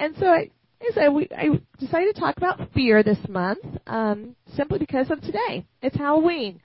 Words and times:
And 0.00 0.14
so 0.18 0.26
I, 0.28 0.50
I, 0.98 1.08
we, 1.10 1.28
I 1.36 1.60
decided 1.78 2.14
to 2.14 2.20
talk 2.20 2.38
about 2.38 2.72
fear 2.72 3.02
this 3.02 3.18
month, 3.28 3.62
um, 3.86 4.34
simply 4.56 4.78
because 4.78 5.10
of 5.10 5.20
today. 5.20 5.66
It's 5.82 5.94
Halloween. 5.94 6.58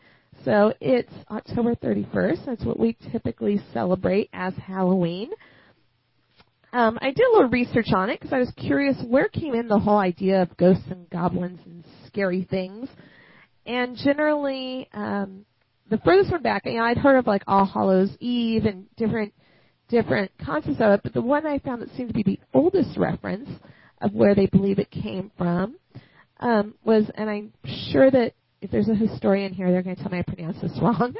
So 0.45 0.73
it's 0.79 1.11
October 1.29 1.75
31st. 1.75 2.45
That's 2.45 2.63
what 2.63 2.79
we 2.79 2.95
typically 3.11 3.61
celebrate 3.73 4.29
as 4.31 4.53
Halloween. 4.55 5.31
Um, 6.71 6.97
I 7.01 7.07
did 7.11 7.25
a 7.25 7.33
little 7.33 7.49
research 7.49 7.87
on 7.93 8.09
it 8.09 8.21
because 8.21 8.31
I 8.31 8.39
was 8.39 8.53
curious 8.55 8.95
where 9.05 9.27
came 9.27 9.53
in 9.53 9.67
the 9.67 9.79
whole 9.79 9.97
idea 9.97 10.41
of 10.41 10.55
ghosts 10.55 10.85
and 10.89 11.09
goblins 11.09 11.59
and 11.65 11.83
scary 12.07 12.47
things. 12.49 12.87
And 13.65 13.97
generally, 13.97 14.87
um, 14.93 15.45
the 15.89 15.97
furthest 16.05 16.31
one 16.31 16.41
back, 16.41 16.65
you 16.65 16.77
know, 16.77 16.85
I'd 16.85 16.97
heard 16.97 17.17
of 17.17 17.27
like 17.27 17.43
All 17.47 17.65
Hallows 17.65 18.15
Eve 18.21 18.63
and 18.63 18.85
different 18.95 19.33
different 19.89 20.31
concepts 20.43 20.77
of 20.79 20.93
it, 20.93 21.01
but 21.03 21.13
the 21.13 21.21
one 21.21 21.45
I 21.45 21.59
found 21.59 21.81
that 21.81 21.89
seemed 21.95 22.09
to 22.09 22.13
be 22.13 22.23
the 22.23 22.39
oldest 22.53 22.97
reference 22.97 23.49
of 24.01 24.13
where 24.13 24.35
they 24.35 24.47
believe 24.47 24.79
it 24.79 24.91
came 24.91 25.31
from 25.37 25.77
um, 26.39 26.75
was, 26.83 27.09
and 27.15 27.29
I'm 27.29 27.53
sure 27.91 28.09
that 28.11 28.33
if 28.61 28.71
there's 28.71 28.89
a 28.89 28.95
historian 28.95 29.53
here, 29.53 29.71
they're 29.71 29.83
going 29.83 29.95
to 29.95 30.01
tell 30.01 30.11
me 30.11 30.19
I 30.19 30.23
pronounced 30.23 30.61
this 30.61 30.77
wrong. 30.81 31.15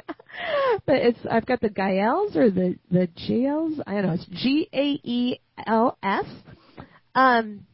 but 0.86 0.96
it's 0.96 1.18
I've 1.30 1.46
got 1.46 1.60
the 1.60 1.70
Gaels 1.70 2.36
or 2.36 2.50
the 2.50 2.76
the 2.90 3.08
Jaels. 3.16 3.80
I 3.86 3.94
don't 3.94 4.06
know. 4.06 4.12
It's 4.12 4.26
G 4.26 4.68
A 4.72 5.00
E 5.02 5.40
L 5.66 5.96
S. 6.02 6.24
Um, 7.14 7.66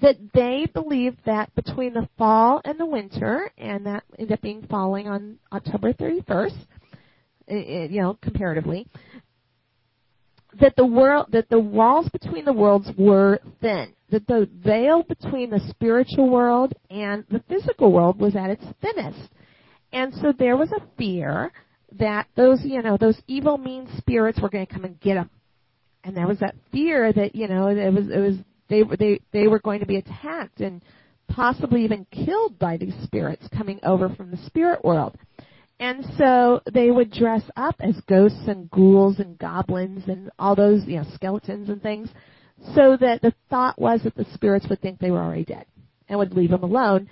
that 0.00 0.16
they 0.32 0.66
believed 0.72 1.18
that 1.26 1.54
between 1.54 1.92
the 1.92 2.08
fall 2.16 2.60
and 2.64 2.78
the 2.78 2.86
winter, 2.86 3.50
and 3.58 3.86
that 3.86 4.04
ended 4.18 4.32
up 4.32 4.40
being 4.40 4.64
falling 4.70 5.08
on 5.08 5.38
October 5.52 5.92
31st, 5.92 6.66
you 7.48 8.00
know, 8.00 8.16
comparatively, 8.22 8.86
that 10.60 10.76
the 10.76 10.86
world, 10.86 11.26
that 11.32 11.48
the 11.50 11.58
walls 11.58 12.08
between 12.08 12.44
the 12.44 12.52
worlds 12.52 12.90
were 12.96 13.40
thin, 13.60 13.92
that 14.10 14.26
the 14.26 14.48
veil 14.64 15.02
between 15.02 15.50
the 15.50 15.60
spiritual 15.68 16.28
world 16.28 16.72
and 16.90 17.24
the 17.30 17.42
physical 17.48 17.92
world 17.92 18.18
was 18.18 18.34
at 18.34 18.50
its 18.50 18.64
thinnest, 18.80 19.30
and 19.92 20.12
so 20.14 20.32
there 20.38 20.56
was 20.56 20.72
a 20.72 20.82
fear 20.96 21.52
that 21.98 22.26
those, 22.36 22.60
you 22.64 22.82
know, 22.82 22.96
those 22.96 23.20
evil, 23.26 23.56
mean 23.58 23.88
spirits 23.96 24.40
were 24.40 24.48
going 24.50 24.66
to 24.66 24.72
come 24.72 24.84
and 24.84 25.00
get 25.00 25.14
them, 25.14 25.30
and 26.04 26.16
there 26.16 26.26
was 26.26 26.38
that 26.38 26.54
fear 26.72 27.12
that, 27.12 27.34
you 27.34 27.48
know, 27.48 27.68
it 27.68 27.92
was, 27.92 28.08
it 28.08 28.18
was 28.18 28.36
they 28.68 28.82
they 28.98 29.20
they 29.32 29.48
were 29.48 29.58
going 29.58 29.80
to 29.80 29.86
be 29.86 29.96
attacked 29.96 30.60
and 30.60 30.82
possibly 31.28 31.84
even 31.84 32.06
killed 32.10 32.58
by 32.58 32.76
these 32.76 32.94
spirits 33.02 33.46
coming 33.56 33.78
over 33.82 34.08
from 34.08 34.30
the 34.30 34.36
spirit 34.46 34.82
world. 34.84 35.16
And 35.80 36.04
so 36.16 36.60
they 36.72 36.90
would 36.90 37.12
dress 37.12 37.42
up 37.56 37.76
as 37.80 37.94
ghosts 38.08 38.42
and 38.48 38.70
ghouls 38.70 39.20
and 39.20 39.38
goblins 39.38 40.08
and 40.08 40.30
all 40.38 40.56
those, 40.56 40.84
you 40.86 40.96
know, 40.96 41.06
skeletons 41.14 41.68
and 41.68 41.80
things, 41.80 42.08
so 42.74 42.96
that 42.96 43.22
the 43.22 43.32
thought 43.48 43.78
was 43.78 44.02
that 44.02 44.16
the 44.16 44.26
spirits 44.34 44.66
would 44.68 44.80
think 44.80 44.98
they 44.98 45.12
were 45.12 45.22
already 45.22 45.44
dead 45.44 45.66
and 46.08 46.18
would 46.18 46.34
leave 46.34 46.50
them 46.50 46.64
alone, 46.64 47.08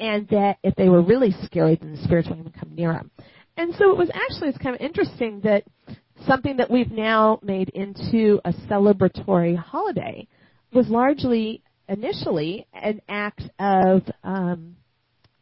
and 0.00 0.26
that 0.28 0.58
if 0.64 0.74
they 0.74 0.88
were 0.88 1.02
really 1.02 1.34
scary, 1.44 1.76
then 1.76 1.92
the 1.92 2.02
spirits 2.02 2.28
wouldn't 2.28 2.48
even 2.48 2.58
come 2.58 2.74
near 2.74 2.92
them. 2.92 3.10
And 3.56 3.74
so 3.74 3.90
it 3.90 3.98
was 3.98 4.10
actually 4.12 4.48
it's 4.48 4.58
kind 4.58 4.74
of 4.74 4.80
interesting 4.80 5.40
that 5.40 5.64
something 6.26 6.56
that 6.56 6.70
we've 6.70 6.90
now 6.90 7.38
made 7.42 7.68
into 7.70 8.40
a 8.44 8.52
celebratory 8.68 9.56
holiday 9.56 10.26
was 10.72 10.88
largely 10.88 11.62
initially 11.88 12.66
an 12.72 13.00
act 13.08 13.42
of 13.58 14.02
um, 14.22 14.76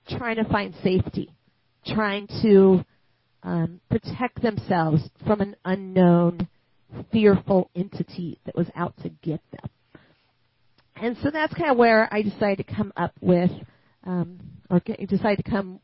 trying 0.09 0.37
to 0.37 0.45
find 0.45 0.75
safety, 0.83 1.31
trying 1.87 2.27
to 2.43 2.85
um, 3.43 3.81
protect 3.89 4.43
themselves 4.43 5.03
from 5.27 5.41
an 5.41 5.57
unknown, 5.65 6.49
fearful 7.13 7.71
entity 7.75 8.39
that 8.45 8.57
was 8.57 8.67
out 8.75 8.95
to 9.03 9.09
get 9.23 9.41
them. 9.53 9.71
And 10.97 11.17
so 11.23 11.31
that's 11.31 11.55
kind 11.55 11.71
of 11.71 11.77
where 11.77 12.13
I 12.13 12.23
decided 12.23 12.67
to 12.67 12.75
come 12.75 12.93
up 12.97 13.13
with, 13.21 13.51
um, 14.05 14.41
or 14.71 14.81
get, 14.81 15.07
decided 15.09 15.45
to 15.45 15.51
come 15.51 15.81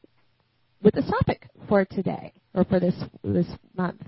with 0.83 0.95
this 0.95 1.09
topic 1.09 1.49
for 1.69 1.85
today, 1.85 2.33
or 2.55 2.65
for 2.65 2.81
this 2.81 2.95
this 3.23 3.47
month. 3.77 4.01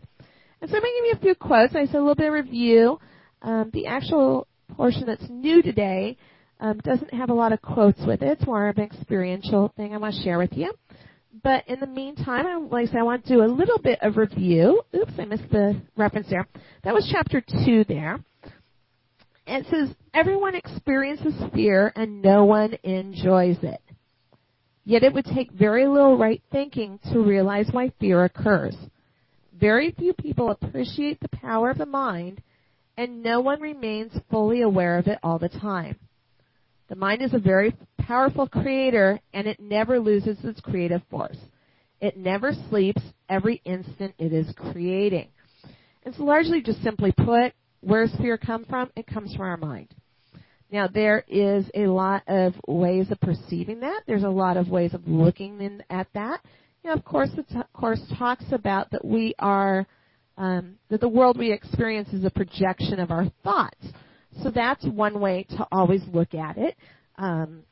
And 0.60 0.70
so 0.70 0.76
I'm 0.76 0.82
going 0.82 0.92
to 0.92 1.02
give 1.02 1.04
you 1.04 1.18
a 1.18 1.22
few 1.22 1.34
quotes. 1.34 1.76
I 1.76 1.84
said 1.84 1.96
a 1.96 1.98
little 1.98 2.14
bit 2.14 2.28
of 2.28 2.32
review. 2.32 2.98
Um, 3.42 3.70
the 3.74 3.86
actual 3.86 4.46
portion 4.76 5.04
that's 5.06 5.28
new 5.28 5.62
today 5.62 6.16
um, 6.58 6.78
doesn't 6.78 7.12
have 7.12 7.28
a 7.28 7.34
lot 7.34 7.52
of 7.52 7.60
quotes 7.60 8.00
with 8.06 8.22
it. 8.22 8.38
It's 8.38 8.46
more 8.46 8.68
of 8.68 8.78
an 8.78 8.84
experiential 8.84 9.72
thing 9.76 9.92
I 9.92 9.98
want 9.98 10.14
to 10.14 10.22
share 10.22 10.38
with 10.38 10.54
you. 10.54 10.72
But 11.42 11.66
in 11.68 11.80
the 11.80 11.86
meantime, 11.86 12.46
I, 12.46 12.56
like 12.56 12.88
I 12.88 12.92
said, 12.92 13.00
I 13.00 13.02
want 13.02 13.24
to 13.24 13.34
do 13.34 13.42
a 13.42 13.46
little 13.46 13.78
bit 13.78 13.98
of 14.02 14.16
review. 14.16 14.82
Oops, 14.94 15.12
I 15.18 15.24
missed 15.24 15.50
the 15.50 15.80
reference 15.96 16.28
there. 16.30 16.46
That 16.84 16.94
was 16.94 17.08
chapter 17.10 17.42
2 17.64 17.84
there. 17.88 18.20
And 19.46 19.64
it 19.64 19.70
says, 19.70 19.94
Everyone 20.12 20.54
experiences 20.54 21.34
fear 21.52 21.92
and 21.96 22.22
no 22.22 22.44
one 22.44 22.76
enjoys 22.84 23.56
it. 23.62 23.80
Yet 24.84 25.02
it 25.02 25.12
would 25.12 25.24
take 25.24 25.50
very 25.50 25.88
little 25.88 26.16
right 26.16 26.42
thinking 26.52 27.00
to 27.12 27.20
realize 27.20 27.68
why 27.72 27.92
fear 27.98 28.24
occurs. 28.24 28.76
Very 29.58 29.92
few 29.92 30.12
people 30.12 30.50
appreciate 30.50 31.18
the 31.20 31.36
power 31.36 31.70
of 31.70 31.78
the 31.78 31.86
mind 31.86 32.42
and 32.96 33.22
no 33.22 33.40
one 33.40 33.60
remains 33.60 34.12
fully 34.30 34.62
aware 34.62 34.98
of 34.98 35.08
it 35.08 35.18
all 35.22 35.38
the 35.38 35.48
time. 35.48 35.96
The 36.94 37.00
mind 37.00 37.22
is 37.22 37.34
a 37.34 37.40
very 37.40 37.74
powerful 37.98 38.46
creator, 38.46 39.18
and 39.32 39.48
it 39.48 39.58
never 39.58 39.98
loses 39.98 40.38
its 40.44 40.60
creative 40.60 41.02
force. 41.10 41.36
It 42.00 42.16
never 42.16 42.52
sleeps 42.70 43.02
every 43.28 43.60
instant 43.64 44.14
it 44.16 44.32
is 44.32 44.54
creating. 44.56 45.26
It's 46.06 46.20
largely 46.20 46.62
just 46.62 46.80
simply 46.84 47.10
put, 47.10 47.52
where 47.80 48.06
does 48.06 48.16
fear 48.18 48.38
come 48.38 48.64
from? 48.66 48.92
It 48.94 49.08
comes 49.08 49.34
from 49.34 49.44
our 49.44 49.56
mind. 49.56 49.88
Now, 50.70 50.86
there 50.86 51.24
is 51.26 51.68
a 51.74 51.88
lot 51.88 52.22
of 52.28 52.54
ways 52.68 53.10
of 53.10 53.20
perceiving 53.20 53.80
that. 53.80 54.02
There's 54.06 54.22
a 54.22 54.28
lot 54.28 54.56
of 54.56 54.68
ways 54.68 54.94
of 54.94 55.08
looking 55.08 55.60
in, 55.60 55.82
at 55.90 56.06
that. 56.14 56.42
You 56.84 56.90
know, 56.90 56.94
of 56.94 57.04
course, 57.04 57.30
the 57.34 57.42
t- 57.42 57.60
course 57.72 58.02
talks 58.16 58.44
about 58.52 58.92
that 58.92 59.04
we 59.04 59.34
are 59.40 59.84
um, 60.36 60.76
that 60.90 61.00
the 61.00 61.08
world 61.08 61.38
we 61.38 61.50
experience 61.50 62.10
is 62.12 62.24
a 62.24 62.30
projection 62.30 63.00
of 63.00 63.10
our 63.10 63.26
thoughts. 63.42 63.84
So 64.42 64.50
that's 64.50 64.84
one 64.84 65.20
way 65.20 65.46
to 65.50 65.66
always 65.70 66.02
look 66.12 66.34
at 66.34 66.56
it. 66.58 66.76
Um, 67.16 67.62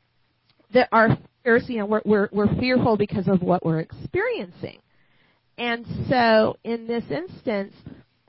that 0.73 0.89
our 0.91 1.17
fears, 1.43 1.65
you 1.67 1.79
know, 1.79 1.85
we're, 1.85 2.01
we're, 2.05 2.29
we're 2.31 2.55
fearful 2.59 2.97
because 2.97 3.27
of 3.27 3.41
what 3.41 3.65
we're 3.65 3.79
experiencing. 3.79 4.79
And 5.57 5.85
so 6.09 6.57
in 6.63 6.87
this 6.87 7.03
instance, 7.11 7.73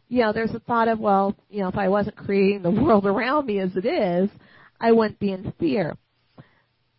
you 0.08 0.20
know, 0.22 0.32
there's 0.32 0.54
a 0.54 0.60
thought 0.60 0.88
of, 0.88 0.98
well, 0.98 1.34
you 1.48 1.62
know, 1.62 1.68
if 1.68 1.76
I 1.76 1.88
wasn't 1.88 2.16
creating 2.16 2.62
the 2.62 2.70
world 2.82 3.06
around 3.06 3.46
me 3.46 3.60
as 3.60 3.70
it 3.76 3.86
is, 3.86 4.30
I 4.80 4.92
wouldn't 4.92 5.18
be 5.18 5.32
in 5.32 5.52
fear. 5.58 5.96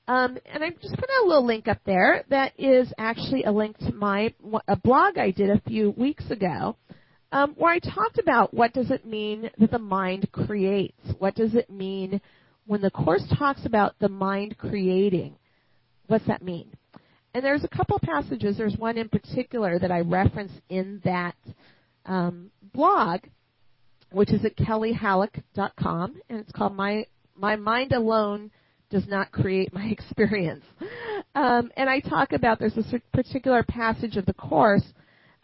Um, 0.08 0.38
and 0.52 0.64
I'm 0.64 0.76
just 0.82 0.96
putting 0.96 1.16
a 1.24 1.28
little 1.28 1.46
link 1.46 1.68
up 1.68 1.80
there 1.86 2.24
that 2.30 2.54
is 2.60 2.94
actually 2.98 3.44
a 3.44 3.52
link 3.52 3.78
to 3.80 3.92
my 3.92 4.34
a 4.68 4.76
blog 4.76 5.18
I 5.18 5.32
did 5.32 5.50
a 5.50 5.62
few 5.62 5.92
weeks 5.92 6.30
ago 6.30 6.76
um, 7.36 7.54
where 7.58 7.74
I 7.74 7.80
talked 7.80 8.18
about 8.18 8.54
what 8.54 8.72
does 8.72 8.92
it 8.92 9.06
mean 9.06 9.50
that 9.58 9.70
the 9.70 9.78
mind 9.78 10.32
creates? 10.32 11.02
What 11.20 11.36
does 11.36 11.54
it 11.54 11.70
mean 11.70 12.22
when 12.66 12.80
the 12.80 12.90
course 12.90 13.24
talks 13.38 13.66
about 13.66 13.94
the 14.00 14.08
mind 14.08 14.58
creating? 14.58 15.36
What's 16.08 16.26
that 16.28 16.42
mean? 16.42 16.72
And 17.34 17.44
there's 17.44 17.66
a 17.66 17.68
couple 17.68 18.00
passages. 18.02 18.58
There's 18.58 18.78
one 18.78 18.98
in 18.98 19.10
particular 19.10 19.78
that 19.80 19.92
I 19.92 20.00
reference 20.00 20.54
in 20.70 21.02
that 21.04 21.36
um, 22.06 22.52
blog, 22.74 23.20
which 24.14 24.32
is 24.32 24.46
at 24.46 24.56
kellyhallock.com, 24.56 26.22
and 26.30 26.40
it's 26.40 26.54
called 26.54 26.74
"My 26.74 27.06
My 27.36 27.58
Mind 27.58 27.92
Alone 27.92 28.50
Does 28.90 29.10
Not 29.10 29.34
Create 29.34 29.74
My 29.74 29.84
Experience." 29.92 30.64
Um, 31.36 31.70
and 31.76 31.90
I 31.90 32.00
talk 32.00 32.32
about 32.32 32.60
there's 32.60 32.78
a 32.78 33.02
particular 33.12 33.62
passage 33.64 34.16
of 34.16 34.26
the 34.26 34.34
course 34.36 34.86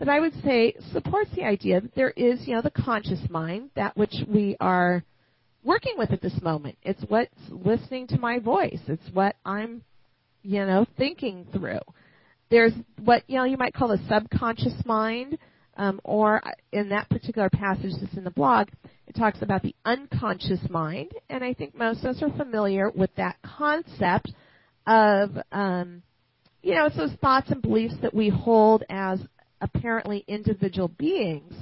that 0.02 0.10
I 0.10 0.20
would 0.20 0.34
say 0.44 0.74
supports 0.92 1.30
the 1.36 1.44
idea 1.44 1.80
that 1.80 1.94
there 1.94 2.10
is, 2.10 2.48
you 2.48 2.56
know, 2.56 2.64
the 2.64 2.72
conscious 2.72 3.20
mind, 3.30 3.70
that 3.76 3.96
which 3.96 4.16
we 4.28 4.58
are 4.60 5.04
working 5.64 5.94
with 5.96 6.10
at 6.10 6.24
this 6.24 6.42
moment. 6.42 6.76
It's 6.82 7.04
what's 7.08 7.30
listening 7.52 8.08
to 8.08 8.18
my 8.18 8.40
voice. 8.40 8.80
It's 8.88 9.14
what 9.14 9.36
I'm, 9.46 9.84
you 10.42 10.66
know, 10.66 10.88
thinking 10.98 11.46
through. 11.54 11.82
There's 12.50 12.74
what, 13.04 13.22
you 13.28 13.38
know, 13.38 13.44
you 13.44 13.58
might 13.58 13.76
call 13.76 13.90
the 13.90 14.00
subconscious 14.10 14.74
mind, 14.88 15.38
um, 15.78 16.02
or 16.04 16.42
in 16.72 16.90
that 16.90 17.08
particular 17.08 17.52
passage 17.52 17.92
that's 18.02 18.18
in 18.18 18.24
the 18.24 18.32
blog, 18.32 18.70
it 19.06 19.16
talks 19.16 19.44
about 19.44 19.62
the 19.62 19.76
unconscious 19.86 20.68
mind, 20.68 21.12
and 21.30 21.44
I 21.44 21.54
think 21.54 21.78
most 21.78 22.04
of 22.04 22.16
us 22.16 22.24
are 22.24 22.36
familiar 22.38 22.90
with 22.90 23.12
that 23.18 23.36
concept 23.44 24.32
of, 24.88 25.38
um, 25.52 26.02
you 26.64 26.74
know, 26.74 26.88
it's 26.88 26.98
those 26.98 27.14
thoughts 27.22 27.52
and 27.52 27.62
beliefs 27.62 27.94
that 28.02 28.16
we 28.16 28.30
hold 28.30 28.84
as 28.90 29.20
apparently 29.62 30.24
individual 30.28 30.88
beings 30.88 31.54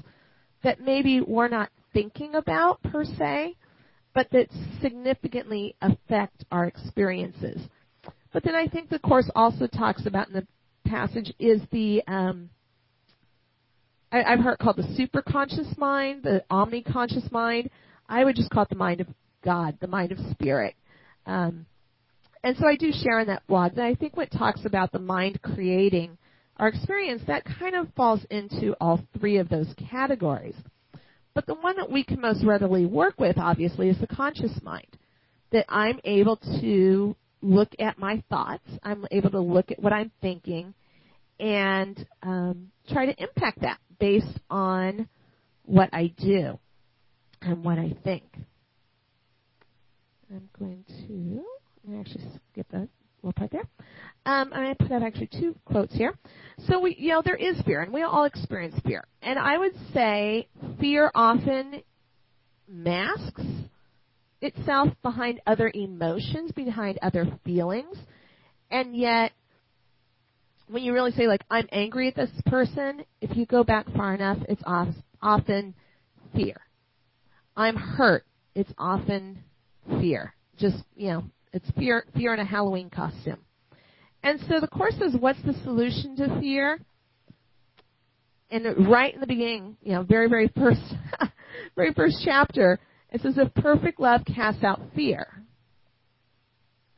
that 0.63 0.81
maybe 0.81 1.21
we're 1.21 1.47
not 1.47 1.69
thinking 1.93 2.35
about 2.35 2.81
per 2.83 3.03
se, 3.05 3.55
but 4.13 4.27
that 4.31 4.47
significantly 4.81 5.75
affect 5.81 6.43
our 6.51 6.65
experiences. 6.65 7.61
But 8.33 8.43
then 8.43 8.55
I 8.55 8.67
think 8.67 8.89
the 8.89 8.99
course 8.99 9.29
also 9.35 9.67
talks 9.67 10.05
about 10.05 10.27
in 10.27 10.33
the 10.33 10.47
passage 10.89 11.33
is 11.39 11.61
the 11.71 12.03
um, 12.07 12.49
I, 14.11 14.31
have 14.31 14.39
heard 14.39 14.57
called 14.59 14.77
the 14.77 14.83
superconscious 14.83 15.77
mind, 15.77 16.23
the 16.23 16.43
omniconscious 16.51 17.31
mind. 17.31 17.69
I 18.07 18.23
would 18.23 18.35
just 18.35 18.49
call 18.49 18.63
it 18.63 18.69
the 18.69 18.75
mind 18.75 19.01
of 19.01 19.07
God, 19.43 19.77
the 19.79 19.87
mind 19.87 20.11
of 20.11 20.17
spirit. 20.31 20.75
Um, 21.25 21.65
and 22.43 22.57
so 22.57 22.67
I 22.67 22.75
do 22.75 22.91
share 22.91 23.19
in 23.19 23.27
that 23.27 23.45
blog 23.47 23.75
that 23.75 23.85
I 23.85 23.93
think 23.95 24.17
what 24.17 24.31
talks 24.31 24.65
about 24.65 24.91
the 24.91 24.99
mind 24.99 25.41
creating 25.41 26.17
our 26.59 26.67
experience, 26.67 27.23
that 27.27 27.45
kind 27.57 27.75
of 27.75 27.87
falls 27.95 28.19
into 28.29 28.75
all 28.81 29.01
three 29.17 29.37
of 29.37 29.49
those 29.49 29.73
categories. 29.89 30.55
But 31.33 31.45
the 31.45 31.55
one 31.55 31.77
that 31.77 31.89
we 31.89 32.03
can 32.03 32.19
most 32.19 32.43
readily 32.43 32.85
work 32.85 33.17
with, 33.17 33.37
obviously, 33.37 33.89
is 33.89 33.97
the 33.99 34.07
conscious 34.07 34.51
mind. 34.61 34.97
That 35.51 35.65
I'm 35.69 35.99
able 36.03 36.35
to 36.61 37.15
look 37.41 37.69
at 37.79 37.97
my 37.97 38.21
thoughts, 38.29 38.67
I'm 38.83 39.05
able 39.09 39.31
to 39.31 39.39
look 39.39 39.71
at 39.71 39.81
what 39.81 39.93
I'm 39.93 40.11
thinking, 40.21 40.73
and 41.39 42.05
um, 42.21 42.71
try 42.91 43.05
to 43.05 43.23
impact 43.23 43.61
that 43.61 43.79
based 43.99 44.39
on 44.49 45.07
what 45.63 45.89
I 45.93 46.13
do 46.17 46.59
and 47.41 47.63
what 47.63 47.79
I 47.79 47.95
think. 48.03 48.23
I'm 50.29 50.49
going 50.59 50.83
to 51.07 51.43
actually 51.99 52.25
skip 52.51 52.67
that 52.71 52.87
little 53.23 53.33
part 53.33 53.51
there. 53.51 53.67
Um, 54.25 54.51
I 54.53 54.75
put 54.77 54.91
out 54.91 55.03
actually 55.03 55.29
two 55.39 55.55
quotes 55.65 55.93
here. 55.93 56.17
So 56.67 56.79
we, 56.79 56.95
you 56.99 57.09
know, 57.09 57.21
there 57.23 57.35
is 57.35 57.59
fear, 57.65 57.81
and 57.81 57.93
we 57.93 58.03
all 58.03 58.25
experience 58.25 58.75
fear. 58.85 59.05
And 59.21 59.39
I 59.39 59.57
would 59.57 59.73
say 59.93 60.47
fear 60.79 61.09
often 61.15 61.81
masks 62.67 63.43
itself 64.41 64.89
behind 65.01 65.41
other 65.47 65.71
emotions, 65.73 66.51
behind 66.51 66.99
other 67.01 67.27
feelings, 67.43 67.97
and 68.69 68.95
yet 68.95 69.31
when 70.69 70.83
you 70.83 70.93
really 70.93 71.11
say 71.11 71.27
like 71.27 71.41
I'm 71.49 71.67
angry 71.71 72.07
at 72.07 72.15
this 72.15 72.29
person, 72.45 73.03
if 73.21 73.35
you 73.35 73.45
go 73.45 73.63
back 73.63 73.87
far 73.95 74.13
enough, 74.13 74.37
it's 74.47 74.61
often 75.21 75.73
fear. 76.35 76.57
I'm 77.57 77.75
hurt. 77.75 78.23
It's 78.55 78.71
often 78.77 79.43
fear. 79.99 80.33
Just 80.57 80.77
you 80.95 81.09
know, 81.09 81.23
it's 81.51 81.69
fear 81.71 82.05
fear 82.15 82.33
in 82.33 82.39
a 82.39 82.45
Halloween 82.45 82.89
costume. 82.89 83.39
And 84.23 84.39
so 84.49 84.59
the 84.59 84.67
course 84.67 84.95
says, 84.99 85.15
what's 85.19 85.41
the 85.43 85.53
solution 85.63 86.15
to 86.17 86.39
fear? 86.39 86.79
And 88.51 88.89
right 88.89 89.13
in 89.13 89.19
the 89.19 89.27
beginning, 89.27 89.77
you 89.81 89.93
know, 89.93 90.03
very 90.03 90.27
very 90.27 90.51
first 90.57 90.81
very 91.75 91.93
first 91.93 92.17
chapter, 92.25 92.79
it 93.11 93.21
says 93.21 93.37
if 93.37 93.53
perfect 93.53 93.99
love 93.99 94.21
casts 94.25 94.63
out 94.63 94.81
fear. 94.95 95.27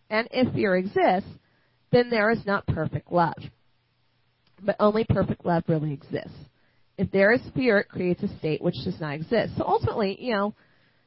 And 0.10 0.28
if 0.32 0.54
fear 0.54 0.76
exists, 0.76 1.30
then 1.92 2.10
there 2.10 2.32
is 2.32 2.46
not 2.46 2.66
perfect 2.68 3.12
love. 3.12 3.38
But 4.62 4.76
only 4.80 5.06
perfect 5.08 5.46
love 5.46 5.64
really 5.68 5.94
exists. 5.94 6.38
If 6.98 7.12
there 7.12 7.32
is 7.32 7.42
fear, 7.56 7.80
it 7.80 7.90
creates 7.90 8.22
a 8.24 8.38
state 8.38 8.62
which 8.62 8.76
does 8.84 9.00
not 9.00 9.14
exist. 9.14 9.54
So 9.58 9.64
ultimately, 9.66 10.18
you 10.20 10.34
know, 10.34 10.54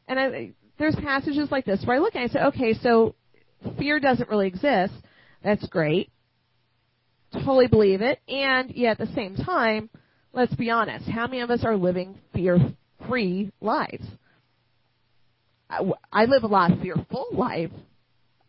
and 0.09 0.19
I, 0.19 0.53
there's 0.79 0.97
passages 0.97 1.51
like 1.51 1.65
this 1.65 1.83
where 1.85 1.97
I 1.97 2.01
look 2.01 2.17
at 2.17 2.23
it 2.23 2.31
and 2.31 2.31
I 2.31 2.35
say, 2.35 2.47
okay, 2.49 2.75
so 2.83 3.15
fear 3.79 4.01
doesn't 4.01 4.29
really 4.29 4.49
exist. 4.49 4.93
That's 5.45 5.67
great. 5.69 6.11
Totally 7.33 7.69
believe 7.69 8.01
it. 8.01 8.21
And 8.27 8.71
yet 8.71 8.99
at 8.99 9.07
the 9.07 9.15
same 9.15 9.37
time, 9.37 9.91
let's 10.33 10.55
be 10.55 10.71
honest, 10.71 11.07
how 11.07 11.27
many 11.27 11.41
of 11.41 11.51
us 11.51 11.65
are 11.65 11.77
living 11.77 12.19
fear-free 12.33 13.53
lives? 13.61 14.07
I, 15.69 15.81
I 16.11 16.25
live 16.25 16.45
a 16.45 16.49
lot 16.49 16.73
of 16.73 16.81
fearful 16.81 17.27
life, 17.33 17.71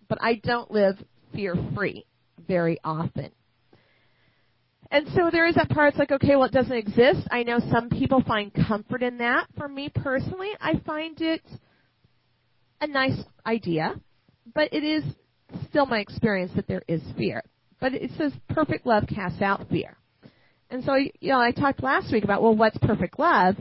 but 0.08 0.20
I 0.22 0.36
don't 0.36 0.72
live 0.72 0.96
fear-free 1.34 2.06
very 2.48 2.80
often. 2.84 3.32
And 4.92 5.08
so 5.16 5.30
there 5.32 5.48
is 5.48 5.56
that 5.56 5.70
part, 5.70 5.90
it's 5.90 6.00
like, 6.00 6.12
okay, 6.12 6.36
well, 6.36 6.46
it 6.46 6.52
doesn't 6.52 6.72
exist. 6.72 7.28
I 7.32 7.44
know 7.44 7.60
some 7.72 7.90
people 7.90 8.24
find 8.26 8.52
comfort 8.54 9.04
in 9.04 9.18
that. 9.18 9.48
For 9.58 9.68
me 9.68 9.90
personally, 9.94 10.52
I 10.62 10.80
find 10.86 11.20
it 11.20 11.42
a 12.80 12.88
nice 12.88 13.20
idea, 13.46 14.00
but 14.54 14.72
it 14.72 14.84
is 14.84 15.04
still 15.70 15.86
my 15.86 16.00
experience 16.00 16.52
that 16.56 16.68
there 16.68 16.84
is 16.88 17.02
fear. 17.18 17.44
But 17.80 17.94
it 17.94 18.12
says 18.18 18.32
perfect 18.50 18.86
love 18.86 19.04
casts 19.08 19.42
out 19.42 19.68
fear. 19.70 19.98
And 20.70 20.84
so, 20.84 20.96
you 20.96 21.12
know, 21.22 21.40
I 21.40 21.52
talked 21.52 21.84
last 21.84 22.12
week 22.12 22.24
about, 22.24 22.42
well, 22.42 22.56
what's 22.56 22.78
perfect 22.80 23.20
love? 23.20 23.56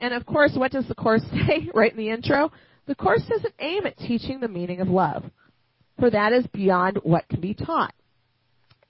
And 0.00 0.14
of 0.14 0.24
course, 0.26 0.52
what 0.54 0.72
does 0.72 0.86
the 0.88 0.94
Course 0.94 1.22
say 1.46 1.68
right 1.74 1.90
in 1.90 1.98
the 1.98 2.10
intro? 2.10 2.50
The 2.86 2.94
Course 2.94 3.22
doesn't 3.28 3.54
aim 3.58 3.86
at 3.86 3.98
teaching 3.98 4.40
the 4.40 4.48
meaning 4.48 4.80
of 4.80 4.88
love, 4.88 5.24
for 5.98 6.10
that 6.10 6.32
is 6.32 6.46
beyond 6.48 6.98
what 7.02 7.28
can 7.28 7.40
be 7.40 7.54
taught. 7.54 7.94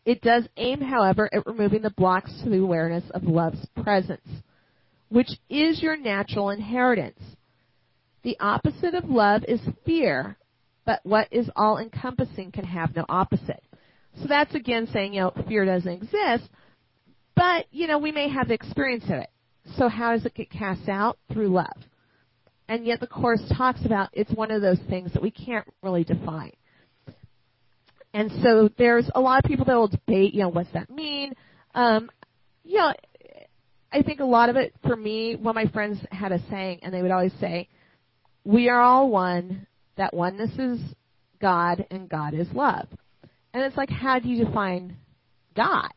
It 0.04 0.22
does 0.22 0.48
aim, 0.56 0.80
however, 0.80 1.28
at 1.32 1.46
removing 1.46 1.82
the 1.82 1.90
blocks 1.90 2.32
to 2.42 2.50
the 2.50 2.58
awareness 2.58 3.04
of 3.10 3.24
love's 3.24 3.66
presence, 3.82 4.26
which 5.08 5.28
is 5.48 5.82
your 5.82 5.96
natural 5.96 6.50
inheritance. 6.50 7.20
The 8.22 8.38
opposite 8.40 8.94
of 8.94 9.10
love 9.10 9.44
is 9.46 9.60
fear, 9.84 10.36
but 10.90 10.98
what 11.04 11.28
is 11.30 11.48
all 11.54 11.78
encompassing 11.78 12.50
can 12.50 12.64
have 12.64 12.96
no 12.96 13.04
opposite. 13.08 13.62
So 14.20 14.26
that's 14.26 14.52
again 14.56 14.88
saying, 14.92 15.14
you 15.14 15.20
know, 15.20 15.32
fear 15.46 15.64
doesn't 15.64 15.88
exist, 15.88 16.50
but, 17.36 17.66
you 17.70 17.86
know, 17.86 17.98
we 17.98 18.10
may 18.10 18.28
have 18.28 18.50
experience 18.50 19.04
of 19.04 19.18
it. 19.18 19.30
So 19.76 19.88
how 19.88 20.10
does 20.10 20.26
it 20.26 20.34
get 20.34 20.50
cast 20.50 20.88
out? 20.88 21.16
Through 21.32 21.50
love. 21.50 21.76
And 22.68 22.84
yet 22.84 22.98
the 22.98 23.06
Course 23.06 23.40
talks 23.56 23.84
about 23.84 24.08
it's 24.12 24.32
one 24.32 24.50
of 24.50 24.62
those 24.62 24.80
things 24.88 25.12
that 25.12 25.22
we 25.22 25.30
can't 25.30 25.64
really 25.80 26.02
define. 26.02 26.54
And 28.12 28.32
so 28.42 28.68
there's 28.76 29.08
a 29.14 29.20
lot 29.20 29.44
of 29.44 29.48
people 29.48 29.66
that 29.66 29.76
will 29.76 29.86
debate, 29.86 30.34
you 30.34 30.42
know, 30.42 30.48
what's 30.48 30.72
that 30.72 30.90
mean? 30.90 31.34
Um, 31.72 32.10
you 32.64 32.78
know, 32.78 32.92
I 33.92 34.02
think 34.02 34.18
a 34.18 34.24
lot 34.24 34.48
of 34.48 34.56
it 34.56 34.74
for 34.84 34.96
me, 34.96 35.36
one 35.36 35.56
of 35.56 35.64
my 35.64 35.70
friends 35.70 36.00
had 36.10 36.32
a 36.32 36.40
saying, 36.50 36.80
and 36.82 36.92
they 36.92 37.00
would 37.00 37.12
always 37.12 37.34
say, 37.38 37.68
we 38.42 38.68
are 38.68 38.80
all 38.80 39.08
one, 39.08 39.68
that 39.96 40.14
oneness 40.14 40.50
is 40.58 40.80
God 41.40 41.86
and 41.90 42.08
God 42.08 42.34
is 42.34 42.48
love. 42.52 42.86
And 43.52 43.62
it's 43.62 43.76
like, 43.76 43.90
how 43.90 44.18
do 44.18 44.28
you 44.28 44.44
define 44.44 44.96
God? 45.56 45.90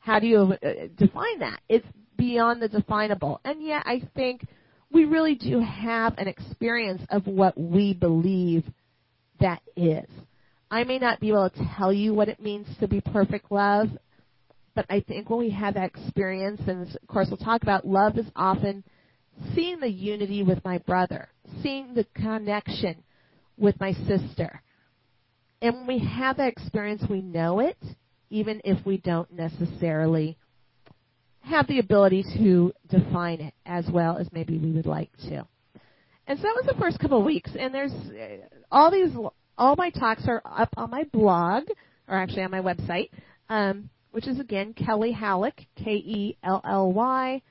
How 0.00 0.18
do 0.18 0.26
you 0.26 0.54
uh, 0.62 0.68
define 0.96 1.38
that? 1.40 1.60
It's 1.68 1.86
beyond 2.16 2.60
the 2.62 2.68
definable. 2.68 3.40
And 3.44 3.62
yet 3.62 3.82
I 3.86 4.02
think 4.14 4.46
we 4.92 5.04
really 5.04 5.34
do 5.34 5.60
have 5.60 6.18
an 6.18 6.28
experience 6.28 7.02
of 7.10 7.26
what 7.26 7.58
we 7.58 7.94
believe 7.94 8.64
that 9.40 9.62
is. 9.76 10.08
I 10.70 10.84
may 10.84 10.98
not 10.98 11.20
be 11.20 11.30
able 11.30 11.50
to 11.50 11.70
tell 11.76 11.92
you 11.92 12.14
what 12.14 12.28
it 12.28 12.40
means 12.40 12.66
to 12.78 12.88
be 12.88 13.00
perfect 13.00 13.50
love, 13.50 13.88
but 14.74 14.86
I 14.88 15.00
think 15.00 15.28
when 15.28 15.40
we 15.40 15.50
have 15.50 15.74
that 15.74 15.90
experience, 15.96 16.60
and 16.66 16.82
of 16.82 17.08
course 17.08 17.28
we'll 17.28 17.38
talk 17.38 17.62
about 17.62 17.86
love 17.86 18.18
is 18.18 18.26
often 18.36 18.84
seeing 19.54 19.80
the 19.80 19.90
unity 19.90 20.42
with 20.42 20.64
my 20.64 20.78
brother, 20.78 21.28
seeing 21.62 21.94
the 21.94 22.06
connection 22.14 23.02
with 23.60 23.78
my 23.78 23.92
sister. 24.08 24.60
And 25.62 25.74
when 25.76 25.86
we 25.86 25.98
have 25.98 26.38
that 26.38 26.48
experience, 26.48 27.02
we 27.08 27.20
know 27.20 27.60
it, 27.60 27.76
even 28.30 28.60
if 28.64 28.84
we 28.86 28.96
don't 28.96 29.30
necessarily 29.32 30.38
have 31.42 31.66
the 31.68 31.78
ability 31.78 32.24
to 32.38 32.72
define 32.88 33.40
it 33.40 33.54
as 33.66 33.86
well 33.92 34.18
as 34.18 34.26
maybe 34.32 34.58
we 34.58 34.72
would 34.72 34.86
like 34.86 35.10
to. 35.28 35.46
And 36.26 36.38
so 36.38 36.42
that 36.42 36.54
was 36.56 36.66
the 36.66 36.80
first 36.80 36.98
couple 36.98 37.18
of 37.18 37.24
weeks, 37.24 37.50
and 37.58 37.74
there's 37.74 37.92
uh, 37.92 38.46
all 38.70 38.90
these 38.90 39.10
all 39.58 39.74
my 39.76 39.90
talks 39.90 40.22
are 40.28 40.40
up 40.44 40.70
on 40.76 40.90
my 40.90 41.04
blog, 41.12 41.64
or 42.08 42.16
actually 42.16 42.42
on 42.42 42.50
my 42.50 42.60
website, 42.60 43.10
um, 43.48 43.90
which 44.12 44.28
is 44.28 44.38
again 44.38 44.72
Kelly 44.74 45.12
Hallock, 45.12 45.54
K-E-L-L-Y, 45.76 47.42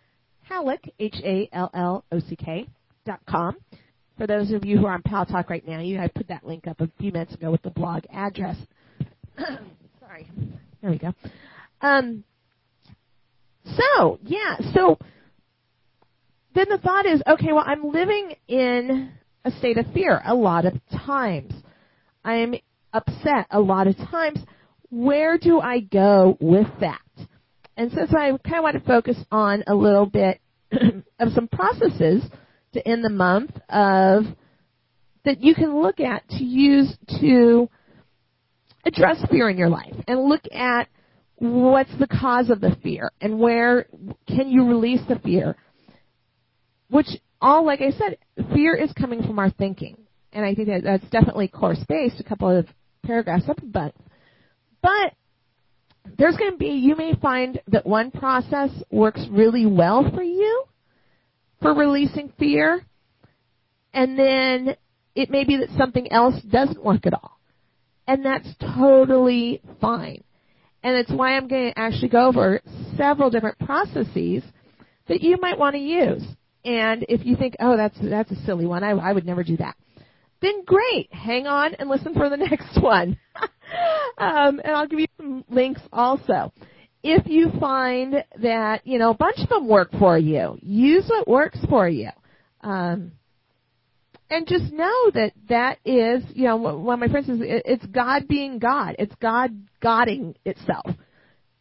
Hallock, 0.44 0.80
H-A-L-L-O-C-K 0.98 2.68
dot 3.06 3.20
com. 3.28 3.58
For 4.20 4.28
those 4.28 4.52
of 4.52 4.66
you 4.66 4.78
who 4.78 4.86
are 4.86 4.96
on 4.96 5.02
Paltalk 5.02 5.50
right 5.50 5.66
now, 5.66 5.80
you 5.80 5.98
I 5.98 6.10
put 6.10 6.28
that 6.28 6.46
link 6.46 6.68
up 6.68 6.82
a 6.82 6.90
few 7.00 7.14
minutes 7.14 7.34
ago 7.34 7.52
with 7.52 7.62
the 7.62 7.70
blog 7.70 8.04
address. 8.12 8.58
Sorry, 9.38 10.30
there 10.82 10.92
we 10.92 10.98
go. 10.98 11.14
Um, 11.80 12.26
so 13.64 14.20
yeah, 14.24 14.58
so 14.74 15.00
then 16.54 16.66
the 16.68 16.80
thought 16.80 17.06
is, 17.06 17.22
okay, 17.26 17.54
well, 17.54 17.64
I'm 17.66 17.82
living 17.82 18.34
in 18.50 19.10
a 19.46 19.52
state 19.52 19.78
of 19.78 19.86
fear 19.94 20.22
a 20.26 20.36
lot 20.36 20.66
of 20.66 20.74
times. 21.06 21.54
I'm 22.26 22.56
upset 22.92 23.48
a 23.52 23.62
lot 23.62 23.88
of 23.88 23.96
times. 23.96 24.40
Where 24.90 25.38
do 25.38 25.62
I 25.62 25.80
go 25.80 26.38
with 26.42 26.68
that? 26.82 27.00
And 27.78 27.90
so, 27.94 28.00
so 28.12 28.18
I 28.18 28.38
kind 28.44 28.58
of 28.58 28.64
want 28.64 28.76
to 28.76 28.84
focus 28.86 29.16
on 29.32 29.64
a 29.66 29.74
little 29.74 30.08
bit 30.08 30.42
of 31.20 31.32
some 31.34 31.48
processes 31.48 32.22
to 32.74 32.88
end 32.88 33.04
the 33.04 33.10
month 33.10 33.52
of 33.70 34.24
that 35.26 35.42
you 35.42 35.54
can 35.54 35.82
look 35.82 36.00
at 36.00 36.28
to 36.30 36.44
use 36.44 36.96
to 37.20 37.70
address 38.86 39.18
fear 39.30 39.50
in 39.50 39.58
your 39.58 39.70
life 39.70 39.96
and 40.08 40.30
look 40.30 40.44
at 40.54 40.88
what's 41.36 41.96
the 42.00 42.08
cause 42.08 42.50
of 42.50 42.62
the 42.62 42.76
fear 42.82 43.12
and 43.22 43.40
where 43.40 43.88
can 44.28 44.50
you 44.50 44.68
release 44.68 45.02
the 45.08 45.20
fear 45.20 45.56
which 46.90 47.08
all 47.42 47.66
like 47.66 47.82
i 47.82 47.92
said 47.92 48.18
fear 48.54 48.76
is 48.76 48.92
coming 48.94 49.24
from 49.24 49.40
our 49.40 49.50
thinking. 49.52 49.98
And 50.32 50.46
I 50.46 50.54
think 50.54 50.68
that 50.68 50.84
that's 50.84 51.10
definitely 51.10 51.48
course 51.48 51.84
based, 51.88 52.20
a 52.20 52.24
couple 52.24 52.50
of 52.50 52.68
paragraphs 53.04 53.50
up 53.50 53.58
but 53.64 53.94
But 54.82 55.14
there's 56.18 56.38
going 56.38 56.52
to 56.52 56.58
be, 56.58 56.68
you 56.68 56.96
may 56.96 57.14
find 57.16 57.60
that 57.68 57.86
one 57.86 58.12
process 58.12 58.70
works 58.92 59.26
really 59.30 59.66
well 59.66 60.10
for 60.14 60.24
you 60.24 60.64
for 61.62 61.74
releasing 61.74 62.32
fear, 62.40 62.86
and 63.94 64.18
then 64.18 64.76
it 65.16 65.30
may 65.30 65.44
be 65.44 65.58
that 65.58 65.70
something 65.78 66.12
else 66.12 66.36
doesn't 66.44 66.84
work 66.84 67.06
at 67.06 67.14
all. 67.14 67.40
And 68.08 68.24
that's 68.24 68.48
totally 68.78 69.62
fine. 69.80 70.24
And 70.82 70.96
it's 70.96 71.12
why 71.12 71.36
I'm 71.36 71.48
going 71.48 71.74
to 71.74 71.80
actually 71.80 72.10
go 72.10 72.28
over 72.28 72.62
several 72.98 73.30
different 73.30 73.60
processes 73.60 74.44
that 75.08 75.22
you 75.22 75.38
might 75.42 75.60
want 75.60 75.76
to 75.76 75.82
use. 75.82 76.24
And 76.64 77.06
if 77.10 77.26
you 77.26 77.36
think, 77.36 77.56
oh, 77.60 77.78
that's 77.78 77.98
that's 78.02 78.32
a 78.32 78.46
silly 78.46 78.66
one, 78.66 78.84
I, 78.84 78.92
I 78.92 79.14
would 79.14 79.26
never 79.26 79.44
do 79.44 79.58
that. 79.58 79.76
Then 80.42 80.64
great, 80.66 81.12
hang 81.12 81.48
on 81.48 81.74
and 81.76 81.90
listen 81.90 82.14
for 82.14 82.30
the 82.30 82.38
next 82.50 82.82
one. 82.82 83.18
um, 84.18 84.60
and 84.64 84.76
I'll 84.76 84.88
give 84.88 85.00
you 85.00 85.08
some 85.18 85.44
links 85.50 85.82
also. 85.92 86.54
If 87.02 87.28
you 87.28 87.52
find 87.60 88.24
that 88.42 88.86
you 88.86 89.00
know 89.00 89.12
a 89.12 89.16
bunch 89.16 89.38
of 89.40 89.50
them 89.50 89.68
work 89.68 89.92
for 89.98 90.18
you, 90.18 90.58
use 90.62 91.06
what 91.08 91.28
works 91.28 91.60
for 91.70 91.88
you. 91.88 92.10
Um, 92.62 93.14
and 94.30 94.48
just 94.48 94.72
know 94.72 95.12
that 95.12 95.32
that 95.50 95.80
is, 95.84 96.24
you 96.36 96.46
know, 96.46 96.58
one 96.58 96.94
of 96.94 97.00
my 97.00 97.08
friends 97.08 97.28
says, 97.28 97.40
it's 97.42 97.86
God 97.88 98.28
being 98.28 98.60
God. 98.60 98.96
It's 99.00 99.16
God 99.16 99.52
Godding 99.82 100.36
itself. 100.46 100.86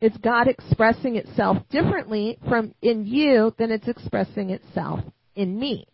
It's 0.00 0.16
God 0.18 0.48
expressing 0.48 1.16
itself 1.16 1.58
differently 1.70 2.38
from 2.48 2.74
in 2.82 3.06
you 3.06 3.54
than 3.58 3.70
it's 3.70 3.88
expressing 3.88 4.50
itself 4.50 5.00
in 5.34 5.58
me. 5.58 5.86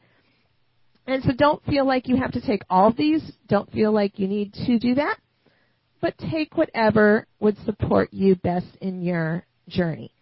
And 1.07 1.23
so 1.23 1.33
don't 1.37 1.63
feel 1.65 1.87
like 1.87 2.09
you 2.09 2.17
have 2.17 2.33
to 2.33 2.41
take 2.41 2.63
all 2.69 2.93
these. 2.93 3.23
Don't 3.47 3.71
feel 3.73 3.93
like 3.93 4.19
you 4.19 4.27
need 4.27 4.55
to 4.67 4.79
do 4.79 4.95
that. 4.95 5.19
But 6.05 6.19
take 6.19 6.55
whatever 6.55 7.27
would 7.41 7.57
support 7.65 8.11
you 8.13 8.35
best 8.35 8.67
in 8.83 9.01
your 9.01 9.47
journey. 9.69 10.13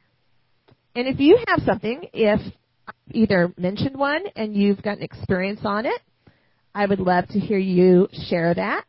And 0.94 1.08
if 1.08 1.18
you 1.18 1.36
have 1.48 1.58
something, 1.66 2.06
if 2.12 2.40
either 3.10 3.52
mentioned 3.58 3.96
one 3.96 4.22
and 4.36 4.54
you've 4.54 4.80
got 4.80 4.98
an 4.98 5.02
experience 5.02 5.58
on 5.64 5.86
it, 5.86 6.00
I 6.72 6.86
would 6.86 7.00
love 7.00 7.26
to 7.30 7.40
hear 7.40 7.58
you 7.58 8.06
share 8.28 8.54
that. 8.54 8.84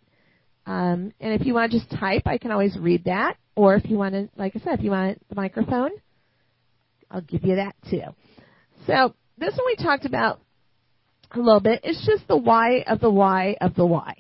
Um, 0.68 1.14
and 1.20 1.34
if 1.34 1.48
you 1.48 1.56
want 1.56 1.72
to 1.72 1.80
just 1.80 1.90
type, 2.00 2.28
I 2.28 2.38
can 2.38 2.52
always 2.52 2.78
read 2.78 3.06
that. 3.06 3.38
Or 3.56 3.74
if 3.74 3.90
you 3.90 3.98
want 3.98 4.14
to, 4.14 4.30
like 4.36 4.56
I 4.56 4.60
said, 4.60 4.78
if 4.78 4.86
you 4.86 4.92
want 4.92 5.20
the 5.30 5.36
microphone, 5.36 5.90
I'll 7.10 7.22
give 7.22 7.44
you 7.44 7.56
that 7.56 7.74
too. 7.90 8.04
So 8.86 9.16
this 9.40 9.58
one 9.58 9.66
we 9.66 9.84
talked 9.84 10.06
about 10.06 10.42
a 11.32 11.40
little 11.40 11.60
bit. 11.60 11.80
It's 11.84 12.06
just 12.06 12.28
the 12.28 12.38
why 12.38 12.84
of 12.86 13.00
the 13.00 13.10
why 13.10 13.58
of 13.62 13.74
the 13.74 13.86
why, 13.88 14.14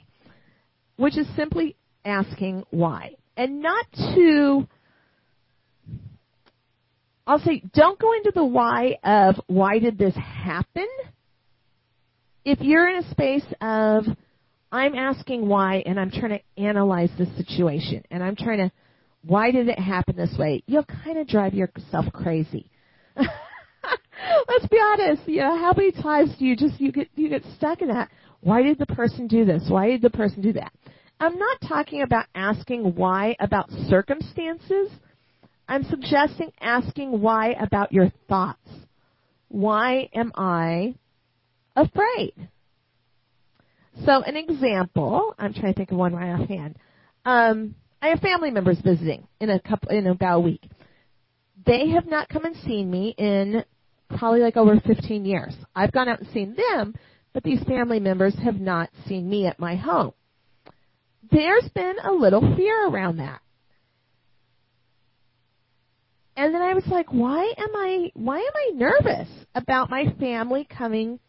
which 0.95 1.19
is 1.19 1.27
simply 1.35 1.75
asking 2.05 2.63
why. 2.69 3.15
And 3.35 3.61
not 3.61 3.85
to, 4.15 4.67
I'll 7.25 7.39
say, 7.39 7.63
don't 7.73 7.99
go 7.99 8.13
into 8.13 8.31
the 8.33 8.45
why 8.45 8.97
of 9.03 9.35
why 9.47 9.79
did 9.79 9.97
this 9.97 10.15
happen 10.15 10.87
if 12.45 12.59
you're 12.61 12.89
in 12.89 13.03
a 13.03 13.11
space 13.11 13.45
of 13.61 14.05
I'm 14.71 14.95
asking 14.95 15.47
why 15.47 15.83
and 15.85 15.99
I'm 15.99 16.11
trying 16.11 16.39
to 16.39 16.61
analyze 16.61 17.11
the 17.17 17.25
situation 17.37 18.03
and 18.09 18.23
I'm 18.23 18.35
trying 18.35 18.57
to 18.57 18.71
why 19.25 19.51
did 19.51 19.69
it 19.69 19.79
happen 19.79 20.17
this 20.17 20.35
way? 20.37 20.63
You'll 20.67 20.85
kind 21.03 21.17
of 21.17 21.27
drive 21.27 21.53
yourself 21.53 22.05
crazy. 22.11 22.69
Let's 23.15 24.67
be 24.69 24.77
honest, 24.79 25.21
you 25.27 25.39
know, 25.39 25.57
how 25.57 25.73
many 25.77 25.91
times 25.91 26.31
do 26.37 26.45
you 26.45 26.55
just 26.57 26.79
you 26.81 26.91
get 26.91 27.09
you 27.15 27.29
get 27.29 27.43
stuck 27.55 27.81
in 27.81 27.87
that? 27.89 28.09
Why 28.41 28.63
did 28.63 28.77
the 28.79 28.85
person 28.87 29.27
do 29.27 29.45
this? 29.45 29.63
Why 29.69 29.87
did 29.91 30.01
the 30.01 30.09
person 30.09 30.41
do 30.41 30.53
that? 30.53 30.73
I'm 31.23 31.39
not 31.39 31.57
talking 31.65 32.01
about 32.01 32.25
asking 32.35 32.95
why 32.95 33.37
about 33.39 33.69
circumstances. 33.87 34.89
I'm 35.69 35.85
suggesting 35.85 36.51
asking 36.59 37.21
why 37.21 37.51
about 37.51 37.93
your 37.93 38.11
thoughts. 38.27 38.67
Why 39.47 40.09
am 40.13 40.33
I 40.35 40.95
afraid. 41.77 42.33
So 44.05 44.21
an 44.21 44.35
example, 44.35 45.33
I'm 45.39 45.53
trying 45.53 45.73
to 45.73 45.77
think 45.77 45.91
of 45.91 45.97
one 45.97 46.13
right 46.13 46.41
offhand. 46.41 46.75
Um, 47.23 47.75
I 48.01 48.09
have 48.09 48.19
family 48.19 48.51
members 48.51 48.79
visiting 48.83 49.25
in 49.39 49.49
a 49.49 49.61
couple 49.61 49.91
in 49.91 50.07
about 50.07 50.37
a 50.37 50.41
week. 50.41 50.63
They 51.65 51.91
have 51.91 52.05
not 52.05 52.27
come 52.27 52.43
and 52.43 52.57
seen 52.65 52.91
me 52.91 53.15
in 53.17 53.63
probably 54.17 54.41
like 54.41 54.57
over 54.57 54.77
15 54.85 55.23
years. 55.23 55.55
I've 55.73 55.93
gone 55.93 56.09
out 56.09 56.19
and 56.19 56.27
seen 56.33 56.53
them, 56.57 56.95
but 57.33 57.43
these 57.43 57.63
family 57.63 58.01
members 58.01 58.35
have 58.43 58.59
not 58.59 58.89
seen 59.07 59.29
me 59.29 59.47
at 59.47 59.57
my 59.57 59.77
home. 59.77 60.11
There's 61.31 61.69
been 61.73 61.95
a 62.03 62.11
little 62.11 62.55
fear 62.55 62.87
around 62.87 63.17
that. 63.17 63.39
And 66.35 66.53
then 66.53 66.61
I 66.61 66.73
was 66.73 66.85
like, 66.87 67.13
why 67.13 67.53
am 67.57 67.75
I 67.75 68.11
why 68.15 68.37
am 68.37 68.53
I 68.55 68.71
nervous 68.73 69.29
about 69.53 69.89
my 69.89 70.13
family 70.19 70.67
coming 70.69 71.19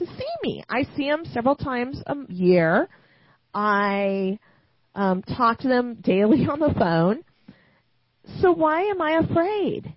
to 0.00 0.06
see 0.06 0.26
me. 0.42 0.64
I 0.68 0.84
see 0.96 1.08
them 1.08 1.24
several 1.32 1.54
times 1.54 2.02
a 2.06 2.14
year. 2.28 2.88
I 3.54 4.38
um, 4.94 5.22
talk 5.22 5.58
to 5.60 5.68
them 5.68 5.96
daily 6.02 6.46
on 6.50 6.58
the 6.58 6.74
phone. 6.76 7.22
So 8.40 8.52
why 8.52 8.82
am 8.82 9.00
I 9.00 9.20
afraid? 9.22 9.94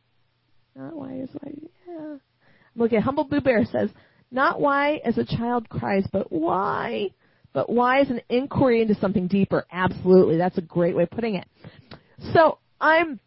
Not 0.76 0.94
why 0.96 1.14
is 1.16 1.30
why. 1.34 1.52
Yeah. 1.88 2.16
Look 2.76 2.94
at 2.94 3.04
Humble 3.04 3.26
Pooh 3.26 3.42
Bear 3.42 3.66
says, 3.66 3.90
not 4.32 4.60
why 4.60 5.00
as 5.06 5.18
a 5.18 5.26
child 5.26 5.70
cries, 5.70 6.08
but 6.12 6.32
why. 6.32 7.12
But 7.54 7.70
why 7.70 8.02
is 8.02 8.10
an 8.10 8.22
inquiry 8.30 8.82
into 8.82 8.96
something 8.96 9.28
deeper. 9.28 9.66
Absolutely, 9.72 10.38
that's 10.38 10.58
a 10.58 10.62
great 10.62 10.96
way 10.96 11.04
of 11.04 11.12
putting 11.12 11.36
it. 11.36 11.48
So 12.34 12.58
I'm 12.82 13.20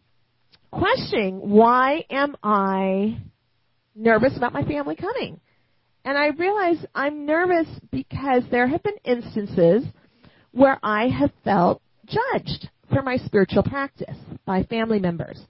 questioning 0.70 1.36
why 1.36 2.04
am 2.10 2.36
I 2.42 3.18
nervous 3.94 4.36
about 4.36 4.52
my 4.52 4.62
family 4.64 4.96
coming? 4.96 5.40
And 6.04 6.16
I 6.16 6.28
realize 6.28 6.84
I'm 6.94 7.26
nervous 7.26 7.66
because 7.90 8.42
there 8.50 8.68
have 8.68 8.82
been 8.82 8.96
instances 9.04 9.84
where 10.52 10.78
I 10.82 11.08
have 11.08 11.30
felt 11.44 11.82
judged 12.06 12.68
for 12.92 13.02
my 13.02 13.16
spiritual 13.16 13.62
practice 13.62 14.16
by 14.44 14.62
family 14.64 15.00
members. 15.00 15.40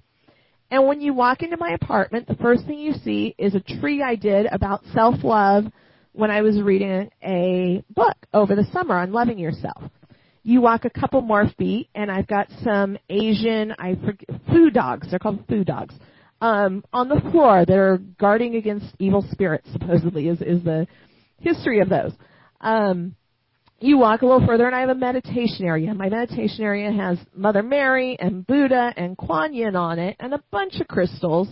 And 0.71 0.87
when 0.87 1.01
you 1.01 1.15
walk 1.15 1.43
into 1.43 1.57
my 1.59 1.77
apartment, 1.81 2.27
the 2.27 2.35
first 2.37 2.67
thing 2.67 2.79
you 2.79 2.95
see 3.05 3.35
is 3.39 3.55
a 3.55 3.61
tree 3.61 4.03
I 4.03 4.17
did 4.17 4.47
about 4.47 4.83
self-love 4.95 5.67
when 6.17 6.31
I 6.31 6.41
was 6.41 6.61
reading 6.63 7.11
a 7.23 7.85
book 7.91 8.17
over 8.33 8.55
the 8.57 8.67
summer 8.73 8.97
on 8.97 9.13
loving 9.13 9.39
yourself. 9.39 9.83
You 10.43 10.63
walk 10.63 10.87
a 10.87 10.91
couple 10.91 11.21
more 11.21 11.45
feet 11.59 11.91
and 11.95 12.11
I've 12.11 12.27
got 12.27 12.49
some 12.65 12.97
Asian, 13.11 13.75
I 13.79 13.97
forget, 13.97 14.29
foo 14.51 14.71
dogs, 14.71 15.11
they're 15.11 15.19
called 15.19 15.45
foo 15.47 15.63
dogs, 15.63 15.95
um, 16.41 16.85
on 16.93 17.09
the 17.11 17.21
floor 17.31 17.65
that 17.67 17.77
are 17.77 17.99
guarding 18.19 18.57
against 18.57 18.87
evil 18.99 19.27
spirits. 19.31 19.69
Supposedly, 19.73 20.29
is 20.29 20.41
is 20.41 20.63
the 20.65 20.87
history 21.41 21.81
of 21.81 21.89
those. 21.91 22.13
Um, 22.61 23.15
you 23.79 23.99
walk 23.99 24.23
a 24.23 24.27
little 24.27 24.47
further, 24.47 24.67
and 24.67 24.75
I 24.75 24.81
have 24.81 24.89
a 24.89 24.95
meditation 24.95 25.67
area. 25.67 25.93
My 25.93 26.09
meditation 26.09 26.65
area 26.65 26.91
has 26.93 27.19
Mother 27.35 27.63
Mary 27.63 28.17
and 28.19 28.47
Buddha 28.47 28.93
and 28.97 29.19
Kuan 29.19 29.53
Yin 29.53 29.77
on 29.77 29.99
it, 29.99 30.17
and 30.19 30.33
a 30.33 30.43
bunch 30.51 30.81
of 30.81 30.89
crystals. 30.89 31.49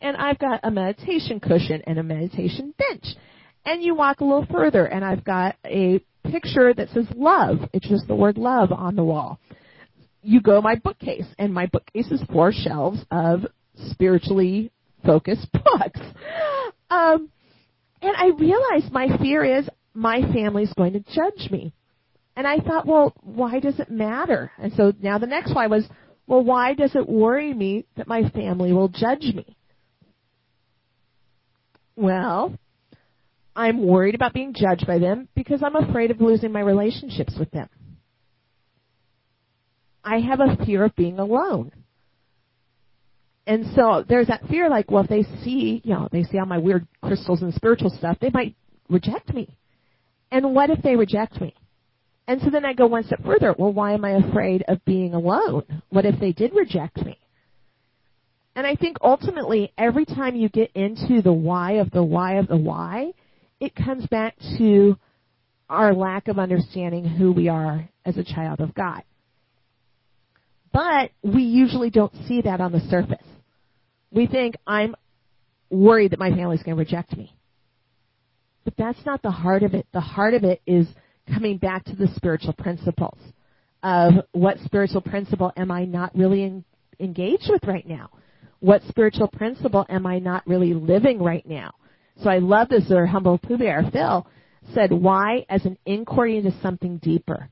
And 0.00 0.16
I've 0.16 0.38
got 0.38 0.60
a 0.62 0.70
meditation 0.70 1.40
cushion 1.40 1.82
and 1.86 1.98
a 1.98 2.02
meditation 2.02 2.72
bench. 2.78 3.04
And 3.68 3.82
you 3.82 3.94
walk 3.94 4.20
a 4.20 4.24
little 4.24 4.46
further, 4.50 4.86
and 4.86 5.04
I've 5.04 5.22
got 5.22 5.56
a 5.62 6.00
picture 6.24 6.72
that 6.72 6.88
says 6.88 7.04
love. 7.14 7.58
It's 7.74 7.86
just 7.86 8.08
the 8.08 8.14
word 8.14 8.38
love 8.38 8.72
on 8.72 8.96
the 8.96 9.04
wall. 9.04 9.38
You 10.22 10.40
go 10.40 10.62
my 10.62 10.76
bookcase, 10.76 11.26
and 11.38 11.52
my 11.52 11.66
bookcase 11.66 12.10
is 12.10 12.22
four 12.32 12.50
shelves 12.50 13.04
of 13.10 13.40
spiritually 13.90 14.72
focused 15.04 15.52
books. 15.52 16.00
Um, 16.88 17.28
and 18.00 18.16
I 18.16 18.30
realized 18.38 18.90
my 18.90 19.18
fear 19.18 19.44
is 19.58 19.68
my 19.92 20.22
family's 20.32 20.72
going 20.72 20.94
to 20.94 21.00
judge 21.00 21.50
me. 21.50 21.74
And 22.36 22.46
I 22.46 22.60
thought, 22.60 22.86
well, 22.86 23.12
why 23.20 23.60
does 23.60 23.78
it 23.78 23.90
matter? 23.90 24.50
And 24.56 24.72
so 24.78 24.94
now 24.98 25.18
the 25.18 25.26
next 25.26 25.54
why 25.54 25.66
was, 25.66 25.86
well, 26.26 26.42
why 26.42 26.72
does 26.72 26.94
it 26.94 27.06
worry 27.06 27.52
me 27.52 27.84
that 27.98 28.08
my 28.08 28.30
family 28.30 28.72
will 28.72 28.88
judge 28.88 29.34
me? 29.34 29.58
Well, 31.96 32.56
I'm 33.58 33.84
worried 33.84 34.14
about 34.14 34.34
being 34.34 34.54
judged 34.54 34.86
by 34.86 35.00
them 35.00 35.26
because 35.34 35.64
I'm 35.64 35.74
afraid 35.74 36.12
of 36.12 36.20
losing 36.20 36.52
my 36.52 36.60
relationships 36.60 37.34
with 37.36 37.50
them. 37.50 37.68
I 40.04 40.20
have 40.20 40.38
a 40.38 40.64
fear 40.64 40.84
of 40.84 40.94
being 40.94 41.18
alone. 41.18 41.72
And 43.48 43.66
so 43.74 44.04
there's 44.08 44.28
that 44.28 44.46
fear 44.48 44.70
like, 44.70 44.92
well, 44.92 45.02
if 45.02 45.10
they 45.10 45.24
see, 45.42 45.82
you 45.82 45.92
know, 45.92 46.08
they 46.12 46.22
see 46.22 46.38
all 46.38 46.46
my 46.46 46.58
weird 46.58 46.86
crystals 47.02 47.42
and 47.42 47.52
spiritual 47.52 47.90
stuff, 47.90 48.18
they 48.20 48.30
might 48.30 48.54
reject 48.88 49.34
me. 49.34 49.56
And 50.30 50.54
what 50.54 50.70
if 50.70 50.80
they 50.82 50.94
reject 50.94 51.40
me? 51.40 51.52
And 52.28 52.40
so 52.40 52.50
then 52.50 52.64
I 52.64 52.74
go 52.74 52.86
one 52.86 53.04
step 53.04 53.24
further. 53.24 53.56
Well, 53.58 53.72
why 53.72 53.94
am 53.94 54.04
I 54.04 54.10
afraid 54.10 54.62
of 54.68 54.84
being 54.84 55.14
alone? 55.14 55.64
What 55.88 56.06
if 56.06 56.20
they 56.20 56.30
did 56.30 56.54
reject 56.54 57.04
me? 57.04 57.18
And 58.54 58.64
I 58.64 58.76
think 58.76 58.98
ultimately 59.02 59.72
every 59.76 60.04
time 60.04 60.36
you 60.36 60.48
get 60.48 60.70
into 60.76 61.22
the 61.22 61.32
why 61.32 61.72
of 61.72 61.90
the 61.90 62.04
why 62.04 62.34
of 62.34 62.46
the 62.46 62.56
why, 62.56 63.14
it 63.60 63.74
comes 63.74 64.06
back 64.06 64.36
to 64.58 64.96
our 65.68 65.94
lack 65.94 66.28
of 66.28 66.38
understanding 66.38 67.04
who 67.04 67.32
we 67.32 67.48
are 67.48 67.88
as 68.04 68.16
a 68.16 68.24
child 68.24 68.60
of 68.60 68.74
God. 68.74 69.02
But 70.72 71.10
we 71.22 71.42
usually 71.42 71.90
don't 71.90 72.14
see 72.26 72.42
that 72.42 72.60
on 72.60 72.72
the 72.72 72.80
surface. 72.80 73.26
We 74.10 74.26
think 74.26 74.56
I'm 74.66 74.94
worried 75.70 76.12
that 76.12 76.18
my 76.18 76.30
family's 76.30 76.62
going 76.62 76.76
to 76.76 76.80
reject 76.80 77.16
me. 77.16 77.34
But 78.64 78.74
that's 78.76 79.04
not 79.04 79.22
the 79.22 79.30
heart 79.30 79.62
of 79.62 79.74
it. 79.74 79.86
The 79.92 80.00
heart 80.00 80.34
of 80.34 80.44
it 80.44 80.60
is 80.66 80.86
coming 81.32 81.58
back 81.58 81.84
to 81.86 81.96
the 81.96 82.08
spiritual 82.16 82.54
principles 82.54 83.18
of 83.82 84.14
what 84.32 84.58
spiritual 84.64 85.00
principle 85.00 85.52
am 85.56 85.70
I 85.70 85.84
not 85.84 86.14
really 86.14 86.42
in, 86.42 86.64
engaged 87.00 87.48
with 87.48 87.64
right 87.64 87.86
now? 87.86 88.10
What 88.60 88.82
spiritual 88.88 89.28
principle 89.28 89.86
am 89.88 90.06
I 90.06 90.18
not 90.18 90.46
really 90.46 90.74
living 90.74 91.22
right 91.22 91.46
now? 91.46 91.72
So 92.22 92.30
I 92.30 92.38
love 92.38 92.68
this, 92.68 92.90
or 92.90 93.06
humble 93.06 93.38
Pooh 93.38 93.58
Bear, 93.58 93.88
Phil, 93.92 94.26
said 94.74 94.92
why 94.92 95.46
as 95.48 95.64
an 95.64 95.78
inquiry 95.86 96.36
into 96.36 96.52
something 96.60 96.98
deeper. 96.98 97.48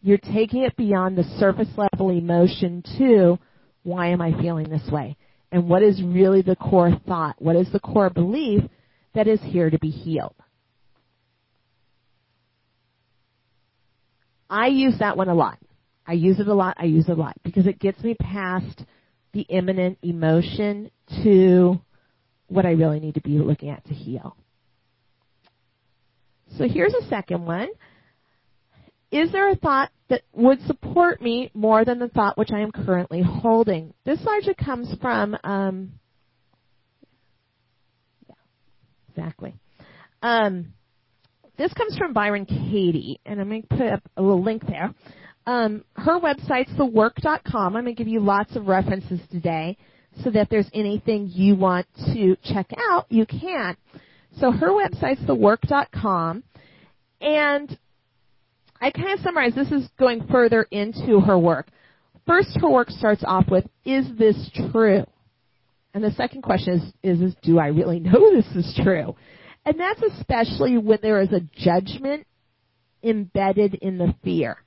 You're 0.00 0.18
taking 0.18 0.62
it 0.62 0.76
beyond 0.76 1.18
the 1.18 1.24
surface 1.38 1.68
level 1.76 2.10
emotion 2.10 2.84
to 2.98 3.38
why 3.82 4.08
am 4.08 4.20
I 4.20 4.32
feeling 4.40 4.68
this 4.68 4.88
way? 4.90 5.16
And 5.50 5.68
what 5.68 5.82
is 5.82 6.02
really 6.02 6.42
the 6.42 6.56
core 6.56 7.00
thought? 7.06 7.36
What 7.40 7.56
is 7.56 7.70
the 7.72 7.80
core 7.80 8.10
belief 8.10 8.62
that 9.14 9.28
is 9.28 9.40
here 9.42 9.70
to 9.70 9.78
be 9.78 9.90
healed? 9.90 10.34
I 14.48 14.68
use 14.68 14.94
that 15.00 15.16
one 15.16 15.28
a 15.28 15.34
lot. 15.34 15.58
I 16.06 16.12
use 16.12 16.38
it 16.38 16.46
a 16.46 16.54
lot. 16.54 16.76
I 16.78 16.84
use 16.84 17.08
it 17.08 17.12
a 17.12 17.20
lot 17.20 17.36
because 17.42 17.66
it 17.66 17.80
gets 17.80 18.02
me 18.02 18.14
past 18.14 18.84
the 19.32 19.42
imminent 19.42 19.98
emotion 20.02 20.90
to 21.24 21.80
what 22.48 22.66
I 22.66 22.72
really 22.72 23.00
need 23.00 23.14
to 23.14 23.20
be 23.20 23.38
looking 23.38 23.70
at 23.70 23.84
to 23.86 23.94
heal. 23.94 24.36
So 26.56 26.68
here's 26.68 26.94
a 26.94 27.06
second 27.08 27.44
one. 27.44 27.68
Is 29.10 29.30
there 29.32 29.50
a 29.50 29.56
thought 29.56 29.90
that 30.08 30.22
would 30.32 30.60
support 30.66 31.22
me 31.22 31.50
more 31.54 31.84
than 31.84 31.98
the 31.98 32.08
thought 32.08 32.38
which 32.38 32.50
I 32.52 32.60
am 32.60 32.72
currently 32.72 33.22
holding? 33.22 33.94
This 34.04 34.20
largely 34.24 34.54
comes 34.54 34.92
from, 35.00 35.36
um, 35.44 35.92
yeah, 38.28 38.34
exactly. 39.10 39.54
Um, 40.22 40.72
this 41.56 41.72
comes 41.72 41.96
from 41.96 42.12
Byron 42.12 42.46
Katie, 42.46 43.20
and 43.24 43.40
I'm 43.40 43.48
going 43.48 43.62
to 43.62 43.68
put 43.68 43.86
up 43.86 44.02
a 44.16 44.22
little 44.22 44.42
link 44.42 44.66
there. 44.66 44.92
Um, 45.46 45.84
her 45.94 46.18
website's 46.18 46.70
thework.com. 46.72 47.76
I'm 47.76 47.84
going 47.84 47.86
to 47.86 47.92
give 47.94 48.08
you 48.08 48.20
lots 48.20 48.56
of 48.56 48.66
references 48.66 49.20
today 49.30 49.78
so 50.22 50.30
that 50.30 50.48
there's 50.50 50.68
anything 50.72 51.30
you 51.32 51.56
want 51.56 51.86
to 52.12 52.36
check 52.44 52.70
out, 52.90 53.06
you 53.10 53.26
can. 53.26 53.76
So 54.38 54.50
her 54.50 54.68
website's 54.68 55.20
thework.com. 55.20 56.42
And 57.20 57.78
I 58.80 58.90
kind 58.90 59.18
of 59.18 59.20
summarize, 59.20 59.54
this 59.54 59.70
is 59.70 59.88
going 59.98 60.26
further 60.30 60.66
into 60.70 61.20
her 61.20 61.38
work. 61.38 61.68
First, 62.26 62.58
her 62.60 62.68
work 62.68 62.90
starts 62.90 63.22
off 63.26 63.46
with, 63.50 63.64
is 63.84 64.06
this 64.18 64.50
true? 64.72 65.04
And 65.94 66.04
the 66.04 66.10
second 66.12 66.42
question 66.42 66.92
is, 67.02 67.18
is, 67.18 67.22
is 67.22 67.34
do 67.42 67.58
I 67.58 67.68
really 67.68 68.00
know 68.00 68.32
this 68.34 68.46
is 68.54 68.78
true? 68.82 69.16
And 69.64 69.80
that's 69.80 70.02
especially 70.02 70.78
when 70.78 70.98
there 71.02 71.20
is 71.20 71.32
a 71.32 71.40
judgment 71.56 72.26
embedded 73.02 73.74
in 73.74 73.98
the 73.98 74.14
fear. 74.22 74.58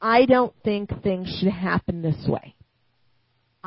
I 0.00 0.26
don't 0.26 0.54
think 0.62 0.90
things 1.02 1.34
should 1.38 1.52
happen 1.52 2.02
this 2.02 2.26
way. 2.28 2.55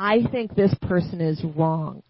I 0.00 0.22
think 0.32 0.54
this 0.54 0.74
person 0.80 1.20
is 1.20 1.44
wrong. 1.54 2.02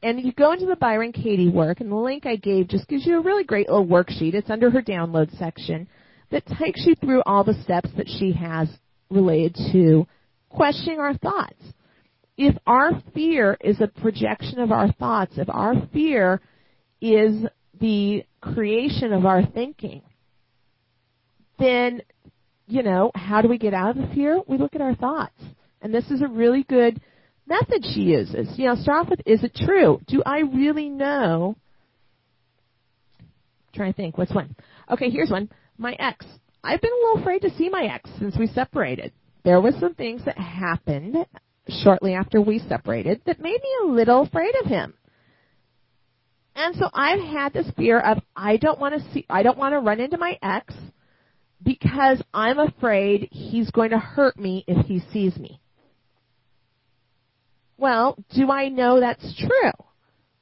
And 0.00 0.20
you 0.20 0.32
go 0.32 0.52
into 0.52 0.66
the 0.66 0.76
Byron 0.76 1.10
Katie 1.10 1.48
work, 1.48 1.80
and 1.80 1.90
the 1.90 1.96
link 1.96 2.24
I 2.24 2.36
gave 2.36 2.68
just 2.68 2.86
gives 2.86 3.04
you 3.04 3.18
a 3.18 3.20
really 3.20 3.42
great 3.42 3.68
little 3.68 3.84
worksheet. 3.84 4.34
It's 4.34 4.48
under 4.48 4.70
her 4.70 4.80
download 4.80 5.36
section 5.36 5.88
that 6.30 6.46
takes 6.46 6.86
you 6.86 6.94
through 6.94 7.24
all 7.26 7.42
the 7.42 7.60
steps 7.64 7.90
that 7.96 8.08
she 8.08 8.30
has 8.32 8.68
related 9.10 9.56
to 9.72 10.06
questioning 10.50 11.00
our 11.00 11.14
thoughts. 11.14 11.60
If 12.36 12.54
our 12.64 13.02
fear 13.12 13.58
is 13.60 13.80
a 13.80 13.88
projection 13.88 14.60
of 14.60 14.70
our 14.70 14.92
thoughts, 14.92 15.32
if 15.36 15.48
our 15.50 15.74
fear 15.92 16.40
is 17.00 17.44
the 17.80 18.24
creation 18.40 19.12
of 19.12 19.26
our 19.26 19.44
thinking, 19.44 20.02
then 21.58 22.02
you 22.68 22.84
know, 22.84 23.10
how 23.16 23.42
do 23.42 23.48
we 23.48 23.58
get 23.58 23.74
out 23.74 23.96
of 23.96 23.96
the 23.96 24.14
fear? 24.14 24.40
We 24.46 24.58
look 24.58 24.76
at 24.76 24.80
our 24.80 24.94
thoughts. 24.94 25.40
And 25.80 25.94
this 25.94 26.10
is 26.10 26.22
a 26.22 26.28
really 26.28 26.64
good 26.64 27.00
method 27.46 27.84
she 27.84 28.00
uses. 28.00 28.48
You 28.58 28.66
know, 28.66 28.74
start 28.76 29.06
off 29.06 29.10
with, 29.10 29.20
is 29.26 29.42
it 29.42 29.54
true? 29.54 30.00
Do 30.06 30.22
I 30.24 30.40
really 30.40 30.88
know? 30.88 31.56
I'm 33.20 33.26
trying 33.74 33.92
to 33.92 33.96
think, 33.96 34.18
what's 34.18 34.34
one? 34.34 34.56
Okay, 34.90 35.10
here's 35.10 35.30
one. 35.30 35.48
My 35.76 35.94
ex. 35.98 36.26
I've 36.62 36.80
been 36.80 36.92
a 36.92 37.06
little 37.06 37.22
afraid 37.22 37.42
to 37.42 37.56
see 37.56 37.68
my 37.68 37.84
ex 37.84 38.10
since 38.18 38.36
we 38.36 38.46
separated. 38.48 39.12
There 39.44 39.60
was 39.60 39.74
some 39.80 39.94
things 39.94 40.24
that 40.24 40.36
happened 40.36 41.16
shortly 41.68 42.14
after 42.14 42.40
we 42.40 42.58
separated 42.58 43.20
that 43.26 43.40
made 43.40 43.60
me 43.62 43.70
a 43.82 43.86
little 43.86 44.22
afraid 44.22 44.54
of 44.62 44.66
him. 44.66 44.94
And 46.54 46.74
so 46.74 46.90
I've 46.92 47.20
had 47.20 47.52
this 47.52 47.70
fear 47.76 48.00
of 48.00 48.18
I 48.34 48.56
don't 48.56 48.80
want 48.80 48.94
to 48.94 49.12
see 49.12 49.24
I 49.30 49.44
don't 49.44 49.58
want 49.58 49.74
to 49.74 49.78
run 49.78 50.00
into 50.00 50.18
my 50.18 50.36
ex 50.42 50.74
because 51.62 52.20
I'm 52.34 52.58
afraid 52.58 53.28
he's 53.30 53.70
going 53.70 53.90
to 53.90 53.98
hurt 53.98 54.36
me 54.36 54.64
if 54.66 54.86
he 54.86 55.00
sees 55.12 55.36
me. 55.36 55.60
Well, 57.78 58.16
do 58.34 58.50
I 58.50 58.68
know 58.68 59.00
that's 59.00 59.34
true? 59.38 59.70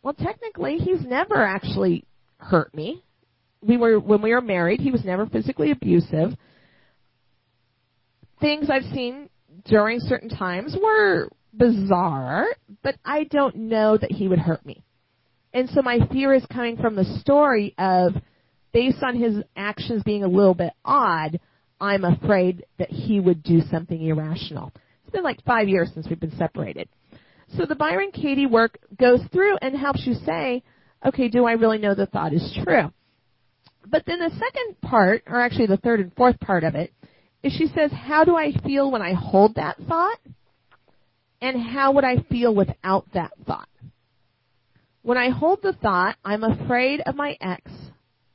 Well, 0.02 0.14
technically, 0.14 0.78
he's 0.78 1.04
never 1.04 1.44
actually 1.44 2.04
hurt 2.38 2.74
me. 2.74 3.02
We 3.60 3.76
were 3.76 4.00
when 4.00 4.22
we 4.22 4.32
were 4.32 4.40
married, 4.40 4.80
he 4.80 4.90
was 4.90 5.04
never 5.04 5.26
physically 5.26 5.70
abusive. 5.70 6.36
Things 8.40 8.68
I've 8.70 8.84
seen 8.94 9.28
during 9.64 10.00
certain 10.00 10.28
times 10.28 10.76
were 10.80 11.28
bizarre, 11.52 12.46
but 12.82 12.96
I 13.04 13.24
don't 13.24 13.56
know 13.56 13.96
that 13.96 14.12
he 14.12 14.28
would 14.28 14.38
hurt 14.38 14.64
me. 14.64 14.82
And 15.52 15.68
so 15.70 15.82
my 15.82 15.98
fear 16.12 16.34
is 16.34 16.44
coming 16.52 16.76
from 16.76 16.96
the 16.96 17.04
story 17.20 17.74
of 17.78 18.12
based 18.72 19.02
on 19.02 19.16
his 19.16 19.42
actions 19.56 20.02
being 20.04 20.22
a 20.22 20.28
little 20.28 20.54
bit 20.54 20.72
odd, 20.84 21.40
I'm 21.80 22.04
afraid 22.04 22.64
that 22.78 22.90
he 22.90 23.20
would 23.20 23.42
do 23.42 23.60
something 23.70 24.00
irrational. 24.02 24.72
It's 25.02 25.12
been 25.12 25.24
like 25.24 25.42
five 25.44 25.68
years 25.68 25.90
since 25.94 26.06
we've 26.08 26.20
been 26.20 26.36
separated. 26.36 26.88
So 27.56 27.64
the 27.64 27.74
Byron 27.74 28.10
Katie 28.12 28.46
work 28.46 28.78
goes 28.98 29.20
through 29.32 29.56
and 29.62 29.76
helps 29.76 30.06
you 30.06 30.14
say, 30.14 30.62
okay, 31.04 31.28
do 31.28 31.44
I 31.44 31.52
really 31.52 31.78
know 31.78 31.94
the 31.94 32.06
thought 32.06 32.32
is 32.32 32.58
true? 32.64 32.92
But 33.86 34.02
then 34.06 34.18
the 34.18 34.30
second 34.30 34.80
part, 34.82 35.22
or 35.26 35.40
actually 35.40 35.66
the 35.66 35.76
third 35.76 36.00
and 36.00 36.12
fourth 36.14 36.40
part 36.40 36.64
of 36.64 36.74
it, 36.74 36.92
is 37.42 37.52
she 37.52 37.68
says, 37.68 37.92
how 37.92 38.24
do 38.24 38.36
I 38.36 38.52
feel 38.64 38.90
when 38.90 39.02
I 39.02 39.12
hold 39.12 39.54
that 39.54 39.76
thought? 39.88 40.18
And 41.40 41.60
how 41.60 41.92
would 41.92 42.04
I 42.04 42.22
feel 42.28 42.54
without 42.54 43.06
that 43.14 43.32
thought? 43.46 43.68
When 45.02 45.18
I 45.18 45.30
hold 45.30 45.60
the 45.62 45.74
thought, 45.74 46.16
I'm 46.24 46.42
afraid 46.42 47.00
of 47.06 47.14
my 47.14 47.36
ex 47.40 47.70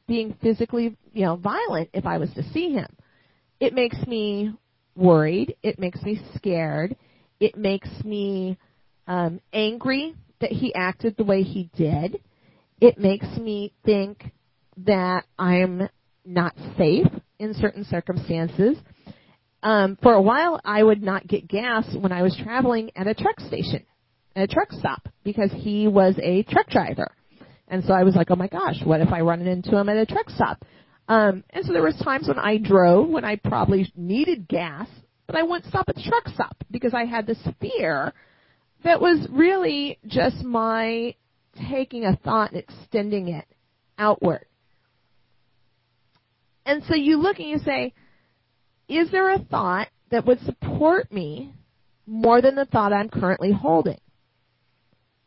being 0.08 0.36
physically, 0.42 0.96
you 1.12 1.26
know, 1.26 1.36
violent 1.36 1.90
if 1.94 2.06
I 2.06 2.18
was 2.18 2.34
to 2.36 2.44
see 2.52 2.72
him. 2.72 2.88
It 3.60 3.74
makes 3.74 3.98
me 4.08 4.54
worried. 4.96 5.56
It 5.64 5.80
makes 5.80 6.02
me 6.02 6.22
scared. 6.36 6.96
It 7.42 7.58
makes 7.58 7.90
me 8.06 8.58
um, 9.12 9.42
angry 9.52 10.16
that 10.40 10.52
he 10.52 10.74
acted 10.74 11.18
the 11.18 11.26
way 11.26 11.44
he 11.44 11.70
did. 11.76 12.22
It 12.80 12.98
makes 12.98 13.28
me 13.38 13.74
think 13.84 14.24
that 14.86 15.26
I'm 15.38 15.90
not 16.26 16.56
safe 16.78 17.08
in 17.38 17.54
certain 17.54 17.84
circumstances. 17.84 18.78
Um, 19.64 19.98
for 20.02 20.14
a 20.14 20.22
while, 20.22 20.62
I 20.64 20.82
would 20.82 21.04
not 21.04 21.28
get 21.28 21.50
gas 21.50 21.86
when 21.94 22.14
I 22.14 22.22
was 22.22 22.40
traveling 22.42 22.90
at 22.96 23.06
a 23.06 23.14
truck 23.14 23.42
station, 23.42 23.84
at 24.34 24.44
a 24.44 24.48
truck 24.48 24.72
stop, 24.72 25.10
because 25.26 25.52
he 25.54 25.90
was 25.90 26.16
a 26.24 26.44
truck 26.44 26.70
driver. 26.70 27.12
And 27.68 27.84
so 27.84 27.94
I 27.94 28.04
was 28.04 28.16
like, 28.16 28.32
oh 28.32 28.38
my 28.38 28.48
gosh, 28.48 28.78
what 28.86 29.02
if 29.02 29.10
I 29.12 29.20
run 29.20 29.42
into 29.46 29.78
him 29.78 29.90
at 29.90 29.98
a 29.98 30.06
truck 30.06 30.30
stop? 30.30 30.64
Um, 31.10 31.44
and 31.50 31.66
so 31.66 31.74
there 31.74 31.84
was 31.84 31.98
times 32.02 32.30
when 32.30 32.40
I 32.40 32.58
drove 32.58 33.10
when 33.10 33.26
I 33.26 33.36
probably 33.36 33.92
needed 33.94 34.48
gas, 34.48 34.88
but 35.28 35.36
I 35.36 35.44
wouldn't 35.44 35.66
stop 35.66 35.90
at 35.90 35.96
the 35.96 36.04
truck 36.04 36.30
stop 36.30 36.56
because 36.72 36.94
I 36.94 37.04
had 37.04 37.28
this 37.28 37.40
fear 37.60 38.14
that 38.84 39.02
was 39.02 39.28
really 39.32 40.00
just 40.08 40.44
my 40.44 41.16
taking 41.70 42.06
a 42.06 42.16
thought 42.16 42.52
and 42.52 42.60
extending 42.60 43.30
it 43.30 43.46
outward. 43.98 44.46
And 46.66 46.84
so 46.88 46.96
you 46.96 47.18
look 47.18 47.40
and 47.40 47.50
you 47.50 47.60
say, 47.60 47.94
is 48.88 49.12
there 49.12 49.30
a 49.30 49.40
thought 49.40 49.88
that 50.10 50.26
would 50.26 50.40
support 50.42 51.12
me 51.12 51.54
more 52.06 52.42
than 52.42 52.56
the 52.56 52.66
thought 52.66 52.94
I'm 52.94 53.10
currently 53.10 53.52
holding? 53.52 54.00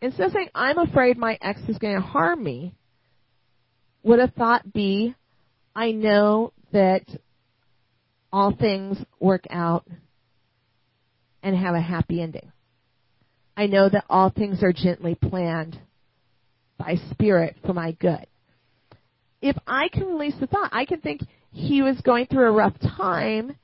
Instead 0.00 0.26
of 0.26 0.32
saying, 0.32 0.48
I'm 0.54 0.78
afraid 0.78 1.16
my 1.16 1.38
ex 1.40 1.60
is 1.68 1.78
going 1.78 1.94
to 1.94 2.00
harm 2.00 2.42
me, 2.42 2.74
would 4.02 4.18
a 4.18 4.28
thought 4.28 4.72
be, 4.72 5.14
I 5.74 5.92
know 5.92 6.52
that 6.72 7.04
all 8.32 8.54
things 8.54 8.98
work 9.18 9.46
out 9.48 9.86
and 11.42 11.56
have 11.56 11.74
a 11.74 11.80
happy 11.80 12.20
ending. 12.20 12.52
I 13.56 13.66
know 13.66 13.88
that 13.88 14.04
all 14.08 14.30
things 14.30 14.62
are 14.62 14.72
gently 14.72 15.14
planned 15.14 15.78
by 16.78 16.96
spirit 17.10 17.56
for 17.64 17.72
my 17.72 17.92
good. 17.92 18.26
If 19.40 19.56
I 19.66 19.88
can 19.88 20.06
release 20.06 20.34
the 20.40 20.46
thought, 20.46 20.70
I 20.72 20.84
can 20.84 21.00
think 21.00 21.20
he 21.52 21.82
was 21.82 22.00
going 22.00 22.26
through 22.26 22.48
a 22.48 22.52
rough 22.52 22.78
time, 22.80 23.56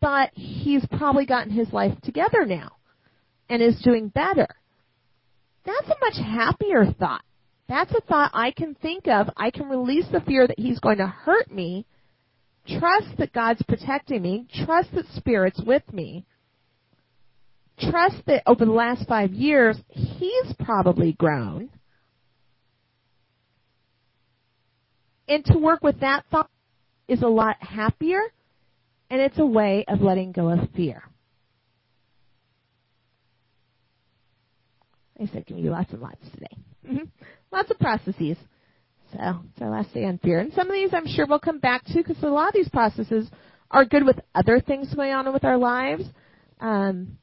but 0.00 0.30
he's 0.34 0.84
probably 0.86 1.26
gotten 1.26 1.52
his 1.52 1.72
life 1.72 2.00
together 2.02 2.46
now 2.46 2.72
and 3.48 3.60
is 3.60 3.80
doing 3.82 4.08
better. 4.08 4.48
That's 5.66 5.88
a 5.88 6.00
much 6.00 6.16
happier 6.16 6.86
thought 6.98 7.22
That's 7.68 7.92
a 7.92 8.00
thought 8.00 8.30
I 8.32 8.50
can 8.52 8.74
think 8.74 9.06
of. 9.06 9.28
I 9.36 9.50
can 9.50 9.68
release 9.68 10.06
the 10.10 10.20
fear 10.22 10.46
that 10.46 10.58
he's 10.58 10.80
going 10.80 10.98
to 10.98 11.06
hurt 11.06 11.52
me. 11.52 11.84
Trust 12.66 13.16
that 13.18 13.32
God's 13.32 13.62
protecting 13.62 14.22
me. 14.22 14.46
Trust 14.64 14.94
that 14.94 15.06
Spirit's 15.16 15.60
with 15.64 15.82
me. 15.92 16.24
Trust 17.80 18.16
that 18.26 18.42
over 18.46 18.64
the 18.64 18.72
last 18.72 19.08
five 19.08 19.32
years, 19.32 19.76
he's 19.88 20.52
probably 20.58 21.12
grown. 21.14 21.70
And 25.28 25.44
to 25.46 25.58
work 25.58 25.82
with 25.82 26.00
that 26.00 26.24
thought 26.30 26.50
is 27.08 27.22
a 27.22 27.28
lot 27.28 27.56
happier, 27.60 28.20
and 29.08 29.20
it's 29.20 29.38
a 29.38 29.46
way 29.46 29.84
of 29.88 30.00
letting 30.00 30.32
go 30.32 30.50
of 30.50 30.68
fear. 30.76 31.04
I 35.20 35.26
said, 35.26 35.46
give 35.46 35.58
you 35.58 35.70
lots 35.70 35.92
and 35.92 36.00
lots 36.00 36.22
today. 36.32 36.56
Mm-hmm. 36.86 37.04
Lots 37.52 37.70
of 37.70 37.78
processes. 37.78 38.36
So 39.12 39.18
it's 39.18 39.60
our 39.60 39.70
last 39.70 39.92
day 39.92 40.04
on 40.04 40.18
fear. 40.18 40.38
And 40.38 40.52
some 40.52 40.68
of 40.68 40.72
these 40.72 40.90
I'm 40.92 41.06
sure 41.06 41.26
we'll 41.28 41.40
come 41.40 41.58
back 41.58 41.84
to 41.86 41.94
because 41.94 42.22
a 42.22 42.26
lot 42.26 42.48
of 42.48 42.54
these 42.54 42.68
processes 42.68 43.28
are 43.70 43.84
good 43.84 44.04
with 44.04 44.18
other 44.34 44.60
things 44.60 44.92
going 44.94 45.12
on 45.12 45.32
with 45.32 45.44
our 45.44 45.58
lives. 45.58 46.04
Um, 46.60 47.18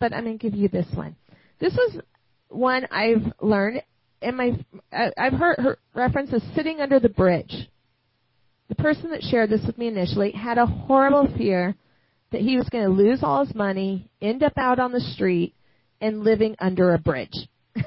but 0.00 0.12
I'm 0.12 0.24
going 0.24 0.38
to 0.38 0.42
give 0.50 0.58
you 0.58 0.68
this 0.68 0.86
one. 0.94 1.16
This 1.60 1.74
was 1.74 2.00
one 2.48 2.86
I've 2.90 3.32
learned 3.40 3.82
and 4.20 4.36
my, 4.36 4.52
I've 4.92 5.32
heard 5.32 5.58
her 5.58 5.78
reference 5.94 6.32
as 6.32 6.42
sitting 6.54 6.80
under 6.80 6.98
the 6.98 7.08
bridge. 7.08 7.68
The 8.68 8.74
person 8.74 9.10
that 9.10 9.22
shared 9.22 9.50
this 9.50 9.64
with 9.66 9.78
me 9.78 9.88
initially 9.88 10.32
had 10.32 10.58
a 10.58 10.66
horrible 10.66 11.32
fear 11.36 11.74
that 12.32 12.40
he 12.40 12.56
was 12.56 12.68
going 12.68 12.84
to 12.84 12.90
lose 12.90 13.20
all 13.22 13.44
his 13.44 13.54
money, 13.54 14.10
end 14.20 14.42
up 14.42 14.52
out 14.56 14.78
on 14.78 14.92
the 14.92 15.00
street, 15.00 15.54
and 16.00 16.22
living 16.22 16.56
under 16.58 16.92
a 16.92 16.98
bridge. 16.98 17.32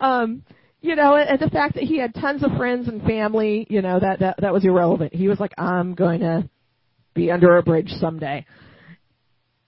um, 0.00 0.42
you 0.80 0.94
know, 0.94 1.16
and 1.16 1.40
the 1.40 1.50
fact 1.50 1.74
that 1.74 1.82
he 1.84 1.98
had 1.98 2.14
tons 2.14 2.44
of 2.44 2.52
friends 2.56 2.86
and 2.86 3.02
family, 3.02 3.66
you 3.68 3.82
know, 3.82 3.98
that 3.98 4.20
that 4.20 4.36
that 4.38 4.52
was 4.52 4.64
irrelevant. 4.64 5.12
He 5.12 5.26
was 5.26 5.40
like, 5.40 5.52
I'm 5.58 5.94
going 5.94 6.20
to 6.20 6.48
be 7.14 7.30
under 7.30 7.56
a 7.56 7.62
bridge 7.62 7.88
someday. 7.98 8.46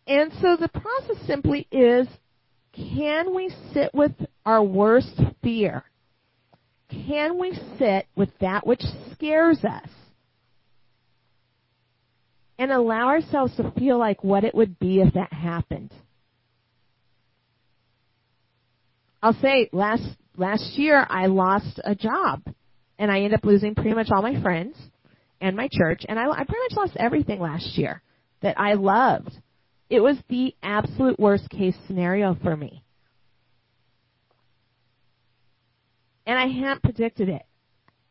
And 0.08 0.32
so 0.40 0.56
the 0.56 0.68
process 0.68 1.26
simply 1.26 1.68
is 1.70 2.08
can 2.72 3.34
we 3.34 3.54
sit 3.74 3.92
with 3.92 4.12
our 4.46 4.64
worst 4.64 5.20
fear? 5.42 5.84
Can 6.88 7.38
we 7.38 7.58
sit 7.78 8.06
with 8.16 8.30
that 8.40 8.66
which 8.66 8.82
scares 9.12 9.62
us? 9.64 9.88
And 12.58 12.72
allow 12.72 13.08
ourselves 13.08 13.54
to 13.56 13.70
feel 13.78 13.98
like 13.98 14.24
what 14.24 14.44
it 14.44 14.54
would 14.54 14.78
be 14.78 15.00
if 15.00 15.12
that 15.14 15.32
happened. 15.32 15.92
I'll 19.22 19.34
say 19.34 19.68
last 19.72 20.04
last 20.36 20.78
year 20.78 21.06
I 21.10 21.26
lost 21.26 21.80
a 21.84 21.94
job 21.94 22.42
and 22.98 23.10
I 23.10 23.18
ended 23.18 23.34
up 23.34 23.44
losing 23.44 23.74
pretty 23.74 23.94
much 23.94 24.08
all 24.10 24.22
my 24.22 24.40
friends 24.40 24.76
and 25.40 25.56
my 25.56 25.68
church 25.70 26.04
and 26.08 26.18
I, 26.18 26.30
I 26.30 26.44
pretty 26.44 26.62
much 26.70 26.76
lost 26.76 26.96
everything 26.96 27.40
last 27.40 27.76
year 27.76 28.00
that 28.40 28.58
I 28.58 28.74
loved. 28.74 29.32
It 29.90 30.00
was 30.00 30.16
the 30.28 30.54
absolute 30.62 31.18
worst 31.18 31.48
case 31.50 31.74
scenario 31.86 32.36
for 32.42 32.56
me. 32.56 32.84
And 36.26 36.38
I 36.38 36.46
hadn't 36.46 36.82
predicted 36.82 37.28
it. 37.30 37.42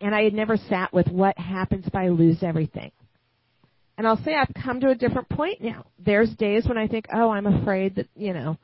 And 0.02 0.14
I 0.14 0.24
had 0.24 0.34
never 0.34 0.58
sat 0.58 0.94
with 0.94 1.08
what 1.08 1.38
happens 1.38 1.86
if 1.88 1.96
I 1.96 2.10
lose 2.10 2.42
everything. 2.42 2.92
And 3.98 4.08
I'll 4.08 4.24
say 4.24 4.36
I've 4.36 4.64
come 4.64 4.80
to 4.82 4.90
a 4.90 4.96
different 4.96 5.30
point 5.30 5.62
now. 5.62 5.86
There's 5.98 6.30
days 6.36 6.68
when 6.68 6.78
I 6.78 6.88
think, 6.88 7.08
oh, 7.14 7.30
I'm 7.30 7.48
afraid 7.48 7.96
that, 7.96 8.08
you 8.16 8.34
know, 8.34 8.58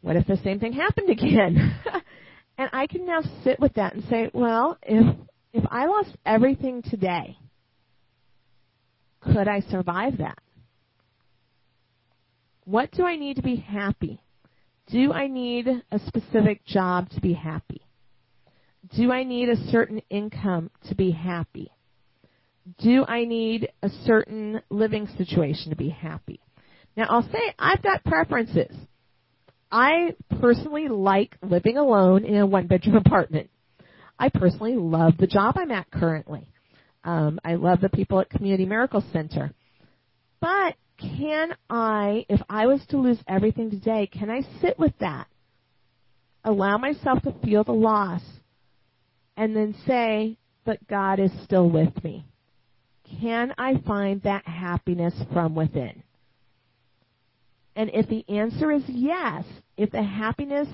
what 0.00 0.16
if 0.16 0.26
the 0.26 0.38
same 0.38 0.58
thing 0.58 0.72
happened 0.72 1.10
again? 1.10 1.78
and 2.58 2.70
I 2.72 2.86
can 2.86 3.04
now 3.06 3.20
sit 3.44 3.60
with 3.60 3.74
that 3.74 3.94
and 3.94 4.04
say, 4.08 4.30
well, 4.32 4.78
if 4.82 5.16
if 5.52 5.64
I 5.70 5.86
lost 5.86 6.10
everything 6.26 6.82
today, 6.82 7.38
could 9.20 9.48
I 9.48 9.60
survive 9.60 10.18
that? 10.18 10.38
What 12.66 12.90
do 12.90 13.04
I 13.04 13.14
need 13.14 13.36
to 13.36 13.42
be 13.42 13.54
happy? 13.54 14.20
Do 14.88 15.12
I 15.12 15.28
need 15.28 15.68
a 15.68 15.98
specific 16.00 16.66
job 16.66 17.08
to 17.10 17.20
be 17.20 17.32
happy? 17.32 17.80
Do 18.96 19.12
I 19.12 19.22
need 19.22 19.48
a 19.48 19.70
certain 19.70 20.02
income 20.10 20.70
to 20.88 20.96
be 20.96 21.12
happy? 21.12 21.70
Do 22.78 23.04
I 23.06 23.24
need 23.24 23.68
a 23.84 23.88
certain 24.04 24.60
living 24.68 25.06
situation 25.16 25.70
to 25.70 25.76
be 25.76 25.90
happy? 25.90 26.40
Now 26.96 27.06
I'll 27.08 27.30
say 27.30 27.54
I've 27.56 27.82
got 27.82 28.04
preferences. 28.04 28.74
I 29.70 30.16
personally 30.40 30.88
like 30.88 31.36
living 31.42 31.76
alone 31.76 32.24
in 32.24 32.34
a 32.34 32.46
one 32.46 32.66
bedroom 32.66 32.96
apartment. 33.06 33.48
I 34.18 34.28
personally 34.28 34.74
love 34.74 35.12
the 35.18 35.28
job 35.28 35.56
I'm 35.56 35.70
at 35.70 35.88
currently. 35.92 36.48
Um, 37.04 37.38
I 37.44 37.54
love 37.54 37.80
the 37.80 37.90
people 37.90 38.18
at 38.18 38.28
Community 38.28 38.66
Miracle 38.66 39.04
Center. 39.12 39.52
But 40.40 40.74
can 40.98 41.54
I, 41.68 42.24
if 42.28 42.40
I 42.48 42.66
was 42.66 42.84
to 42.88 42.98
lose 42.98 43.18
everything 43.28 43.70
today, 43.70 44.06
can 44.06 44.30
I 44.30 44.42
sit 44.60 44.78
with 44.78 44.92
that? 45.00 45.26
Allow 46.44 46.78
myself 46.78 47.22
to 47.22 47.34
feel 47.44 47.64
the 47.64 47.72
loss 47.72 48.22
and 49.36 49.54
then 49.54 49.74
say, 49.86 50.38
but 50.64 50.86
God 50.88 51.20
is 51.20 51.30
still 51.44 51.68
with 51.68 52.02
me. 52.02 52.24
Can 53.20 53.54
I 53.56 53.80
find 53.86 54.22
that 54.22 54.46
happiness 54.46 55.14
from 55.32 55.54
within? 55.54 56.02
And 57.76 57.90
if 57.92 58.08
the 58.08 58.24
answer 58.28 58.72
is 58.72 58.82
yes, 58.88 59.44
if 59.76 59.90
the 59.90 60.02
happiness 60.02 60.68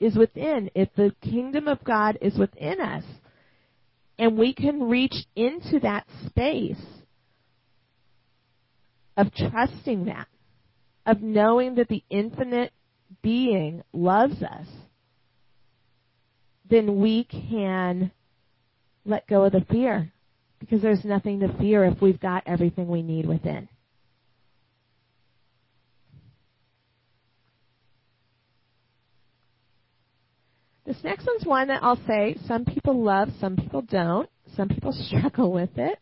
is 0.00 0.16
within, 0.16 0.70
if 0.74 0.88
the 0.96 1.14
kingdom 1.22 1.68
of 1.68 1.84
God 1.84 2.18
is 2.20 2.36
within 2.38 2.80
us, 2.80 3.04
and 4.18 4.38
we 4.38 4.54
can 4.54 4.88
reach 4.88 5.14
into 5.36 5.78
that 5.80 6.06
space 6.26 6.80
of 9.16 9.32
trusting 9.34 10.06
that, 10.06 10.26
of 11.06 11.22
knowing 11.22 11.76
that 11.76 11.88
the 11.88 12.04
infinite 12.10 12.72
being 13.22 13.82
loves 13.92 14.42
us, 14.42 14.66
then 16.68 17.00
we 17.00 17.24
can 17.24 18.10
let 19.04 19.26
go 19.26 19.44
of 19.44 19.52
the 19.52 19.64
fear 19.70 20.12
because 20.58 20.82
there's 20.82 21.04
nothing 21.04 21.40
to 21.40 21.56
fear 21.58 21.84
if 21.84 22.00
we've 22.00 22.20
got 22.20 22.42
everything 22.46 22.88
we 22.88 23.02
need 23.02 23.26
within. 23.26 23.68
This 30.84 30.96
next 31.02 31.26
one's 31.26 31.44
one 31.44 31.68
that 31.68 31.82
I'll 31.82 32.00
say 32.06 32.36
some 32.46 32.64
people 32.64 33.02
love, 33.02 33.28
some 33.40 33.56
people 33.56 33.82
don't. 33.82 34.30
Some 34.56 34.68
people 34.68 34.92
struggle 35.08 35.52
with 35.52 35.76
it. 35.76 35.98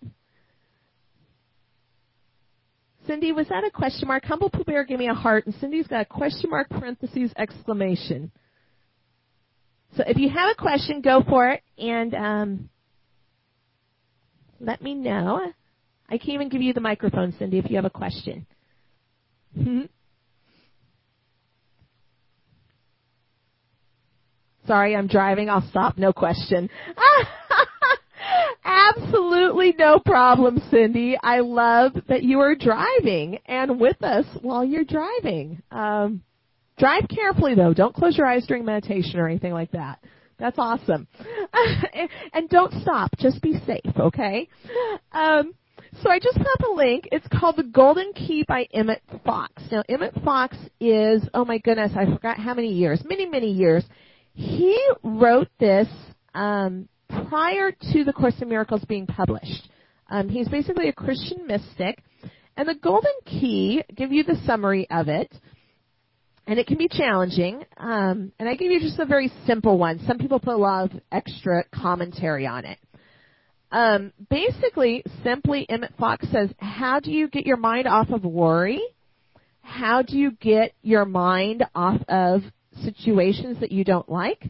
Cindy, 3.07 3.33
was 3.33 3.49
that 3.49 3.65
a 3.65 3.71
question 3.71 4.09
mark? 4.09 4.25
Humble 4.25 4.51
Pooh 4.51 4.65
Bear 4.65 4.85
gave 4.85 4.99
me 4.99 5.09
a 5.09 5.15
heart, 5.15 5.47
and 5.47 5.55
Cindy's 5.57 5.87
got 5.87 6.01
a 6.01 6.05
question 6.07 6.51
mark 6.51 6.71
parentheses 6.71 7.33
exclamation. 7.37 8.31
So 9.97 10.05
if 10.07 10.17
you 10.17 10.29
have 10.31 10.51
a 10.51 10.55
question, 10.61 11.01
go 11.03 11.23
for 11.29 11.51
it, 11.51 11.63
and 11.79 12.15
um, 12.15 12.69
let 14.59 14.83
me 14.83 14.95
know. 14.95 15.53
I 16.09 16.19
can 16.19 16.31
even 16.31 16.49
give 16.49 16.63
you 16.63 16.73
the 16.73 16.81
microphone, 16.81 17.35
Cindy, 17.39 17.59
if 17.59 17.71
you 17.71 17.77
have 17.77 17.85
a 17.85 17.91
question. 17.91 18.47
Hmm? 19.55 19.83
Sorry, 24.67 24.97
I'm 24.97 25.07
driving. 25.07 25.51
I'll 25.51 25.69
stop. 25.69 25.99
No 25.99 26.13
question. 26.13 26.71
Absolutely 28.65 29.75
no 29.79 29.99
problem, 30.05 30.63
Cindy. 30.71 31.19
I 31.23 31.41
love 31.41 31.93
that 32.09 32.23
you 32.23 32.41
are 32.41 32.55
driving 32.55 33.39
and 33.47 33.79
with 33.79 34.03
us 34.03 34.25
while 34.41 34.65
you're 34.65 34.85
driving. 34.85 35.63
Um, 35.71 36.23
drive 36.79 37.05
carefully 37.09 37.55
though. 37.55 37.75
Don't 37.75 37.95
close 37.95 38.17
your 38.17 38.27
eyes 38.27 38.47
during 38.47 38.65
meditation 38.65 39.21
or 39.21 39.29
anything 39.29 39.53
like 39.53 39.73
that. 39.73 39.99
That's 40.39 40.59
awesome. 40.59 41.07
and 42.33 42.49
don't 42.49 42.73
stop. 42.83 43.11
Just 43.19 43.41
be 43.43 43.55
safe, 43.67 43.99
okay? 43.99 44.49
Um, 45.13 45.55
so 46.03 46.11
I 46.11 46.19
just 46.19 46.37
put 46.37 46.47
up 46.47 46.71
a 46.71 46.75
link. 46.75 47.09
It's 47.13 47.27
called 47.39 47.57
The 47.57 47.63
Golden 47.63 48.13
Key 48.15 48.45
by 48.49 48.67
Emmett 48.73 49.03
Fox. 49.25 49.63
Now, 49.71 49.85
Emmett 49.89 50.15
Fox 50.25 50.57
is, 50.81 51.23
oh 51.35 51.45
my 51.45 51.59
goodness, 51.59 51.93
I 51.97 52.07
forgot 52.07 52.39
how 52.39 52.55
many 52.55 52.73
years, 52.73 53.03
many, 53.05 53.27
many 53.27 53.53
years. 53.53 53.85
He 54.33 54.77
wrote 55.05 55.49
this 55.61 55.87
um, 56.35 56.89
prior 57.29 57.73
to 57.93 58.05
the 58.05 58.13
Course 58.13 58.35
in 58.41 58.49
Miracles 58.49 58.85
being 58.87 59.07
published. 59.07 59.69
Um, 60.09 60.29
he's 60.29 60.49
basically 60.49 60.89
a 60.89 60.93
Christian 60.93 61.47
mystic, 61.47 62.03
and 62.57 62.69
the 62.69 62.75
Golden 62.75 63.13
Key 63.25 63.83
give 63.95 64.13
you 64.13 64.23
the 64.23 64.41
summary 64.47 64.89
of 64.91 65.09
it, 65.09 65.33
and 66.47 66.59
it 66.59 66.67
can 66.67 66.77
be 66.77 66.89
challenging. 66.89 67.65
Um, 67.77 68.33
and 68.39 68.49
I 68.49 68.55
give 68.55 68.71
you 68.71 68.81
just 68.81 68.99
a 68.99 69.07
very 69.07 69.33
simple 69.47 69.79
one. 69.79 70.01
Some 70.07 70.19
people 70.19 70.39
put 70.39 70.55
a 70.55 70.59
lot 70.59 70.93
of 70.93 71.01
extra 71.11 71.65
commentary 71.75 72.47
on 72.47 72.65
it. 72.65 72.79
Um, 73.73 74.13
basically, 74.31 75.03
simply, 75.25 75.67
Emmett 75.69 75.95
Fox 75.99 76.27
says, 76.31 76.51
how 76.59 77.01
do 77.01 77.11
you 77.11 77.29
get 77.29 77.45
your 77.45 77.57
mind 77.57 77.89
off 77.89 78.11
of 78.11 78.25
worry? 78.25 78.81
How 79.63 80.03
do 80.03 80.17
you 80.17 80.31
get 80.31 80.75
your 80.83 81.05
mind 81.05 81.65
off 81.75 82.01
of 82.09 82.43
situations 82.83 83.59
that 83.61 83.73
you 83.73 83.83
don't 83.83 84.09
like, 84.09 84.47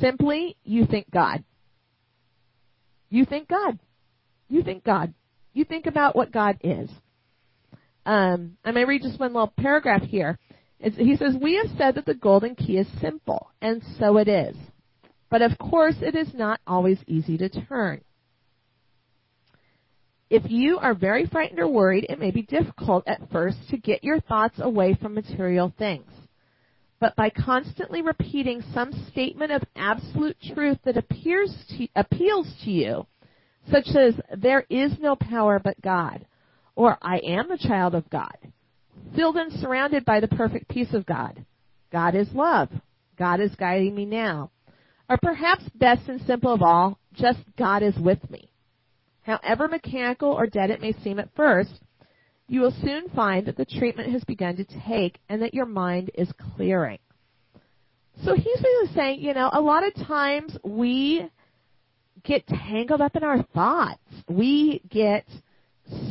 simply 0.00 0.56
you 0.64 0.86
think 0.86 1.10
God. 1.10 1.44
You 3.10 3.24
think 3.24 3.48
God. 3.48 3.78
You 4.48 4.62
think 4.62 4.84
God. 4.84 5.14
You 5.52 5.64
think 5.64 5.86
about 5.86 6.16
what 6.16 6.32
God 6.32 6.58
is. 6.62 6.90
Um, 8.06 8.56
I 8.64 8.72
may 8.72 8.84
read 8.84 9.02
just 9.02 9.20
one 9.20 9.32
little 9.32 9.52
paragraph 9.56 10.02
here. 10.02 10.38
It's, 10.80 10.96
he 10.96 11.16
says, 11.16 11.36
We 11.40 11.56
have 11.56 11.76
said 11.78 11.94
that 11.94 12.06
the 12.06 12.14
golden 12.14 12.54
key 12.54 12.76
is 12.76 12.86
simple, 13.00 13.50
and 13.62 13.82
so 13.98 14.18
it 14.18 14.28
is. 14.28 14.56
But 15.30 15.42
of 15.42 15.58
course, 15.58 15.96
it 16.00 16.14
is 16.14 16.34
not 16.34 16.60
always 16.66 16.98
easy 17.06 17.38
to 17.38 17.48
turn. 17.48 18.02
If 20.30 20.50
you 20.50 20.78
are 20.78 20.94
very 20.94 21.26
frightened 21.26 21.60
or 21.60 21.68
worried, 21.68 22.06
it 22.08 22.18
may 22.18 22.30
be 22.30 22.42
difficult 22.42 23.04
at 23.06 23.30
first 23.30 23.58
to 23.70 23.76
get 23.76 24.04
your 24.04 24.20
thoughts 24.20 24.58
away 24.58 24.94
from 25.00 25.14
material 25.14 25.72
things. 25.78 26.10
But 27.04 27.16
by 27.16 27.28
constantly 27.28 28.00
repeating 28.00 28.64
some 28.72 28.90
statement 29.10 29.52
of 29.52 29.62
absolute 29.76 30.38
truth 30.54 30.78
that 30.86 30.96
appears 30.96 31.54
to, 31.76 31.86
appeals 31.94 32.50
to 32.64 32.70
you, 32.70 33.06
such 33.70 33.88
as, 33.94 34.14
there 34.34 34.64
is 34.70 34.98
no 34.98 35.14
power 35.14 35.60
but 35.62 35.78
God, 35.82 36.24
or 36.74 36.96
I 37.02 37.18
am 37.18 37.50
a 37.50 37.58
child 37.58 37.94
of 37.94 38.08
God, 38.08 38.38
filled 39.14 39.36
and 39.36 39.52
surrounded 39.52 40.06
by 40.06 40.20
the 40.20 40.28
perfect 40.28 40.70
peace 40.70 40.94
of 40.94 41.04
God. 41.04 41.44
God 41.92 42.14
is 42.14 42.32
love. 42.32 42.70
God 43.18 43.38
is 43.38 43.54
guiding 43.54 43.94
me 43.94 44.06
now. 44.06 44.50
Or 45.10 45.18
perhaps 45.20 45.64
best 45.74 46.08
and 46.08 46.22
simple 46.22 46.54
of 46.54 46.62
all, 46.62 46.98
just 47.12 47.40
God 47.58 47.82
is 47.82 47.98
with 47.98 48.30
me. 48.30 48.48
However 49.20 49.68
mechanical 49.68 50.30
or 50.30 50.46
dead 50.46 50.70
it 50.70 50.80
may 50.80 50.94
seem 51.04 51.18
at 51.18 51.34
first, 51.36 51.82
you 52.46 52.60
will 52.60 52.74
soon 52.82 53.08
find 53.10 53.46
that 53.46 53.56
the 53.56 53.64
treatment 53.64 54.12
has 54.12 54.22
begun 54.24 54.56
to 54.56 54.66
take 54.86 55.18
and 55.28 55.40
that 55.42 55.54
your 55.54 55.66
mind 55.66 56.10
is 56.14 56.28
clearing. 56.56 56.98
So 58.22 58.34
he's 58.34 58.44
basically 58.44 58.94
saying, 58.94 59.20
you 59.20 59.34
know, 59.34 59.50
a 59.52 59.60
lot 59.60 59.84
of 59.84 59.94
times 60.06 60.56
we 60.62 61.28
get 62.22 62.46
tangled 62.46 63.00
up 63.00 63.16
in 63.16 63.24
our 63.24 63.42
thoughts. 63.54 64.00
We 64.28 64.82
get 64.88 65.26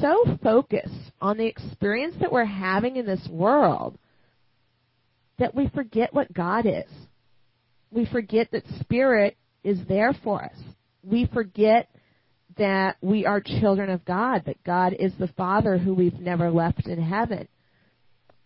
so 0.01 0.37
focused 0.43 1.11
on 1.21 1.37
the 1.37 1.45
experience 1.45 2.15
that 2.19 2.31
we're 2.31 2.45
having 2.45 2.97
in 2.97 3.05
this 3.05 3.25
world 3.29 3.97
that 5.39 5.55
we 5.55 5.69
forget 5.69 6.13
what 6.13 6.33
God 6.33 6.65
is. 6.65 6.89
We 7.91 8.05
forget 8.05 8.51
that 8.51 8.63
Spirit 8.79 9.37
is 9.63 9.79
there 9.87 10.13
for 10.23 10.43
us. 10.43 10.57
We 11.03 11.27
forget 11.33 11.89
that 12.57 12.97
we 13.01 13.25
are 13.25 13.41
children 13.41 13.89
of 13.89 14.05
God, 14.05 14.43
that 14.45 14.63
God 14.63 14.95
is 14.99 15.13
the 15.17 15.27
Father 15.29 15.77
who 15.77 15.93
we've 15.93 16.19
never 16.19 16.51
left 16.51 16.87
in 16.87 17.01
heaven. 17.01 17.47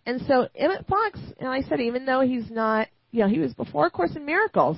And 0.05 0.21
so 0.27 0.47
Emmett 0.55 0.87
Fox, 0.87 1.19
and 1.39 1.49
I 1.49 1.61
said, 1.61 1.81
even 1.81 2.05
though 2.05 2.21
he's 2.21 2.49
not, 2.49 2.87
you 3.11 3.21
know, 3.21 3.27
he 3.27 3.39
was 3.39 3.53
before 3.53 3.89
Course 3.89 4.15
in 4.15 4.25
Miracles, 4.25 4.77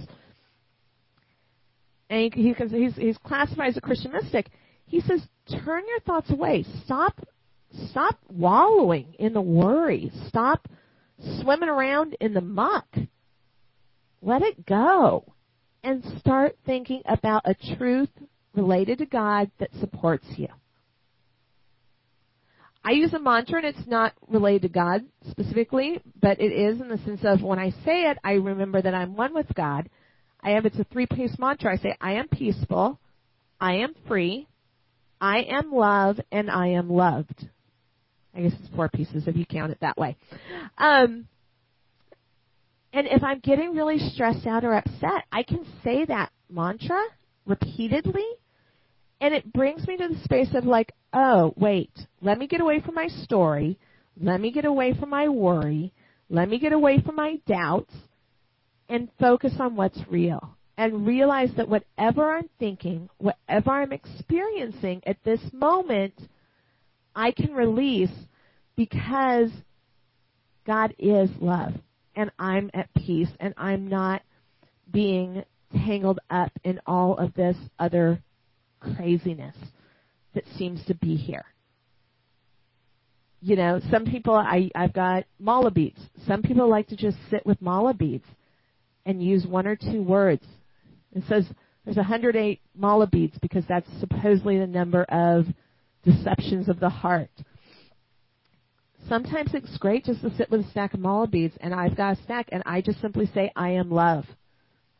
and 2.09 2.33
he, 2.33 2.41
he, 2.41 2.53
he's, 2.53 2.95
he's 2.95 3.17
classified 3.19 3.69
as 3.69 3.77
a 3.77 3.81
Christian 3.81 4.11
mystic. 4.11 4.49
He 4.87 5.01
says, 5.01 5.21
turn 5.63 5.83
your 5.87 5.99
thoughts 5.99 6.31
away. 6.31 6.65
Stop, 6.83 7.19
stop 7.91 8.17
wallowing 8.27 9.13
in 9.19 9.33
the 9.33 9.41
worry. 9.41 10.11
Stop 10.27 10.67
swimming 11.41 11.69
around 11.69 12.17
in 12.19 12.33
the 12.33 12.41
muck. 12.41 12.87
Let 14.21 14.41
it 14.41 14.65
go 14.65 15.25
and 15.83 16.03
start 16.19 16.57
thinking 16.65 17.01
about 17.05 17.43
a 17.45 17.55
truth 17.77 18.09
related 18.55 18.99
to 18.99 19.05
God 19.05 19.51
that 19.59 19.69
supports 19.79 20.25
you. 20.35 20.47
I 22.83 22.91
use 22.91 23.13
a 23.13 23.19
mantra 23.19 23.57
and 23.57 23.67
it's 23.67 23.87
not 23.87 24.13
related 24.27 24.61
to 24.63 24.69
God 24.69 25.01
specifically, 25.29 26.01
but 26.21 26.39
it 26.39 26.51
is 26.51 26.79
in 26.79 26.87
the 26.87 26.97
sense 26.99 27.21
of 27.23 27.43
when 27.43 27.59
I 27.59 27.71
say 27.85 28.09
it, 28.09 28.17
I 28.23 28.33
remember 28.33 28.81
that 28.81 28.93
I'm 28.93 29.15
one 29.15 29.33
with 29.33 29.53
God. 29.53 29.89
I 30.41 30.51
have 30.51 30.65
it's 30.65 30.79
a 30.79 30.85
three 30.85 31.05
piece 31.05 31.37
mantra. 31.37 31.73
I 31.73 31.77
say, 31.77 31.95
I 31.99 32.13
am 32.13 32.29
peaceful, 32.29 32.97
I 33.59 33.75
am 33.75 33.93
free, 34.07 34.47
I 35.19 35.39
am 35.49 35.71
love, 35.73 36.19
and 36.31 36.49
I 36.49 36.67
am 36.69 36.89
loved. 36.89 37.47
I 38.33 38.41
guess 38.41 38.53
it's 38.59 38.73
four 38.75 38.87
pieces 38.87 39.27
if 39.27 39.35
you 39.35 39.45
count 39.45 39.71
it 39.71 39.79
that 39.81 39.97
way. 39.97 40.15
Um, 40.77 41.27
and 42.93 43.07
if 43.07 43.23
I'm 43.23 43.39
getting 43.39 43.75
really 43.75 43.99
stressed 43.99 44.47
out 44.47 44.63
or 44.63 44.73
upset, 44.73 45.25
I 45.31 45.43
can 45.43 45.65
say 45.83 46.05
that 46.05 46.31
mantra 46.49 47.01
repeatedly 47.45 48.25
and 49.21 49.33
it 49.33 49.51
brings 49.51 49.85
me 49.87 49.97
to 49.97 50.07
the 50.07 50.23
space 50.23 50.49
of 50.53 50.65
like, 50.65 50.93
oh, 51.13 51.53
wait, 51.57 51.91
let 52.21 52.37
me 52.37 52.47
get 52.47 52.61
away 52.61 52.79
from 52.79 52.95
my 52.95 53.07
story. 53.07 53.77
Let 54.19 54.39
me 54.39 54.51
get 54.51 54.65
away 54.65 54.93
from 54.97 55.09
my 55.09 55.27
worry. 55.27 55.93
Let 56.29 56.47
me 56.47 56.59
get 56.59 56.71
away 56.71 57.01
from 57.01 57.15
my 57.15 57.39
doubts 57.47 57.93
and 58.87 59.09
focus 59.19 59.53
on 59.59 59.75
what's 59.75 59.99
real. 60.09 60.55
And 60.77 61.05
realize 61.05 61.49
that 61.57 61.67
whatever 61.67 62.37
I'm 62.37 62.49
thinking, 62.57 63.09
whatever 63.17 63.71
I'm 63.71 63.91
experiencing 63.91 65.01
at 65.05 65.17
this 65.25 65.41
moment, 65.51 66.13
I 67.13 67.31
can 67.31 67.53
release 67.53 68.13
because 68.77 69.49
God 70.65 70.93
is 70.97 71.29
love. 71.41 71.73
And 72.15 72.31
I'm 72.39 72.71
at 72.73 72.93
peace 72.93 73.27
and 73.41 73.53
I'm 73.57 73.89
not 73.89 74.21
being 74.89 75.43
tangled 75.85 76.19
up 76.29 76.51
in 76.63 76.79
all 76.85 77.17
of 77.17 77.33
this 77.33 77.57
other 77.77 78.21
craziness 78.79 79.55
that 80.33 80.43
seems 80.57 80.83
to 80.85 80.95
be 80.95 81.15
here. 81.15 81.45
You 83.41 83.55
know, 83.55 83.79
some 83.89 84.05
people 84.05 84.33
I 84.33 84.69
I've 84.75 84.93
got 84.93 85.23
mala 85.39 85.71
beads. 85.71 85.99
Some 86.27 86.41
people 86.41 86.69
like 86.69 86.87
to 86.87 86.95
just 86.95 87.17
sit 87.29 87.45
with 87.45 87.61
mala 87.61 87.93
beads 87.93 88.25
and 89.05 89.23
use 89.23 89.45
one 89.45 89.65
or 89.65 89.75
two 89.75 90.03
words. 90.03 90.43
It 91.13 91.23
says 91.27 91.45
there's 91.85 91.97
108 91.97 92.59
mala 92.75 93.07
beads 93.07 93.37
because 93.41 93.63
that's 93.67 93.89
supposedly 93.99 94.59
the 94.59 94.67
number 94.67 95.03
of 95.05 95.45
deceptions 96.03 96.69
of 96.69 96.79
the 96.79 96.89
heart. 96.89 97.31
Sometimes 99.07 99.53
it's 99.53 99.77
great 99.77 100.05
just 100.05 100.21
to 100.21 100.35
sit 100.35 100.51
with 100.51 100.61
a 100.61 100.69
stack 100.69 100.93
of 100.93 100.99
mala 100.99 101.27
beads, 101.27 101.55
and 101.61 101.73
I've 101.73 101.95
got 101.95 102.19
a 102.19 102.23
stack, 102.23 102.49
and 102.51 102.61
I 102.65 102.81
just 102.81 103.01
simply 103.01 103.25
say, 103.33 103.51
I 103.55 103.69
am 103.71 103.89
love. 103.89 104.25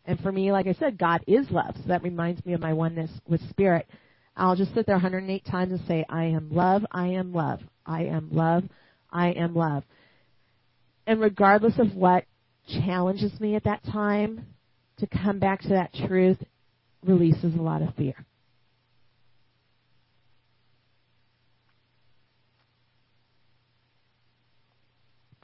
And 0.06 0.20
for 0.22 0.32
me, 0.32 0.52
like 0.52 0.68
I 0.68 0.74
said, 0.74 0.98
God 0.98 1.22
is 1.28 1.46
love. 1.52 1.76
So 1.76 1.88
that 1.88 2.04
reminds 2.04 2.46
me 2.46 2.54
of 2.54 2.62
my 2.62 2.74
oneness 2.74 3.12
with 3.28 3.48
Spirit. 3.50 3.88
I'll 4.36 4.56
just 4.56 4.74
sit 4.74 4.86
there 4.86 4.96
108 4.96 5.46
times 5.46 5.72
and 5.72 5.82
say, 5.88 6.06
I 6.10 6.26
am 6.26 6.50
love, 6.52 6.86
I 6.92 7.08
am 7.08 7.34
love, 7.34 7.60
I 7.86 8.04
am 8.04 8.30
love, 8.32 8.64
I 9.12 9.32
am 9.32 9.54
love. 9.54 9.84
And 11.06 11.20
regardless 11.20 11.78
of 11.78 11.96
what 11.96 12.26
challenges 12.68 13.38
me 13.40 13.56
at 13.56 13.66
that 13.66 13.84
time, 13.84 14.46
to 15.00 15.08
come 15.08 15.40
back 15.40 15.62
to 15.62 15.70
that 15.70 15.94
truth 16.08 16.38
releases 17.04 17.56
a 17.56 17.62
lot 17.62 17.82
of 17.82 17.94
fear. 17.96 18.14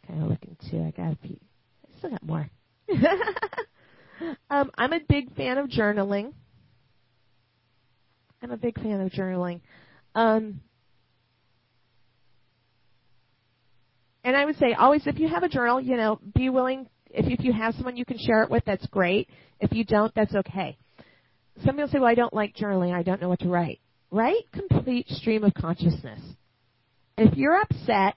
Kind 0.07 0.23
of 0.23 0.29
looking 0.29 0.55
too. 0.69 0.83
I 0.83 0.91
got 0.91 1.13
a 1.13 1.17
few. 1.27 1.39
I 1.85 1.97
still 1.97 2.09
got 2.11 2.23
more. 2.23 2.49
Um, 4.49 4.71
I'm 4.77 4.93
a 4.93 4.99
big 5.07 5.35
fan 5.35 5.57
of 5.57 5.69
journaling. 5.69 6.33
I'm 8.41 8.51
a 8.51 8.57
big 8.57 8.75
fan 8.75 9.01
of 9.01 9.11
journaling. 9.11 9.61
Um, 10.13 10.61
and 14.23 14.35
I 14.35 14.45
would 14.45 14.57
say 14.57 14.73
always, 14.73 15.05
if 15.05 15.19
you 15.19 15.27
have 15.27 15.43
a 15.43 15.49
journal, 15.49 15.81
you 15.81 15.97
know, 15.97 16.19
be 16.35 16.49
willing. 16.49 16.87
If 17.09 17.27
if 17.27 17.45
you 17.45 17.53
have 17.53 17.73
someone 17.75 17.97
you 17.97 18.05
can 18.05 18.17
share 18.17 18.43
it 18.43 18.51
with, 18.51 18.63
that's 18.65 18.85
great. 18.87 19.29
If 19.59 19.71
you 19.71 19.83
don't, 19.83 20.13
that's 20.15 20.35
okay. 20.35 20.77
Some 21.63 21.75
people 21.75 21.89
say, 21.89 21.99
"Well, 21.99 22.09
I 22.09 22.15
don't 22.15 22.33
like 22.33 22.55
journaling. 22.55 22.93
I 22.93 23.03
don't 23.03 23.21
know 23.21 23.29
what 23.29 23.39
to 23.39 23.49
write." 23.49 23.79
Write 24.11 24.51
complete 24.53 25.07
stream 25.09 25.43
of 25.43 25.53
consciousness. 25.53 26.19
If 27.17 27.35
you're 27.35 27.59
upset, 27.59 28.15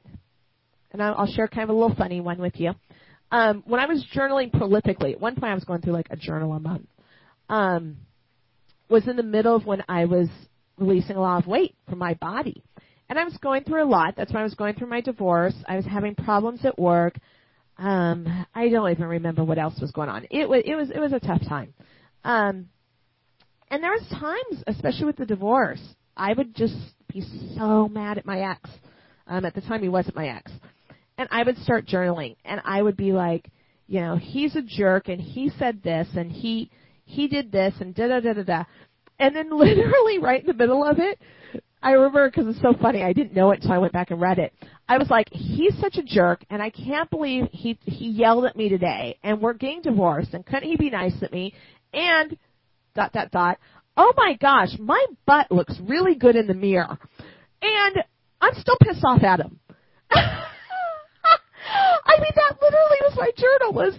and 0.91 1.03
I'll 1.03 1.27
share 1.27 1.49
kind 1.49 1.65
of 1.65 1.71
a 1.71 1.73
little 1.73 1.95
funny 1.95 2.21
one 2.21 2.39
with 2.39 2.59
you 2.61 2.73
um, 3.31 3.63
when 3.67 3.81
I 3.81 3.87
was 3.87 4.05
journaling 4.15 4.51
prolifically, 4.51 5.13
at 5.13 5.21
one 5.21 5.35
point 5.35 5.53
I 5.53 5.55
was 5.55 5.65
going 5.65 5.83
through 5.83 5.93
like 5.93 6.09
a 6.11 6.17
journal 6.17 6.53
a 6.53 6.61
month. 6.61 6.87
Um, 7.49 7.99
was 8.89 9.07
in 9.07 9.17
the 9.17 9.23
middle 9.23 9.55
of 9.55 9.67
when 9.67 9.83
I 9.89 10.07
was 10.07 10.29
releasing 10.79 11.17
a 11.17 11.21
lot 11.21 11.43
of 11.43 11.47
weight 11.47 11.75
from 11.89 11.99
my 11.99 12.15
body. 12.15 12.63
And 13.09 13.19
I 13.19 13.25
was 13.25 13.37
going 13.39 13.65
through 13.65 13.85
a 13.85 13.89
lot. 13.89 14.15
That's 14.17 14.33
when 14.33 14.41
I 14.41 14.45
was 14.45 14.55
going 14.55 14.75
through 14.75 14.89
my 14.89 15.01
divorce. 15.01 15.55
I 15.67 15.77
was 15.77 15.87
having 15.87 16.15
problems 16.15 16.65
at 16.65 16.79
work. 16.79 17.19
Um, 17.79 18.47
I 18.55 18.69
don't 18.69 18.91
even 18.91 19.07
remember 19.07 19.45
what 19.45 19.59
else 19.59 19.79
was 19.81 19.93
going 19.93 20.09
on. 20.09 20.27
It 20.31 20.49
was 20.49 20.63
it 20.65 20.75
was 20.75 20.91
it 20.91 20.99
was 20.99 21.13
a 21.13 21.21
tough 21.21 21.43
time. 21.49 21.73
Um, 22.25 22.69
and 23.71 23.83
there 23.83 23.93
was 23.93 24.07
times, 24.11 24.65
especially 24.67 25.07
with 25.07 25.17
the 25.17 25.27
divorce, 25.27 25.81
I 26.17 26.33
would 26.33 26.55
just 26.55 26.77
be 27.13 27.23
so 27.57 27.89
mad 27.89 28.19
at 28.19 28.27
my 28.27 28.41
ex. 28.51 28.69
Um, 29.27 29.45
at 29.45 29.55
the 29.55 29.61
time, 29.61 29.83
he 29.83 29.89
wasn't 29.89 30.17
my 30.17 30.29
ex 30.29 30.51
and 31.19 31.29
I 31.31 31.43
would 31.43 31.59
start 31.59 31.87
journaling 31.87 32.37
and 32.45 32.63
I 32.65 32.81
would 32.81 32.97
be 32.97 33.13
like, 33.13 33.51
you 33.89 34.01
know, 34.01 34.17
he's 34.17 34.55
a 34.57 34.63
jerk 34.63 35.09
and 35.09 35.21
he 35.21 35.51
said 35.59 35.83
this 35.83 36.09
and 36.17 36.31
he 36.31 36.71
he 37.05 37.27
did 37.27 37.51
this 37.51 37.75
and 37.81 37.95
da 37.95 38.09
da 38.09 38.21
da 38.21 38.33
da 38.35 38.43
da. 38.43 38.65
And 39.19 39.35
then 39.35 39.51
literally 39.59 40.19
right 40.19 40.41
in 40.41 40.47
the 40.47 40.55
middle 40.55 40.85
of 40.85 40.99
it, 40.99 41.19
I 41.83 41.93
remember 41.93 42.31
because 42.31 42.47
it's 42.49 42.63
so 42.63 42.75
funny. 42.81 43.03
I 43.03 43.13
didn't 43.13 43.35
know 43.35 43.51
it 43.51 43.57
until 43.61 43.73
I 43.73 43.79
went 43.79 43.93
back 43.93 44.11
and 44.11 44.21
read 44.21 44.39
it. 44.39 44.53
I 44.89 44.99
was 44.99 45.09
like, 45.11 45.29
he's 45.31 45.79
such 45.79 45.97
a 45.97 46.03
jerk, 46.03 46.45
and 46.51 46.61
I 46.61 46.71
can't 46.71 47.09
believe 47.09 47.45
he 47.53 47.79
he 47.85 48.09
yelled 48.09 48.47
at 48.47 48.57
me 48.57 48.69
today, 48.69 49.17
and 49.23 49.41
we're 49.41 49.53
getting 49.53 49.83
divorced, 49.83 50.35
and 50.35 50.45
couldn't 50.45 50.69
he 50.69 50.77
be 50.77 50.91
nice 50.91 51.19
to 51.21 51.31
me? 51.31 51.55
And 51.93 52.37
dot 52.97 53.13
dot 53.13 53.31
dot. 53.31 53.59
Oh 53.97 54.13
my 54.17 54.37
gosh, 54.41 54.71
my 54.79 55.05
butt 55.25 55.53
looks 55.53 55.75
really 55.81 56.17
good 56.17 56.35
in 56.35 56.49
the 56.49 56.55
mirror, 56.55 56.99
and 57.63 57.97
I'm 58.41 58.55
still 58.55 58.77
pissed 58.83 59.05
off 59.05 59.23
at 59.23 59.41
him. 59.41 59.61
I 62.07 62.21
mean, 62.21 62.33
that 62.35 62.59
literally 62.61 62.99
was 63.03 63.17
my 63.17 63.31
journal. 63.37 63.73
Was 63.73 63.95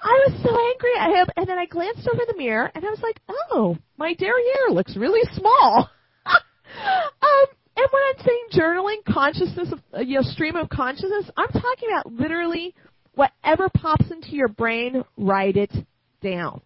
I 0.00 0.26
was 0.26 0.42
so 0.42 0.50
angry 0.50 0.94
at 0.98 1.20
him, 1.20 1.28
and 1.36 1.48
then 1.48 1.58
I 1.58 1.66
glanced 1.66 2.08
over 2.12 2.22
the 2.26 2.36
mirror, 2.36 2.70
and 2.74 2.84
I 2.84 2.90
was 2.90 3.00
like, 3.02 3.20
oh, 3.28 3.76
my 3.96 4.14
derriere 4.14 4.70
looks 4.70 4.96
really 4.96 5.22
small. 5.34 5.88
um, 6.26 7.46
and 7.76 7.86
when 7.90 8.02
I'm 8.08 8.24
saying 8.24 8.46
journaling, 8.52 9.04
consciousness, 9.12 9.72
of, 9.72 9.80
uh, 9.96 10.00
you 10.00 10.16
know, 10.16 10.22
stream 10.22 10.56
of 10.56 10.68
consciousness, 10.68 11.30
I'm 11.36 11.48
talking 11.48 11.88
about 11.90 12.12
literally 12.12 12.74
whatever 13.14 13.68
pops 13.68 14.10
into 14.10 14.30
your 14.30 14.48
brain, 14.48 15.04
write 15.16 15.56
it 15.56 15.72
down. 16.20 16.62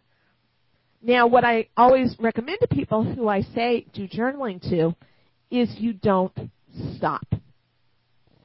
Now, 1.03 1.27
what 1.27 1.45
I 1.45 1.69
always 1.77 2.17
recommend 2.19 2.59
to 2.61 2.69
people 2.69 3.05
who 3.05 3.29
I 3.29 3.43
say 3.55 3.87
do 3.93 4.09
journaling 4.09 4.61
to 4.71 4.97
is 5.51 5.69
you 5.79 5.93
don't 5.93 6.33
stop 6.97 7.27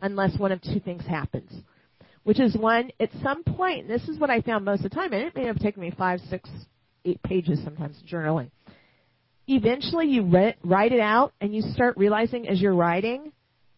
unless 0.02 0.38
one 0.38 0.52
of 0.52 0.62
two 0.62 0.80
things 0.80 1.06
happens. 1.06 1.52
Which 2.24 2.40
is 2.40 2.56
one, 2.56 2.92
at 3.00 3.10
some 3.24 3.44
point, 3.44 3.82
and 3.82 3.90
this 3.90 4.08
is 4.08 4.20
what 4.20 4.30
I 4.30 4.42
found 4.42 4.64
most 4.64 4.86
of 4.86 4.92
the 4.92 4.96
time, 4.96 5.14
and 5.14 5.24
it 5.24 5.36
may 5.36 5.46
have 5.46 5.60
taken 5.60 5.82
me 5.82 5.92
five, 5.98 6.20
six, 6.30 6.50
eight 7.04 7.22
pages 7.24 7.60
sometimes 7.64 7.98
journaling 8.08 8.52
eventually 9.48 10.08
you 10.08 10.24
re- 10.24 10.56
write 10.64 10.92
it 10.92 11.00
out 11.00 11.34
and 11.42 11.54
you 11.54 11.62
start 11.62 11.98
realizing 11.98 12.48
as 12.48 12.62
you're 12.62 12.76
writing 12.76 13.32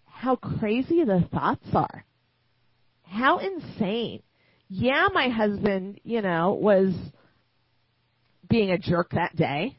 how 0.05 0.35
crazy 0.35 1.03
the 1.03 1.27
thoughts 1.31 1.67
are. 1.73 2.05
How 3.03 3.39
insane. 3.39 4.21
Yeah, 4.69 5.07
my 5.13 5.29
husband, 5.29 5.99
you 6.03 6.21
know, 6.21 6.53
was 6.53 6.93
being 8.49 8.71
a 8.71 8.77
jerk 8.77 9.11
that 9.11 9.35
day. 9.35 9.77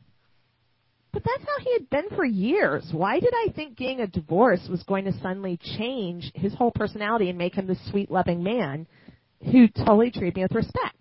But 1.15 1.23
that's 1.25 1.45
how 1.45 1.65
he 1.65 1.73
had 1.75 1.89
been 1.91 2.17
for 2.17 2.25
years. 2.25 2.89
Why 2.91 3.21
did 3.21 3.33
I 3.33 3.53
think 3.55 3.77
getting 3.77 4.01
a 4.01 4.09
divorce 4.09 4.67
was 4.69 4.83
going 4.83 5.05
to 5.05 5.13
suddenly 5.13 5.59
change 5.79 6.33
his 6.35 6.53
whole 6.55 6.73
personality 6.73 7.29
and 7.29 7.39
make 7.39 7.55
him 7.55 7.69
the 7.69 7.77
sweet, 7.91 8.11
loving 8.11 8.43
man 8.43 8.89
who 9.53 9.69
totally 9.69 10.11
treated 10.11 10.35
me 10.35 10.43
with 10.43 10.57
respect? 10.57 10.97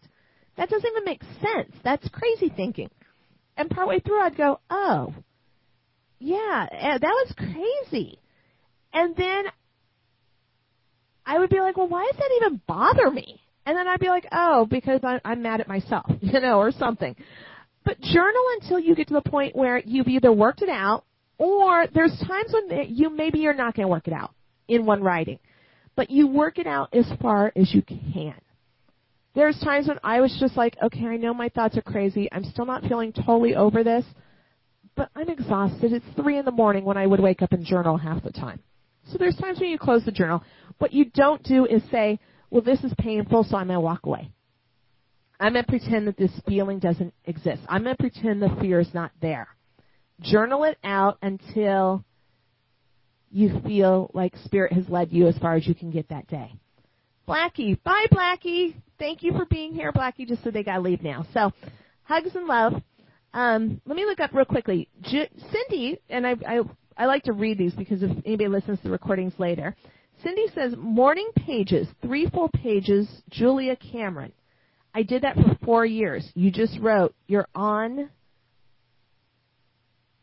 That 0.55 0.69
doesn't 0.69 0.87
even 0.87 1.03
make 1.03 1.23
sense. 1.41 1.75
That's 1.83 2.07
crazy 2.09 2.53
thinking. 2.55 2.91
And 3.57 3.71
partway 3.71 4.01
through, 4.01 4.21
I'd 4.21 4.37
go, 4.37 4.59
oh, 4.69 5.15
yeah, 6.19 6.67
eh, 6.71 6.97
that 6.99 7.01
was 7.01 7.33
crazy. 7.35 8.19
And 8.93 9.15
then 9.15 9.45
I 11.25 11.39
would 11.39 11.49
be 11.49 11.59
like, 11.59 11.75
well, 11.75 11.87
why 11.87 12.07
does 12.11 12.19
that 12.19 12.31
even 12.39 12.61
bother 12.67 13.09
me? 13.09 13.41
And 13.65 13.75
then 13.75 13.87
I'd 13.87 13.99
be 13.99 14.09
like, 14.09 14.27
oh, 14.31 14.67
because 14.69 14.99
I'm 15.25 15.41
mad 15.41 15.59
at 15.59 15.67
myself, 15.67 16.05
you 16.21 16.39
know, 16.39 16.59
or 16.59 16.71
something. 16.71 17.15
But 17.85 17.99
journal 18.01 18.43
until 18.61 18.79
you 18.79 18.95
get 18.95 19.07
to 19.09 19.13
the 19.13 19.29
point 19.29 19.55
where 19.55 19.79
you've 19.79 20.07
either 20.07 20.31
worked 20.31 20.61
it 20.61 20.69
out 20.69 21.03
or 21.37 21.87
there's 21.93 22.17
times 22.27 22.53
when 22.53 22.87
you 22.89 23.09
maybe 23.09 23.39
you're 23.39 23.53
not 23.53 23.75
going 23.75 23.85
to 23.85 23.91
work 23.91 24.07
it 24.07 24.13
out 24.13 24.31
in 24.67 24.85
one 24.85 25.03
writing, 25.03 25.39
but 25.95 26.09
you 26.09 26.27
work 26.27 26.57
it 26.57 26.67
out 26.67 26.89
as 26.93 27.05
far 27.21 27.51
as 27.55 27.73
you 27.73 27.81
can. 27.81 28.35
There's 29.35 29.59
times 29.59 29.87
when 29.87 29.99
I 30.03 30.21
was 30.21 30.35
just 30.39 30.55
like, 30.55 30.77
okay, 30.81 31.05
I 31.05 31.17
know 31.17 31.33
my 31.33 31.49
thoughts 31.49 31.75
are 31.75 31.81
crazy. 31.81 32.29
I'm 32.31 32.43
still 32.43 32.65
not 32.65 32.83
feeling 32.83 33.11
totally 33.11 33.55
over 33.55 33.83
this, 33.83 34.05
but 34.95 35.09
I'm 35.15 35.29
exhausted. 35.29 35.91
It's 35.91 36.05
three 36.15 36.37
in 36.37 36.45
the 36.45 36.51
morning 36.51 36.85
when 36.85 36.97
I 36.97 37.07
would 37.07 37.19
wake 37.19 37.41
up 37.41 37.51
and 37.51 37.65
journal 37.65 37.97
half 37.97 38.23
the 38.23 38.31
time. 38.31 38.59
So 39.11 39.17
there's 39.17 39.35
times 39.35 39.59
when 39.59 39.69
you 39.69 39.79
close 39.79 40.05
the 40.05 40.11
journal. 40.11 40.43
What 40.77 40.93
you 40.93 41.05
don't 41.05 41.41
do 41.43 41.65
is 41.65 41.81
say, 41.91 42.19
well, 42.51 42.61
this 42.61 42.83
is 42.83 42.93
painful, 42.99 43.43
so 43.43 43.57
I'm 43.57 43.67
going 43.67 43.77
to 43.77 43.81
walk 43.81 44.05
away. 44.05 44.31
I'm 45.39 45.53
going 45.53 45.65
to 45.65 45.69
pretend 45.69 46.07
that 46.07 46.17
this 46.17 46.31
feeling 46.47 46.79
doesn't 46.79 47.13
exist. 47.25 47.61
I'm 47.67 47.83
going 47.83 47.95
to 47.95 48.01
pretend 48.01 48.41
the 48.41 48.55
fear 48.61 48.79
is 48.79 48.93
not 48.93 49.11
there. 49.21 49.47
Journal 50.21 50.63
it 50.63 50.77
out 50.83 51.17
until 51.21 52.05
you 53.29 53.59
feel 53.65 54.11
like 54.13 54.33
Spirit 54.45 54.73
has 54.73 54.87
led 54.87 55.11
you 55.11 55.27
as 55.27 55.37
far 55.39 55.55
as 55.55 55.67
you 55.67 55.73
can 55.73 55.91
get 55.91 56.09
that 56.09 56.27
day. 56.27 56.53
Blackie. 57.27 57.81
Bye, 57.83 58.05
Blackie. 58.11 58.75
Thank 58.99 59.23
you 59.23 59.31
for 59.33 59.45
being 59.45 59.73
here, 59.73 59.91
Blackie. 59.91 60.27
Just 60.27 60.43
so 60.43 60.51
they 60.51 60.63
got 60.63 60.75
to 60.75 60.81
leave 60.81 61.01
now. 61.01 61.25
So, 61.33 61.51
hugs 62.03 62.35
and 62.35 62.45
love. 62.45 62.73
Um, 63.33 63.81
let 63.85 63.95
me 63.95 64.05
look 64.05 64.19
up 64.19 64.33
real 64.33 64.45
quickly. 64.45 64.87
J- 65.01 65.29
Cindy, 65.51 65.99
and 66.09 66.27
I, 66.27 66.35
I, 66.47 66.59
I 66.95 67.05
like 67.07 67.23
to 67.23 67.33
read 67.33 67.57
these 67.57 67.73
because 67.73 68.03
if 68.03 68.11
anybody 68.25 68.47
listens 68.47 68.77
to 68.79 68.83
the 68.83 68.91
recordings 68.91 69.33
later. 69.39 69.75
Cindy 70.21 70.45
says, 70.53 70.75
morning 70.77 71.29
pages, 71.35 71.87
three 72.01 72.29
full 72.29 72.49
pages, 72.49 73.09
Julia 73.29 73.75
Cameron. 73.75 74.31
I 74.93 75.03
did 75.03 75.23
that 75.23 75.35
for 75.35 75.57
four 75.65 75.85
years. 75.85 76.29
You 76.35 76.51
just 76.51 76.77
wrote, 76.79 77.15
you're 77.27 77.47
on, 77.55 78.09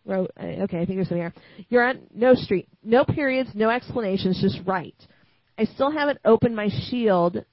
wrote, 0.04 0.30
uh, 0.40 0.44
okay, 0.64 0.80
I 0.80 0.86
think 0.86 0.98
there's 0.98 1.08
something 1.08 1.18
here. 1.18 1.34
You're 1.68 1.84
on 1.84 2.00
no 2.14 2.34
street, 2.34 2.68
no 2.82 3.04
periods, 3.04 3.50
no 3.54 3.68
explanations, 3.70 4.40
just 4.40 4.60
write. 4.66 4.96
I 5.58 5.64
still 5.64 5.90
haven't 5.90 6.18
opened 6.24 6.54
my 6.54 6.68
shield. 6.88 7.44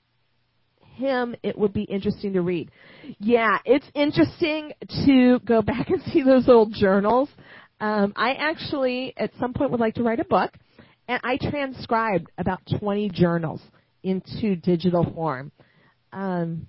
Him, 0.96 1.36
it 1.44 1.58
would 1.58 1.74
be 1.74 1.84
interesting 1.84 2.34
to 2.34 2.42
read. 2.42 2.72
Yeah, 3.20 3.58
it's 3.66 3.86
interesting 3.94 4.72
to 5.06 5.40
go 5.40 5.62
back 5.62 5.90
and 5.90 6.02
see 6.12 6.24
those 6.24 6.48
old 6.48 6.74
journals. 6.74 7.30
Um, 7.80 8.14
I 8.16 8.34
actually, 8.34 9.14
at 9.18 9.32
some 9.40 9.54
point, 9.54 9.72
would 9.72 9.80
like 9.80 9.96
to 9.96 10.04
write 10.04 10.20
a 10.20 10.26
book, 10.26 10.52
and 11.08 11.20
I 11.24 11.38
transcribed 11.38 12.28
about 12.38 12.62
20 12.80 13.10
journals 13.10 13.62
into 14.04 14.56
digital 14.56 15.04
form. 15.14 15.52
Um, 16.12 16.68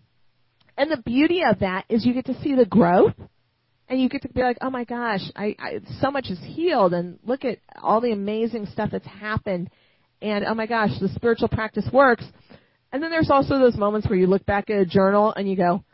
and 0.78 0.90
the 0.90 1.02
beauty 1.04 1.42
of 1.42 1.58
that 1.58 1.84
is 1.90 2.06
you 2.06 2.14
get 2.14 2.26
to 2.26 2.40
see 2.40 2.54
the 2.54 2.64
growth, 2.64 3.14
and 3.88 4.00
you 4.00 4.08
get 4.08 4.22
to 4.22 4.28
be 4.28 4.42
like, 4.42 4.58
oh 4.62 4.70
my 4.70 4.84
gosh, 4.84 5.22
I, 5.36 5.54
I 5.58 5.80
so 6.00 6.10
much 6.10 6.30
is 6.30 6.38
healed, 6.40 6.94
and 6.94 7.18
look 7.24 7.44
at 7.44 7.58
all 7.82 8.00
the 8.00 8.12
amazing 8.12 8.66
stuff 8.72 8.90
that's 8.90 9.06
happened 9.06 9.68
and 10.20 10.44
oh 10.44 10.54
my 10.54 10.66
gosh, 10.66 10.90
the 11.00 11.08
spiritual 11.08 11.48
practice 11.48 11.88
works. 11.92 12.24
And 12.92 13.02
then 13.02 13.10
there's 13.10 13.30
also 13.30 13.58
those 13.58 13.76
moments 13.76 14.08
where 14.08 14.18
you 14.18 14.26
look 14.26 14.44
back 14.46 14.70
at 14.70 14.78
a 14.78 14.86
journal 14.86 15.32
and 15.34 15.48
you 15.48 15.56
go, 15.56 15.84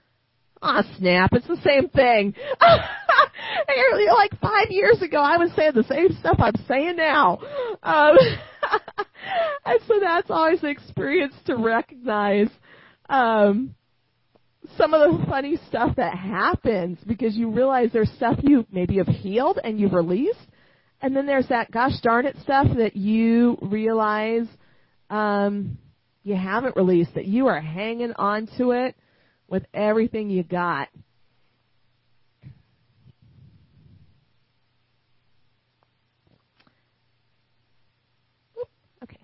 oh, 0.62 0.82
snap, 0.98 1.30
it's 1.32 1.46
the 1.46 1.60
same 1.64 1.88
thing. 1.88 2.34
you're 3.68 4.14
like 4.14 4.38
five 4.40 4.70
years 4.70 5.02
ago, 5.02 5.18
I 5.18 5.36
was 5.36 5.50
saying 5.56 5.72
the 5.74 5.84
same 5.84 6.16
stuff 6.20 6.36
I'm 6.38 6.54
saying 6.68 6.96
now. 6.96 7.38
Um, 7.82 8.16
and 9.66 9.80
so 9.86 9.98
that's 10.00 10.30
always 10.30 10.62
an 10.62 10.70
experience 10.70 11.34
to 11.46 11.56
recognize 11.56 12.48
um, 13.08 13.74
some 14.76 14.94
of 14.94 15.00
the 15.18 15.26
funny 15.26 15.58
stuff 15.68 15.96
that 15.96 16.16
happens 16.16 16.98
because 17.06 17.36
you 17.36 17.50
realize 17.50 17.90
there's 17.92 18.10
stuff 18.12 18.38
you 18.42 18.66
maybe 18.70 18.98
have 18.98 19.06
healed 19.06 19.58
and 19.62 19.78
you've 19.78 19.92
released, 19.92 20.38
and 21.00 21.14
then 21.14 21.26
there's 21.26 21.48
that 21.48 21.70
gosh 21.70 22.00
darn 22.02 22.26
it 22.26 22.36
stuff 22.42 22.66
that 22.76 22.96
you 22.96 23.58
realize 23.62 24.46
um, 25.10 25.78
you 26.22 26.34
haven't 26.34 26.76
released, 26.76 27.14
that 27.14 27.26
you 27.26 27.46
are 27.48 27.60
hanging 27.60 28.12
on 28.14 28.48
to 28.58 28.70
it 28.70 28.96
with 29.48 29.64
everything 29.74 30.30
you 30.30 30.42
got. 30.42 30.88
Okay. 39.02 39.18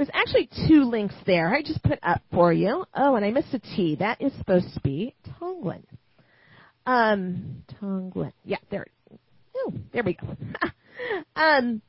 There's 0.00 0.08
actually 0.14 0.48
two 0.66 0.84
links 0.84 1.14
there 1.26 1.54
I 1.54 1.60
just 1.60 1.82
put 1.82 1.98
up 2.02 2.22
for 2.32 2.54
you. 2.54 2.86
Oh, 2.94 3.16
and 3.16 3.24
I 3.24 3.30
missed 3.32 3.52
a 3.52 3.58
T. 3.58 3.96
That 3.96 4.22
is 4.22 4.32
supposed 4.38 4.72
to 4.72 4.80
be 4.80 5.14
Tonglen. 5.38 5.82
Um. 6.86 7.62
Yeah, 8.42 8.56
there. 8.70 8.86
Oh, 9.54 9.74
there 9.92 10.02
we 10.02 10.14
go. 10.14 10.36
Um, 11.36 11.82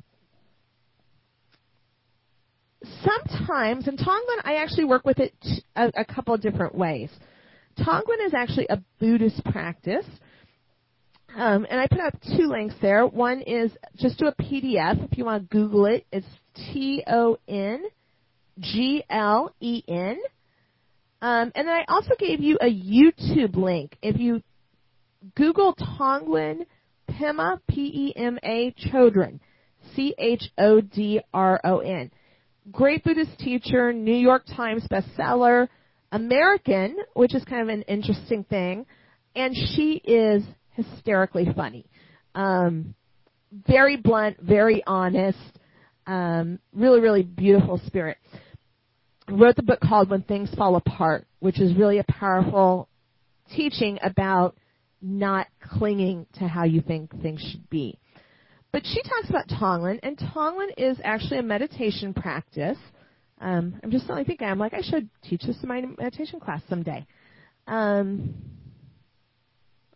sometimes, 3.01 3.87
in 3.87 3.95
Tonglen, 3.97 4.41
I 4.43 4.55
actually 4.61 4.85
work 4.85 5.05
with 5.05 5.19
it 5.19 5.33
a, 5.75 5.91
a 5.95 6.05
couple 6.05 6.33
of 6.33 6.41
different 6.41 6.75
ways. 6.75 7.09
Tonglen 7.79 8.25
is 8.25 8.33
actually 8.33 8.67
a 8.69 8.81
Buddhist 8.99 9.43
practice. 9.45 10.05
Um, 11.35 11.65
and 11.69 11.79
I 11.79 11.87
put 11.87 12.01
up 12.01 12.13
two 12.37 12.47
links 12.47 12.75
there. 12.81 13.05
One 13.07 13.41
is 13.41 13.71
just 13.97 14.19
do 14.19 14.27
a 14.27 14.35
PDF 14.35 15.09
if 15.09 15.17
you 15.17 15.23
want 15.23 15.49
to 15.49 15.55
Google 15.55 15.85
it. 15.85 16.05
It's 16.11 16.27
T 16.55 17.03
O 17.07 17.37
N 17.47 17.83
G 18.61 19.03
L 19.09 19.53
E 19.59 19.83
N. 19.87 20.17
Um, 21.21 21.51
and 21.53 21.67
then 21.67 21.75
I 21.75 21.85
also 21.87 22.11
gave 22.17 22.39
you 22.41 22.57
a 22.61 22.65
YouTube 22.65 23.55
link. 23.55 23.95
If 24.01 24.19
you 24.19 24.41
Google 25.35 25.75
Tonglen 25.75 26.65
Pema, 27.11 27.59
P-E-M-A, 27.69 28.73
Chodron, 28.87 29.39
C-H-O-D-R-O-N. 29.95 30.51
Great 32.71 33.03
Buddhist 33.03 33.37
teacher, 33.39 33.91
New 33.91 34.15
York 34.15 34.45
Times 34.55 34.87
bestseller, 34.91 35.67
American, 36.11 36.97
which 37.13 37.33
is 37.35 37.43
kind 37.45 37.61
of 37.63 37.69
an 37.69 37.81
interesting 37.83 38.43
thing, 38.43 38.85
and 39.35 39.55
she 39.55 40.01
is 40.03 40.43
hysterically 40.71 41.47
funny. 41.55 41.85
Um, 42.35 42.93
very 43.67 43.97
blunt, 43.97 44.37
very 44.39 44.83
honest, 44.85 45.39
um, 46.07 46.59
really, 46.73 46.99
really 46.99 47.23
beautiful 47.23 47.81
spirit. 47.87 48.17
Wrote 49.29 49.55
the 49.55 49.63
book 49.63 49.79
called 49.79 50.09
When 50.09 50.23
Things 50.23 50.53
Fall 50.55 50.75
Apart, 50.75 51.25
which 51.39 51.59
is 51.59 51.75
really 51.77 51.99
a 51.99 52.03
powerful 52.03 52.89
teaching 53.55 53.99
about 54.01 54.55
not 55.01 55.47
clinging 55.61 56.25
to 56.33 56.47
how 56.47 56.63
you 56.63 56.81
think 56.81 57.11
things 57.21 57.41
should 57.51 57.69
be. 57.69 57.97
But 58.71 58.83
she 58.85 59.01
talks 59.03 59.29
about 59.29 59.47
Tonglen, 59.47 59.99
and 60.03 60.17
Tonglen 60.17 60.69
is 60.77 60.97
actually 61.03 61.39
a 61.39 61.43
meditation 61.43 62.13
practice. 62.13 62.77
Um, 63.39 63.79
I'm 63.83 63.91
just 63.91 64.05
suddenly 64.05 64.23
thinking, 64.23 64.47
I'm 64.47 64.59
like, 64.59 64.73
I 64.73 64.81
should 64.81 65.09
teach 65.23 65.41
this 65.43 65.57
in 65.61 65.67
my 65.67 65.81
meditation 65.81 66.39
class 66.39 66.61
someday. 66.69 67.05
Um, 67.67 68.33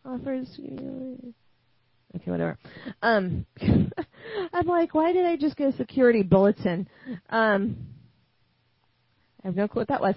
offers. 0.03 0.47
you. 0.57 1.33
Okay, 2.15 2.31
whatever. 2.31 2.57
Um, 3.01 3.45
I'm 4.53 4.67
like, 4.67 4.93
why 4.93 5.13
did 5.13 5.25
I 5.25 5.35
just 5.35 5.57
get 5.57 5.73
a 5.73 5.77
security 5.77 6.23
bulletin? 6.23 6.87
Um, 7.29 7.77
I 9.45 9.49
have 9.49 9.55
no 9.55 9.67
clue 9.67 9.81
what 9.81 9.89
that 9.89 10.01
was. 10.01 10.15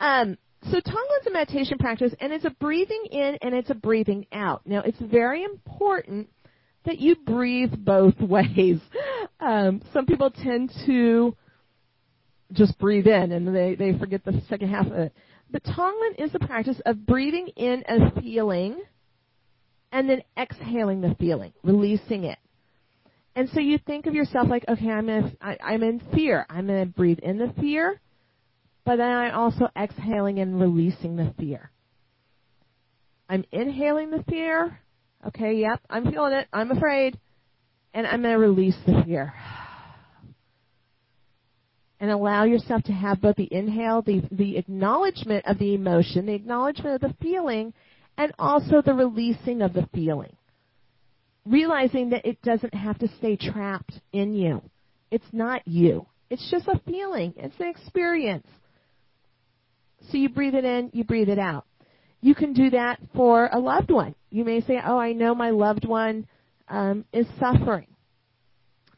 Um, 0.00 0.38
so 0.64 0.80
Tonglen's 0.80 1.26
a 1.26 1.30
meditation 1.30 1.76
practice, 1.78 2.14
and 2.18 2.32
it's 2.32 2.46
a 2.46 2.50
breathing 2.50 3.04
in 3.10 3.36
and 3.42 3.54
it's 3.54 3.68
a 3.68 3.74
breathing 3.74 4.26
out. 4.32 4.62
Now, 4.66 4.80
it's 4.80 4.98
very 4.98 5.44
important 5.44 6.30
that 6.86 6.98
you 6.98 7.14
breathe 7.14 7.74
both 7.76 8.18
ways. 8.20 8.80
Um, 9.38 9.82
some 9.92 10.06
people 10.06 10.30
tend 10.30 10.72
to 10.86 11.36
just 12.52 12.78
breathe 12.78 13.06
in 13.06 13.32
and 13.32 13.54
they, 13.54 13.74
they 13.74 13.98
forget 13.98 14.24
the 14.24 14.40
second 14.48 14.70
half 14.70 14.86
of 14.86 14.92
it. 14.92 15.12
But 15.50 15.62
Tonglen 15.64 16.18
is 16.18 16.32
the 16.32 16.40
practice 16.40 16.80
of 16.86 17.04
breathing 17.06 17.48
in 17.56 17.84
a 17.86 18.18
feeling 18.20 18.80
and 19.92 20.08
then 20.08 20.22
exhaling 20.38 21.02
the 21.02 21.14
feeling, 21.18 21.52
releasing 21.62 22.24
it. 22.24 22.38
And 23.36 23.48
so 23.50 23.60
you 23.60 23.78
think 23.78 24.06
of 24.06 24.14
yourself 24.14 24.48
like, 24.48 24.64
okay, 24.68 24.90
I'm 24.90 25.08
in, 25.08 25.36
I, 25.40 25.56
I'm 25.62 25.82
in 25.82 26.00
fear. 26.14 26.46
I'm 26.48 26.66
going 26.66 26.86
to 26.86 26.92
breathe 26.92 27.18
in 27.20 27.38
the 27.38 27.52
fear, 27.60 28.00
but 28.84 28.96
then 28.96 29.10
I'm 29.10 29.34
also 29.34 29.68
exhaling 29.76 30.38
and 30.38 30.60
releasing 30.60 31.16
the 31.16 31.32
fear. 31.38 31.70
I'm 33.28 33.44
inhaling 33.52 34.10
the 34.10 34.24
fear. 34.24 34.80
Okay, 35.28 35.54
yep, 35.54 35.80
I'm 35.88 36.10
feeling 36.10 36.32
it. 36.32 36.48
I'm 36.52 36.70
afraid. 36.70 37.18
And 37.94 38.06
I'm 38.06 38.22
going 38.22 38.34
to 38.34 38.40
release 38.40 38.76
the 38.86 39.02
fear. 39.04 39.32
And 42.02 42.10
allow 42.10 42.44
yourself 42.44 42.82
to 42.84 42.92
have 42.92 43.20
both 43.20 43.36
the 43.36 43.52
inhale, 43.52 44.00
the, 44.00 44.22
the 44.30 44.56
acknowledgement 44.56 45.44
of 45.46 45.58
the 45.58 45.74
emotion, 45.74 46.24
the 46.24 46.32
acknowledgement 46.32 46.94
of 46.94 47.10
the 47.10 47.14
feeling, 47.22 47.74
and 48.16 48.32
also 48.38 48.80
the 48.80 48.94
releasing 48.94 49.60
of 49.60 49.74
the 49.74 49.86
feeling. 49.92 50.34
Realizing 51.44 52.08
that 52.10 52.24
it 52.24 52.40
doesn't 52.40 52.72
have 52.72 52.98
to 53.00 53.08
stay 53.18 53.36
trapped 53.36 53.92
in 54.14 54.32
you. 54.32 54.62
It's 55.10 55.30
not 55.30 55.60
you. 55.68 56.06
It's 56.30 56.50
just 56.50 56.68
a 56.68 56.80
feeling. 56.86 57.34
It's 57.36 57.60
an 57.60 57.68
experience. 57.68 58.46
So 60.10 60.16
you 60.16 60.28
breathe 60.28 60.54
it 60.54 60.64
in, 60.64 60.90
you 60.92 61.04
breathe 61.04 61.28
it 61.28 61.38
out. 61.38 61.66
You 62.20 62.34
can 62.34 62.52
do 62.52 62.70
that 62.70 63.00
for 63.14 63.48
a 63.52 63.58
loved 63.58 63.90
one. 63.90 64.14
You 64.30 64.44
may 64.44 64.60
say, 64.60 64.80
oh, 64.84 64.98
I 64.98 65.12
know 65.12 65.34
my 65.34 65.50
loved 65.50 65.86
one 65.86 66.26
um, 66.68 67.04
is 67.12 67.26
suffering. 67.38 67.86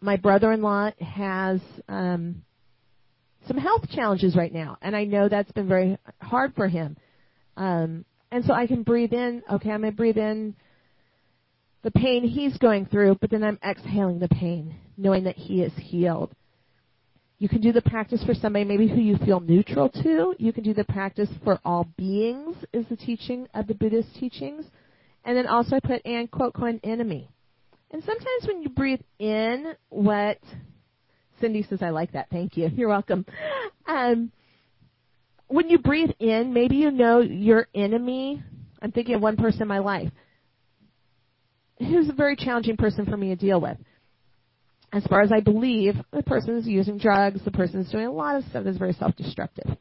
My 0.00 0.16
brother-in-law 0.16 0.92
has 1.00 1.60
um, 1.88 2.42
some 3.46 3.56
health 3.56 3.88
challenges 3.90 4.34
right 4.36 4.52
now, 4.52 4.76
and 4.82 4.96
I 4.96 5.04
know 5.04 5.28
that's 5.28 5.52
been 5.52 5.68
very 5.68 5.98
hard 6.20 6.54
for 6.54 6.68
him. 6.68 6.96
Um, 7.56 8.04
and 8.30 8.44
so 8.44 8.52
I 8.52 8.66
can 8.66 8.82
breathe 8.82 9.12
in, 9.12 9.42
okay, 9.50 9.70
I'm 9.70 9.82
going 9.82 9.92
to 9.92 9.96
breathe 9.96 10.16
in 10.16 10.56
the 11.82 11.90
pain 11.90 12.26
he's 12.26 12.56
going 12.58 12.86
through, 12.86 13.18
but 13.20 13.30
then 13.30 13.44
I'm 13.44 13.58
exhaling 13.64 14.18
the 14.18 14.28
pain, 14.28 14.76
knowing 14.96 15.24
that 15.24 15.36
he 15.36 15.62
is 15.62 15.72
healed. 15.76 16.34
You 17.42 17.48
can 17.48 17.60
do 17.60 17.72
the 17.72 17.82
practice 17.82 18.22
for 18.22 18.34
somebody 18.34 18.64
maybe 18.64 18.86
who 18.86 19.00
you 19.00 19.16
feel 19.16 19.40
neutral 19.40 19.88
to. 19.88 20.32
You 20.38 20.52
can 20.52 20.62
do 20.62 20.72
the 20.72 20.84
practice 20.84 21.28
for 21.42 21.58
all 21.64 21.88
beings, 21.98 22.54
is 22.72 22.86
the 22.88 22.94
teaching 22.94 23.48
of 23.52 23.66
the 23.66 23.74
Buddhist 23.74 24.14
teachings. 24.14 24.64
And 25.24 25.36
then 25.36 25.48
also 25.48 25.74
I 25.74 25.80
put 25.80 26.06
and 26.06 26.30
quote 26.30 26.54
quote 26.54 26.78
enemy. 26.84 27.28
And 27.90 28.00
sometimes 28.04 28.46
when 28.46 28.62
you 28.62 28.68
breathe 28.68 29.00
in 29.18 29.74
what 29.88 30.38
Cindy 31.40 31.66
says, 31.68 31.82
I 31.82 31.90
like 31.90 32.12
that. 32.12 32.28
Thank 32.30 32.56
you. 32.56 32.68
You're 32.76 32.88
welcome. 32.88 33.26
Um, 33.88 34.30
when 35.48 35.68
you 35.68 35.78
breathe 35.78 36.10
in, 36.20 36.52
maybe 36.54 36.76
you 36.76 36.92
know 36.92 37.18
your 37.18 37.66
enemy. 37.74 38.40
I'm 38.80 38.92
thinking 38.92 39.16
of 39.16 39.20
one 39.20 39.36
person 39.36 39.62
in 39.62 39.68
my 39.68 39.80
life 39.80 40.12
who's 41.80 42.08
a 42.08 42.12
very 42.12 42.36
challenging 42.36 42.76
person 42.76 43.04
for 43.04 43.16
me 43.16 43.30
to 43.30 43.36
deal 43.36 43.60
with. 43.60 43.78
As 44.92 45.04
far 45.06 45.22
as 45.22 45.32
I 45.32 45.40
believe, 45.40 45.94
the 46.12 46.22
person 46.22 46.56
is 46.56 46.66
using 46.66 46.98
drugs, 46.98 47.40
the 47.44 47.50
person 47.50 47.80
is 47.80 47.90
doing 47.90 48.06
a 48.06 48.12
lot 48.12 48.36
of 48.36 48.44
stuff 48.44 48.64
that's 48.64 48.76
very 48.76 48.92
self-destructive. 48.92 49.76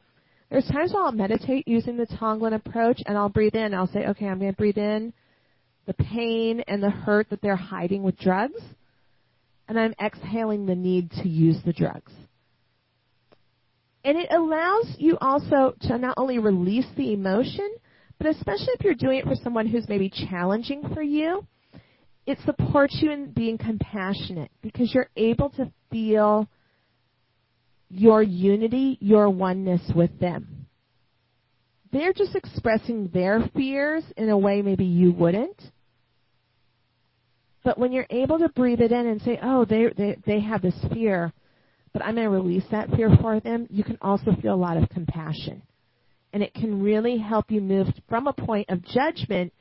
There's 0.50 0.66
times 0.68 0.92
where 0.92 1.04
I'll 1.04 1.12
meditate 1.12 1.68
using 1.68 1.96
the 1.96 2.06
Tonglen 2.06 2.54
approach 2.54 3.00
and 3.06 3.16
I'll 3.16 3.28
breathe 3.28 3.54
in. 3.54 3.74
I'll 3.74 3.86
say, 3.86 4.06
okay, 4.06 4.26
I'm 4.26 4.38
going 4.38 4.52
to 4.52 4.56
breathe 4.56 4.78
in 4.78 5.12
the 5.86 5.94
pain 5.94 6.62
and 6.68 6.82
the 6.82 6.90
hurt 6.90 7.28
that 7.30 7.42
they're 7.42 7.56
hiding 7.56 8.02
with 8.02 8.18
drugs. 8.18 8.60
And 9.68 9.78
I'm 9.78 9.94
exhaling 10.02 10.66
the 10.66 10.74
need 10.74 11.10
to 11.22 11.28
use 11.28 11.56
the 11.64 11.72
drugs. 11.72 12.12
And 14.04 14.18
it 14.18 14.28
allows 14.30 14.94
you 14.98 15.16
also 15.20 15.74
to 15.82 15.98
not 15.98 16.14
only 16.16 16.38
release 16.38 16.86
the 16.96 17.12
emotion, 17.12 17.70
but 18.18 18.26
especially 18.26 18.74
if 18.78 18.84
you're 18.84 18.94
doing 18.94 19.18
it 19.18 19.24
for 19.24 19.36
someone 19.42 19.66
who's 19.66 19.88
maybe 19.88 20.10
challenging 20.10 20.82
for 20.92 21.02
you, 21.02 21.46
it 22.26 22.38
supports 22.44 22.98
you 23.00 23.10
in 23.10 23.32
being 23.32 23.58
compassionate 23.58 24.50
because 24.62 24.94
you're 24.94 25.10
able 25.16 25.50
to 25.50 25.70
feel 25.90 26.48
your 27.88 28.22
unity, 28.22 28.96
your 29.00 29.28
oneness 29.28 29.82
with 29.94 30.18
them. 30.18 30.66
They're 31.92 32.12
just 32.12 32.34
expressing 32.34 33.08
their 33.12 33.50
fears 33.54 34.04
in 34.16 34.30
a 34.30 34.38
way 34.38 34.62
maybe 34.62 34.84
you 34.84 35.12
wouldn't. 35.12 35.60
But 37.64 37.78
when 37.78 37.92
you're 37.92 38.06
able 38.08 38.38
to 38.38 38.48
breathe 38.48 38.80
it 38.80 38.92
in 38.92 39.06
and 39.06 39.20
say, 39.22 39.38
oh, 39.42 39.64
they, 39.64 39.88
they, 39.96 40.16
they 40.26 40.40
have 40.40 40.62
this 40.62 40.74
fear, 40.92 41.32
but 41.92 42.02
I'm 42.02 42.14
going 42.14 42.26
to 42.26 42.30
release 42.30 42.64
that 42.70 42.90
fear 42.90 43.10
for 43.20 43.40
them, 43.40 43.66
you 43.70 43.84
can 43.84 43.98
also 44.00 44.34
feel 44.40 44.54
a 44.54 44.56
lot 44.56 44.76
of 44.76 44.88
compassion. 44.88 45.62
And 46.32 46.42
it 46.42 46.54
can 46.54 46.82
really 46.82 47.18
help 47.18 47.50
you 47.50 47.60
move 47.60 47.88
from 48.08 48.26
a 48.26 48.32
point 48.32 48.70
of 48.70 48.82
judgment 48.84 49.52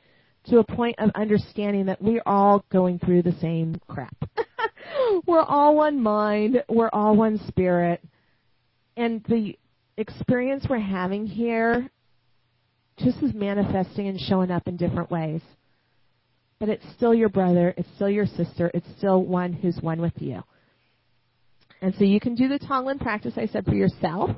to 0.48 0.60
a 0.60 0.64
point 0.64 0.96
of 1.00 1.12
understanding 1.16 1.86
that 1.86 2.02
we're 2.02 2.24
all 2.26 2.66
going 2.72 3.00
through 3.00 3.22
the 3.22 3.36
same 3.40 3.80
crap. 3.88 4.16
we're 5.28 5.42
all 5.42 5.76
one 5.76 6.02
mind, 6.02 6.64
we're 6.68 6.90
all 6.92 7.16
one 7.16 7.40
spirit. 7.48 8.02
And 8.98 9.24
the 9.26 9.58
experience 9.98 10.66
we're 10.70 10.80
having 10.80 11.26
here 11.26 11.90
just 12.98 13.22
is 13.24 13.34
manifesting 13.34 14.08
and 14.08 14.20
showing 14.20 14.52
up 14.52 14.68
in 14.68 14.78
different 14.78 15.12
ways. 15.12 15.42
But 16.60 16.70
it's 16.70 16.86
still 16.96 17.14
your 17.14 17.30
brother, 17.30 17.74
it's 17.78 17.90
still 17.96 18.10
your 18.10 18.26
sister, 18.26 18.70
it's 18.74 18.88
still 18.98 19.24
one 19.24 19.54
who's 19.54 19.78
one 19.82 20.02
with 20.02 20.14
you. 20.18 20.44
And 21.82 21.96
so 21.96 22.04
you 22.04 22.20
can 22.20 22.36
do 22.36 22.48
the 22.48 22.60
Tonglen 22.60 23.00
practice 23.00 23.34
I 23.38 23.48
said 23.48 23.66
for 23.66 23.74
yourself. 23.74 24.30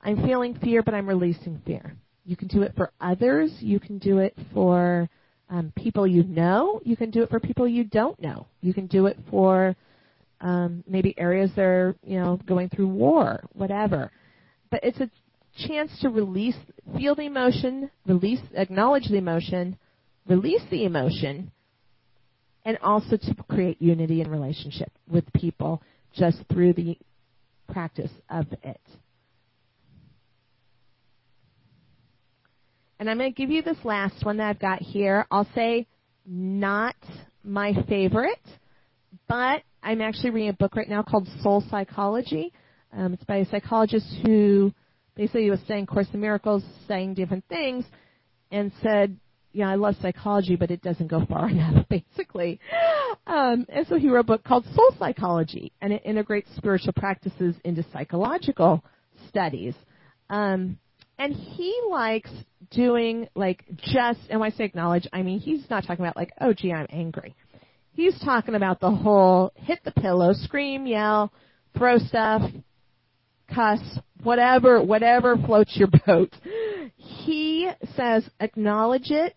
I'm 0.00 0.24
feeling 0.24 0.58
fear, 0.58 0.82
but 0.82 0.94
I'm 0.94 1.06
releasing 1.06 1.60
fear. 1.66 1.94
You 2.24 2.36
can 2.36 2.48
do 2.48 2.62
it 2.62 2.74
for 2.76 2.92
others. 3.00 3.50
You 3.60 3.80
can 3.80 3.98
do 3.98 4.18
it 4.18 4.36
for 4.54 5.08
um, 5.50 5.72
people 5.76 6.06
you 6.06 6.22
know. 6.24 6.80
You 6.84 6.96
can 6.96 7.10
do 7.10 7.22
it 7.22 7.30
for 7.30 7.40
people 7.40 7.66
you 7.66 7.84
don't 7.84 8.20
know. 8.20 8.46
You 8.60 8.72
can 8.72 8.86
do 8.86 9.06
it 9.06 9.18
for 9.30 9.76
um, 10.40 10.82
maybe 10.88 11.14
areas 11.18 11.50
that 11.56 11.64
are 11.64 11.96
you 12.04 12.18
know 12.18 12.38
going 12.46 12.68
through 12.68 12.88
war, 12.88 13.44
whatever. 13.52 14.10
But 14.70 14.80
it's 14.82 15.00
a 15.00 15.10
chance 15.66 15.90
to 16.00 16.08
release, 16.08 16.56
feel 16.96 17.14
the 17.14 17.26
emotion, 17.26 17.90
release, 18.06 18.40
acknowledge 18.54 19.08
the 19.08 19.18
emotion, 19.18 19.76
release 20.26 20.62
the 20.70 20.84
emotion, 20.84 21.50
and 22.64 22.78
also 22.78 23.16
to 23.16 23.34
create 23.48 23.80
unity 23.82 24.20
in 24.20 24.30
relationship 24.30 24.90
with 25.10 25.30
people 25.32 25.82
just 26.14 26.38
through 26.50 26.72
the 26.72 26.96
practice 27.70 28.10
of 28.30 28.46
it. 28.62 28.80
And 33.02 33.10
I'm 33.10 33.18
going 33.18 33.34
to 33.34 33.36
give 33.36 33.50
you 33.50 33.62
this 33.62 33.78
last 33.82 34.24
one 34.24 34.36
that 34.36 34.48
I've 34.48 34.60
got 34.60 34.80
here. 34.80 35.26
I'll 35.28 35.48
say 35.56 35.88
not 36.24 36.94
my 37.42 37.74
favorite, 37.88 38.38
but 39.28 39.64
I'm 39.82 40.00
actually 40.00 40.30
reading 40.30 40.50
a 40.50 40.52
book 40.52 40.76
right 40.76 40.88
now 40.88 41.02
called 41.02 41.26
Soul 41.42 41.64
Psychology. 41.68 42.52
Um, 42.92 43.12
it's 43.12 43.24
by 43.24 43.38
a 43.38 43.46
psychologist 43.46 44.06
who 44.24 44.72
basically 45.16 45.50
was 45.50 45.58
saying 45.66 45.86
Course 45.86 46.06
in 46.14 46.20
Miracles, 46.20 46.62
saying 46.86 47.14
different 47.14 47.44
things, 47.48 47.84
and 48.52 48.70
said, 48.84 49.16
yeah, 49.50 49.68
I 49.68 49.74
love 49.74 49.96
psychology, 50.00 50.54
but 50.54 50.70
it 50.70 50.80
doesn't 50.80 51.08
go 51.08 51.26
far 51.26 51.48
enough, 51.50 51.84
basically. 51.88 52.60
Um, 53.26 53.66
and 53.68 53.84
so 53.88 53.96
he 53.96 54.10
wrote 54.10 54.20
a 54.20 54.22
book 54.22 54.44
called 54.44 54.64
Soul 54.76 54.94
Psychology, 54.96 55.72
and 55.80 55.92
it 55.92 56.02
integrates 56.04 56.54
spiritual 56.54 56.92
practices 56.92 57.56
into 57.64 57.84
psychological 57.92 58.84
studies. 59.28 59.74
Um, 60.30 60.78
and 61.18 61.34
he 61.34 61.78
likes 61.90 62.30
doing 62.70 63.28
like 63.34 63.64
just 63.78 64.20
and 64.30 64.40
when 64.40 64.52
I 64.52 64.56
say 64.56 64.64
acknowledge, 64.64 65.06
I 65.12 65.22
mean 65.22 65.40
he's 65.40 65.68
not 65.70 65.84
talking 65.86 66.04
about 66.04 66.16
like, 66.16 66.32
oh 66.40 66.52
gee, 66.52 66.72
I'm 66.72 66.86
angry. 66.90 67.34
He's 67.92 68.18
talking 68.20 68.54
about 68.54 68.80
the 68.80 68.90
whole 68.90 69.52
hit 69.54 69.80
the 69.84 69.92
pillow, 69.92 70.32
scream, 70.32 70.86
yell, 70.86 71.32
throw 71.76 71.98
stuff, 71.98 72.42
cuss, 73.54 73.80
whatever, 74.22 74.82
whatever 74.82 75.36
floats 75.36 75.76
your 75.76 75.88
boat. 76.06 76.34
He 76.96 77.70
says 77.96 78.28
acknowledge 78.40 79.10
it 79.10 79.36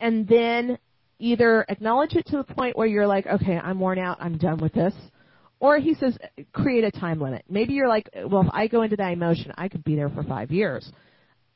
and 0.00 0.26
then 0.26 0.78
either 1.18 1.64
acknowledge 1.68 2.14
it 2.14 2.26
to 2.26 2.38
the 2.38 2.54
point 2.54 2.76
where 2.76 2.86
you're 2.86 3.06
like, 3.06 3.26
okay, 3.26 3.56
I'm 3.56 3.80
worn 3.80 3.98
out, 3.98 4.18
I'm 4.20 4.36
done 4.38 4.58
with 4.58 4.72
this. 4.72 4.94
Or 5.58 5.78
he 5.78 5.94
says, 5.94 6.16
create 6.52 6.84
a 6.84 6.90
time 6.90 7.20
limit. 7.20 7.44
Maybe 7.48 7.72
you're 7.72 7.88
like, 7.88 8.10
well, 8.26 8.42
if 8.42 8.48
I 8.52 8.66
go 8.66 8.82
into 8.82 8.96
that 8.96 9.12
emotion, 9.12 9.52
I 9.56 9.68
could 9.68 9.84
be 9.84 9.96
there 9.96 10.10
for 10.10 10.22
five 10.22 10.50
years. 10.50 10.90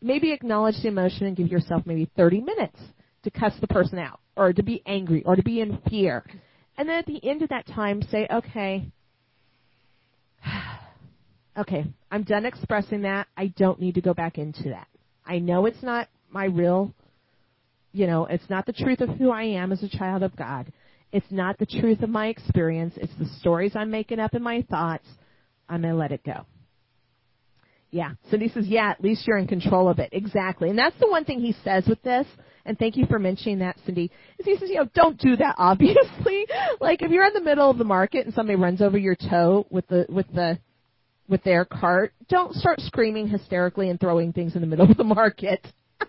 Maybe 0.00 0.32
acknowledge 0.32 0.76
the 0.82 0.88
emotion 0.88 1.26
and 1.26 1.36
give 1.36 1.48
yourself 1.48 1.82
maybe 1.84 2.10
30 2.16 2.40
minutes 2.40 2.78
to 3.24 3.30
cuss 3.30 3.52
the 3.60 3.66
person 3.66 3.98
out, 3.98 4.20
or 4.34 4.52
to 4.54 4.62
be 4.62 4.82
angry, 4.86 5.22
or 5.26 5.36
to 5.36 5.42
be 5.42 5.60
in 5.60 5.78
fear. 5.90 6.24
And 6.78 6.88
then 6.88 6.96
at 6.96 7.06
the 7.06 7.22
end 7.22 7.42
of 7.42 7.50
that 7.50 7.66
time, 7.66 8.00
say, 8.10 8.26
okay, 8.32 8.88
okay, 11.58 11.84
I'm 12.10 12.22
done 12.22 12.46
expressing 12.46 13.02
that. 13.02 13.26
I 13.36 13.48
don't 13.48 13.78
need 13.78 13.96
to 13.96 14.00
go 14.00 14.14
back 14.14 14.38
into 14.38 14.70
that. 14.70 14.86
I 15.26 15.38
know 15.38 15.66
it's 15.66 15.82
not 15.82 16.08
my 16.30 16.46
real 16.46 16.94
you 17.92 18.06
know, 18.06 18.26
it's 18.26 18.48
not 18.48 18.66
the 18.66 18.72
truth 18.72 19.00
of 19.00 19.08
who 19.10 19.30
I 19.30 19.42
am 19.42 19.72
as 19.72 19.82
a 19.82 19.88
child 19.88 20.22
of 20.22 20.36
God. 20.36 20.72
It's 21.12 21.26
not 21.30 21.58
the 21.58 21.66
truth 21.66 22.02
of 22.02 22.10
my 22.10 22.28
experience. 22.28 22.94
It's 22.96 23.12
the 23.18 23.26
stories 23.40 23.72
I'm 23.74 23.90
making 23.90 24.20
up 24.20 24.34
in 24.34 24.42
my 24.42 24.62
thoughts. 24.70 25.06
I'm 25.68 25.82
going 25.82 25.94
to 25.94 25.98
let 25.98 26.12
it 26.12 26.24
go. 26.24 26.46
Yeah. 27.90 28.12
Cindy 28.30 28.48
says, 28.48 28.66
yeah, 28.68 28.90
at 28.90 29.02
least 29.02 29.26
you're 29.26 29.38
in 29.38 29.48
control 29.48 29.88
of 29.88 29.98
it. 29.98 30.10
Exactly. 30.12 30.70
And 30.70 30.78
that's 30.78 30.98
the 31.00 31.10
one 31.10 31.24
thing 31.24 31.40
he 31.40 31.54
says 31.64 31.84
with 31.88 32.00
this. 32.02 32.26
And 32.64 32.78
thank 32.78 32.96
you 32.96 33.06
for 33.06 33.18
mentioning 33.18 33.60
that, 33.60 33.76
Cindy. 33.84 34.10
Is 34.38 34.46
he 34.46 34.56
says, 34.56 34.68
you 34.68 34.76
know, 34.76 34.88
don't 34.94 35.18
do 35.18 35.36
that, 35.36 35.54
obviously. 35.58 36.46
like 36.80 37.02
if 37.02 37.10
you're 37.10 37.26
in 37.26 37.34
the 37.34 37.40
middle 37.40 37.70
of 37.70 37.78
the 37.78 37.84
market 37.84 38.26
and 38.26 38.34
somebody 38.34 38.56
runs 38.56 38.80
over 38.80 38.98
your 38.98 39.16
toe 39.16 39.66
with 39.70 39.86
the, 39.88 40.06
with 40.08 40.26
the, 40.32 40.58
with 41.28 41.42
their 41.42 41.64
cart, 41.64 42.12
don't 42.28 42.54
start 42.54 42.80
screaming 42.80 43.28
hysterically 43.28 43.88
and 43.88 43.98
throwing 43.98 44.32
things 44.32 44.54
in 44.54 44.60
the 44.60 44.66
middle 44.66 44.88
of 44.88 44.96
the 44.96 45.04
market. 45.04 45.66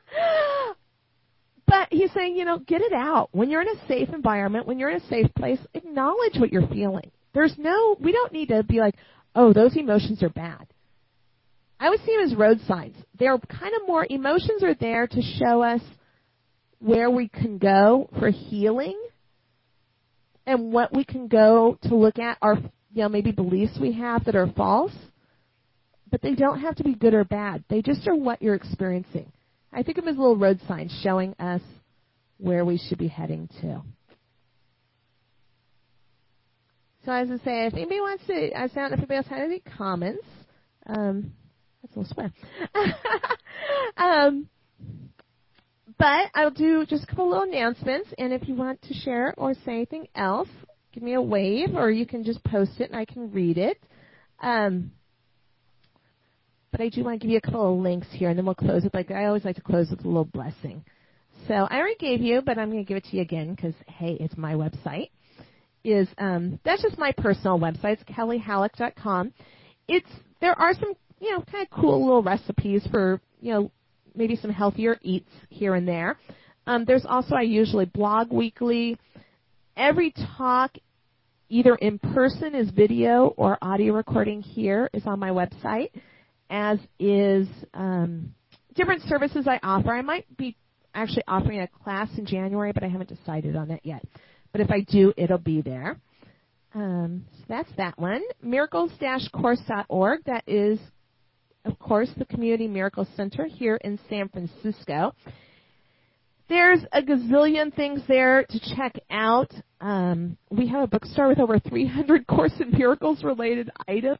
But 1.71 1.87
he's 1.89 2.11
saying, 2.11 2.35
you 2.35 2.43
know, 2.43 2.59
get 2.59 2.81
it 2.81 2.91
out. 2.91 3.29
When 3.31 3.49
you're 3.49 3.61
in 3.61 3.69
a 3.69 3.87
safe 3.87 4.09
environment, 4.13 4.67
when 4.67 4.77
you're 4.77 4.89
in 4.89 5.01
a 5.01 5.07
safe 5.07 5.33
place, 5.37 5.57
acknowledge 5.73 6.35
what 6.35 6.51
you're 6.51 6.67
feeling. 6.67 7.09
There's 7.33 7.55
no, 7.57 7.95
we 7.97 8.11
don't 8.11 8.33
need 8.33 8.49
to 8.49 8.61
be 8.63 8.81
like, 8.81 8.95
oh, 9.35 9.53
those 9.53 9.77
emotions 9.77 10.21
are 10.21 10.29
bad. 10.29 10.67
I 11.79 11.89
would 11.89 12.01
see 12.01 12.13
them 12.13 12.25
as 12.25 12.35
road 12.35 12.59
signs. 12.67 12.97
They're 13.17 13.37
kind 13.37 13.73
of 13.73 13.87
more, 13.87 14.05
emotions 14.09 14.63
are 14.63 14.73
there 14.73 15.07
to 15.07 15.21
show 15.39 15.61
us 15.61 15.79
where 16.79 17.09
we 17.09 17.29
can 17.29 17.57
go 17.57 18.09
for 18.19 18.29
healing 18.29 19.01
and 20.45 20.73
what 20.73 20.93
we 20.93 21.05
can 21.05 21.29
go 21.29 21.79
to 21.83 21.95
look 21.95 22.19
at 22.19 22.37
our, 22.41 22.55
you 22.55 23.03
know, 23.03 23.07
maybe 23.07 23.31
beliefs 23.31 23.77
we 23.79 23.93
have 23.93 24.25
that 24.25 24.35
are 24.35 24.51
false. 24.57 24.93
But 26.11 26.21
they 26.21 26.35
don't 26.35 26.59
have 26.59 26.75
to 26.75 26.83
be 26.83 26.95
good 26.95 27.13
or 27.13 27.23
bad. 27.23 27.63
They 27.69 27.81
just 27.81 28.05
are 28.09 28.15
what 28.15 28.41
you're 28.41 28.55
experiencing. 28.55 29.31
I 29.73 29.83
think 29.83 29.97
of 29.97 30.07
as 30.07 30.17
a 30.17 30.19
little 30.19 30.37
road 30.37 30.59
signs 30.67 30.97
showing 31.03 31.33
us 31.39 31.61
where 32.37 32.65
we 32.65 32.77
should 32.77 32.97
be 32.97 33.07
heading 33.07 33.47
to. 33.61 33.81
So 37.05 37.11
as 37.11 37.29
I 37.31 37.37
say, 37.43 37.65
if 37.65 37.73
anybody 37.73 37.99
wants 37.99 38.25
to, 38.27 38.51
I 38.57 38.67
sound 38.67 38.93
if 38.93 38.99
anybody 38.99 39.17
else 39.17 39.27
has 39.27 39.41
any 39.43 39.61
comments, 39.77 40.25
um, 40.85 41.33
that's 41.81 41.95
a 41.95 41.99
little 41.99 42.13
swear. 42.13 42.31
um, 43.97 44.47
but 45.97 46.29
I'll 46.35 46.51
do 46.51 46.85
just 46.85 47.03
a 47.03 47.07
couple 47.07 47.29
little 47.29 47.43
announcements, 47.43 48.09
and 48.17 48.33
if 48.33 48.47
you 48.47 48.55
want 48.55 48.81
to 48.83 48.93
share 48.93 49.33
or 49.37 49.53
say 49.53 49.71
anything 49.73 50.07
else, 50.15 50.49
give 50.93 51.01
me 51.01 51.13
a 51.13 51.21
wave, 51.21 51.75
or 51.75 51.89
you 51.89 52.05
can 52.05 52.23
just 52.23 52.43
post 52.43 52.79
it 52.79 52.89
and 52.91 52.95
I 52.95 53.05
can 53.05 53.31
read 53.31 53.57
it. 53.57 53.77
Um, 54.41 54.91
but 56.71 56.81
I 56.81 56.89
do 56.89 57.03
want 57.03 57.19
to 57.19 57.27
give 57.27 57.31
you 57.31 57.37
a 57.37 57.41
couple 57.41 57.73
of 57.73 57.79
links 57.79 58.07
here, 58.11 58.29
and 58.29 58.37
then 58.37 58.45
we'll 58.45 58.55
close 58.55 58.83
with 58.83 58.93
like 58.93 59.11
I 59.11 59.25
always 59.25 59.43
like 59.43 59.57
to 59.57 59.61
close 59.61 59.89
with 59.89 60.03
a 60.03 60.07
little 60.07 60.25
blessing. 60.25 60.83
So 61.47 61.53
I 61.53 61.77
already 61.77 61.95
gave 61.95 62.21
you, 62.21 62.41
but 62.41 62.57
I'm 62.57 62.71
going 62.71 62.83
to 62.83 62.87
give 62.87 62.97
it 62.97 63.05
to 63.05 63.15
you 63.15 63.21
again 63.21 63.53
because 63.55 63.73
hey, 63.87 64.17
it's 64.19 64.37
my 64.37 64.53
website. 64.53 65.09
Is 65.83 66.07
um, 66.17 66.59
that's 66.63 66.81
just 66.81 66.97
my 66.97 67.11
personal 67.11 67.59
website. 67.59 67.99
It's 67.99 68.03
kellyhallock.com. 68.03 69.33
It's 69.87 70.09
there 70.39 70.57
are 70.57 70.73
some 70.73 70.93
you 71.19 71.31
know 71.31 71.43
kind 71.51 71.63
of 71.63 71.69
cool 71.71 71.99
little 72.05 72.23
recipes 72.23 72.87
for 72.89 73.19
you 73.41 73.53
know 73.53 73.71
maybe 74.15 74.35
some 74.35 74.51
healthier 74.51 74.97
eats 75.01 75.29
here 75.49 75.75
and 75.75 75.87
there. 75.87 76.17
Um, 76.67 76.85
there's 76.85 77.05
also 77.05 77.35
I 77.35 77.41
usually 77.41 77.85
blog 77.85 78.31
weekly. 78.31 78.97
Every 79.75 80.13
talk, 80.37 80.77
either 81.49 81.75
in 81.75 81.97
person 81.97 82.53
is 82.53 82.69
video 82.69 83.33
or 83.35 83.57
audio 83.61 83.93
recording 83.93 84.41
here 84.41 84.89
is 84.93 85.03
on 85.07 85.19
my 85.19 85.29
website 85.31 85.89
as 86.51 86.77
is 86.99 87.47
um, 87.73 88.35
different 88.75 89.01
services 89.03 89.47
I 89.47 89.59
offer. 89.63 89.91
I 89.93 90.01
might 90.01 90.25
be 90.37 90.57
actually 90.93 91.23
offering 91.27 91.61
a 91.61 91.67
class 91.67 92.09
in 92.17 92.25
January, 92.25 92.73
but 92.73 92.83
I 92.83 92.89
haven't 92.89 93.09
decided 93.09 93.55
on 93.55 93.69
that 93.69 93.85
yet. 93.85 94.03
But 94.51 94.61
if 94.61 94.69
I 94.69 94.81
do, 94.81 95.13
it'll 95.17 95.37
be 95.37 95.61
there. 95.61 95.97
Um, 96.75 97.25
so 97.37 97.45
that's 97.47 97.71
that 97.77 97.97
one. 97.97 98.21
Miracles-course.org. 98.41 100.25
That 100.25 100.43
is, 100.45 100.79
of 101.63 101.79
course, 101.79 102.09
the 102.17 102.25
Community 102.25 102.67
Miracle 102.67 103.07
Center 103.15 103.45
here 103.45 103.77
in 103.77 103.97
San 104.09 104.27
Francisco. 104.27 105.15
There's 106.49 106.81
a 106.91 107.01
gazillion 107.01 107.73
things 107.73 108.01
there 108.09 108.43
to 108.43 108.75
check 108.75 108.99
out. 109.09 109.53
Um, 109.79 110.37
we 110.49 110.67
have 110.67 110.83
a 110.83 110.87
bookstore 110.87 111.29
with 111.29 111.39
over 111.39 111.59
300 111.59 112.27
Course 112.27 112.51
in 112.59 112.77
Miracles 112.77 113.23
related 113.23 113.69
items 113.87 114.19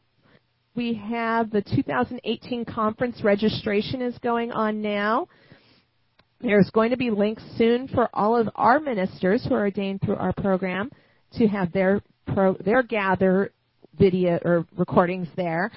we 0.75 0.93
have 0.93 1.51
the 1.51 1.61
2018 1.61 2.65
conference 2.65 3.21
registration 3.23 4.01
is 4.01 4.17
going 4.19 4.51
on 4.51 4.81
now. 4.81 5.27
There's 6.39 6.69
going 6.71 6.91
to 6.91 6.97
be 6.97 7.11
links 7.11 7.43
soon 7.57 7.87
for 7.87 8.09
all 8.13 8.35
of 8.35 8.49
our 8.55 8.79
ministers 8.79 9.45
who 9.45 9.53
are 9.53 9.61
ordained 9.61 10.01
through 10.01 10.15
our 10.15 10.33
program 10.33 10.89
to 11.33 11.47
have 11.47 11.71
their 11.71 12.01
pro, 12.33 12.53
their 12.53 12.83
gather 12.83 13.51
video 13.97 14.39
or 14.43 14.65
recordings 14.77 15.27
there. 15.35 15.71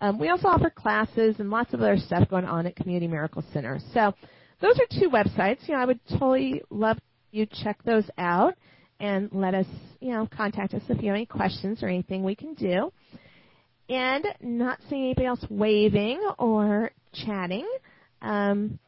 Um, 0.00 0.18
we 0.18 0.28
also 0.28 0.48
offer 0.48 0.68
classes 0.68 1.36
and 1.38 1.48
lots 1.48 1.72
of 1.72 1.80
other 1.80 1.96
stuff 1.96 2.28
going 2.28 2.44
on 2.44 2.66
at 2.66 2.74
Community 2.74 3.06
Miracle 3.06 3.44
Center. 3.52 3.78
So 3.94 4.12
those 4.60 4.78
are 4.78 4.98
two 4.98 5.10
websites. 5.10 5.68
You 5.68 5.74
know, 5.74 5.80
I 5.80 5.84
would 5.84 6.00
totally 6.08 6.62
love 6.70 6.98
you 7.30 7.46
check 7.62 7.78
those 7.84 8.10
out 8.18 8.54
and 8.98 9.30
let 9.32 9.54
us, 9.54 9.66
you 10.00 10.10
know, 10.10 10.28
contact 10.36 10.74
us 10.74 10.82
if 10.88 11.00
you 11.00 11.08
have 11.08 11.14
any 11.14 11.26
questions 11.26 11.82
or 11.82 11.88
anything 11.88 12.24
we 12.24 12.34
can 12.34 12.54
do 12.54 12.92
and 13.90 14.24
not 14.40 14.78
seeing 14.88 15.04
anybody 15.04 15.26
else 15.26 15.44
waving 15.50 16.22
or 16.38 16.92
chatting. 17.12 17.68
Um, 18.22 18.78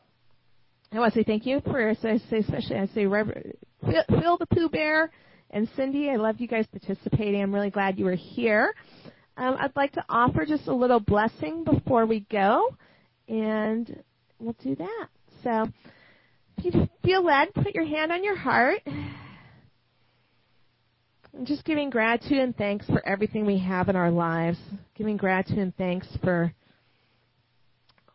I 0.92 0.98
want 0.98 1.12
to 1.12 1.20
say 1.20 1.24
thank 1.24 1.44
you 1.44 1.60
for, 1.64 1.90
I 1.90 1.94
say 1.94 2.38
especially, 2.38 2.76
I 2.76 2.86
say 2.94 3.06
Reverend 3.06 3.54
Phil 3.82 4.36
the 4.38 4.46
Pooh 4.46 4.68
Bear 4.68 5.10
and 5.50 5.68
Cindy. 5.74 6.08
I 6.08 6.16
love 6.16 6.40
you 6.40 6.46
guys 6.46 6.66
participating. 6.70 7.42
I'm 7.42 7.52
really 7.52 7.70
glad 7.70 7.98
you 7.98 8.04
were 8.04 8.14
here. 8.14 8.74
Um, 9.36 9.56
I'd 9.58 9.74
like 9.74 9.92
to 9.92 10.04
offer 10.08 10.46
just 10.46 10.68
a 10.68 10.74
little 10.74 11.00
blessing 11.00 11.64
before 11.64 12.06
we 12.06 12.20
go, 12.30 12.76
and 13.28 14.02
we'll 14.38 14.56
do 14.62 14.76
that. 14.76 15.06
So, 15.42 15.66
if 16.58 16.74
you 16.74 16.88
feel 17.02 17.24
led, 17.24 17.52
put 17.54 17.74
your 17.74 17.86
hand 17.86 18.12
on 18.12 18.22
your 18.22 18.36
heart 18.36 18.80
just 21.44 21.64
giving 21.64 21.90
gratitude 21.90 22.38
and 22.38 22.56
thanks 22.56 22.86
for 22.86 23.06
everything 23.06 23.46
we 23.46 23.58
have 23.58 23.88
in 23.88 23.96
our 23.96 24.10
lives. 24.10 24.58
Giving 24.94 25.16
gratitude 25.16 25.58
and 25.58 25.76
thanks 25.76 26.06
for 26.22 26.52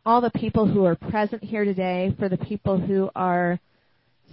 all 0.06 0.22
the 0.22 0.32
people 0.32 0.66
who 0.66 0.86
are 0.86 0.96
present 0.96 1.44
here 1.44 1.66
today, 1.66 2.16
for 2.18 2.30
the 2.30 2.38
people 2.38 2.80
who 2.80 3.10
are 3.16 3.60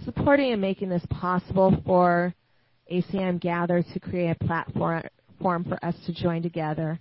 supporting 0.05 0.53
and 0.53 0.61
making 0.61 0.87
this 0.87 1.05
possible 1.09 1.75
for 1.85 2.33
ACIM 2.91 3.41
Gather 3.41 3.83
to 3.93 3.99
create 3.99 4.37
a 4.39 4.45
platform 4.45 5.03
for 5.39 5.83
us 5.83 5.95
to 6.05 6.13
join 6.13 6.41
together. 6.41 6.99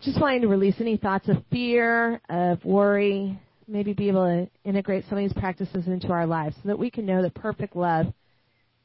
Just 0.00 0.20
wanting 0.20 0.42
to 0.42 0.48
release 0.48 0.76
any 0.78 0.96
thoughts 0.96 1.28
of 1.28 1.38
fear, 1.50 2.20
of 2.30 2.64
worry, 2.64 3.38
maybe 3.66 3.92
be 3.92 4.08
able 4.08 4.24
to 4.24 4.48
integrate 4.64 5.04
some 5.08 5.18
of 5.18 5.24
these 5.24 5.32
practices 5.34 5.86
into 5.88 6.08
our 6.08 6.26
lives 6.26 6.54
so 6.62 6.68
that 6.68 6.78
we 6.78 6.90
can 6.90 7.04
know 7.04 7.20
that 7.20 7.34
perfect 7.34 7.74
love 7.74 8.06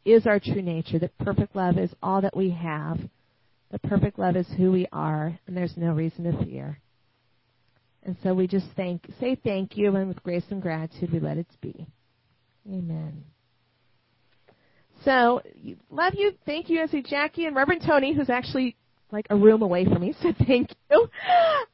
is 0.08 0.26
our 0.26 0.39
true 0.39 0.62
nature, 0.62 0.99
that 0.99 1.18
perfect 1.18 1.55
love 1.55 1.78
is 1.78 1.91
all 2.01 2.22
that 2.22 2.36
we 2.36 2.49
have, 2.51 2.99
that 3.72 3.82
perfect 3.84 4.18
love 4.18 4.36
is 4.36 4.47
who 4.58 4.72
we 4.72 4.88
are, 4.91 5.38
and 5.45 5.58
there's 5.58 5.76
no 5.76 5.91
reason 5.91 6.24
to 6.24 6.45
fear. 6.45 6.80
And 8.03 8.16
so 8.24 8.34
we 8.34 8.47
just 8.47 8.68
thank, 8.76 9.05
say 9.20 9.36
thank 9.36 9.76
you, 9.76 9.93
and 9.95 10.08
with 10.08 10.24
grace 10.24 10.45
and 10.49 10.62
gratitude, 10.62 11.12
we 11.12 11.20
let 11.20 11.38
it 11.38 11.47
be. 11.62 11.86
Amen. 12.68 13.24
So, 15.03 15.41
love 15.89 16.14
you. 16.16 16.32
Thank 16.45 16.70
you, 16.70 16.82
Essie 16.82 17.03
Jackie 17.03 17.45
and 17.45 17.55
Reverend 17.55 17.84
Tony, 17.86 18.16
who's 18.16 18.30
actually 18.30 18.76
like 19.12 19.28
a 19.30 19.36
room 19.36 19.62
away 19.62 19.86
from 19.86 20.01
me. 20.01 20.14
So 20.22 20.34
thank 20.45 20.72
you. 20.89 21.10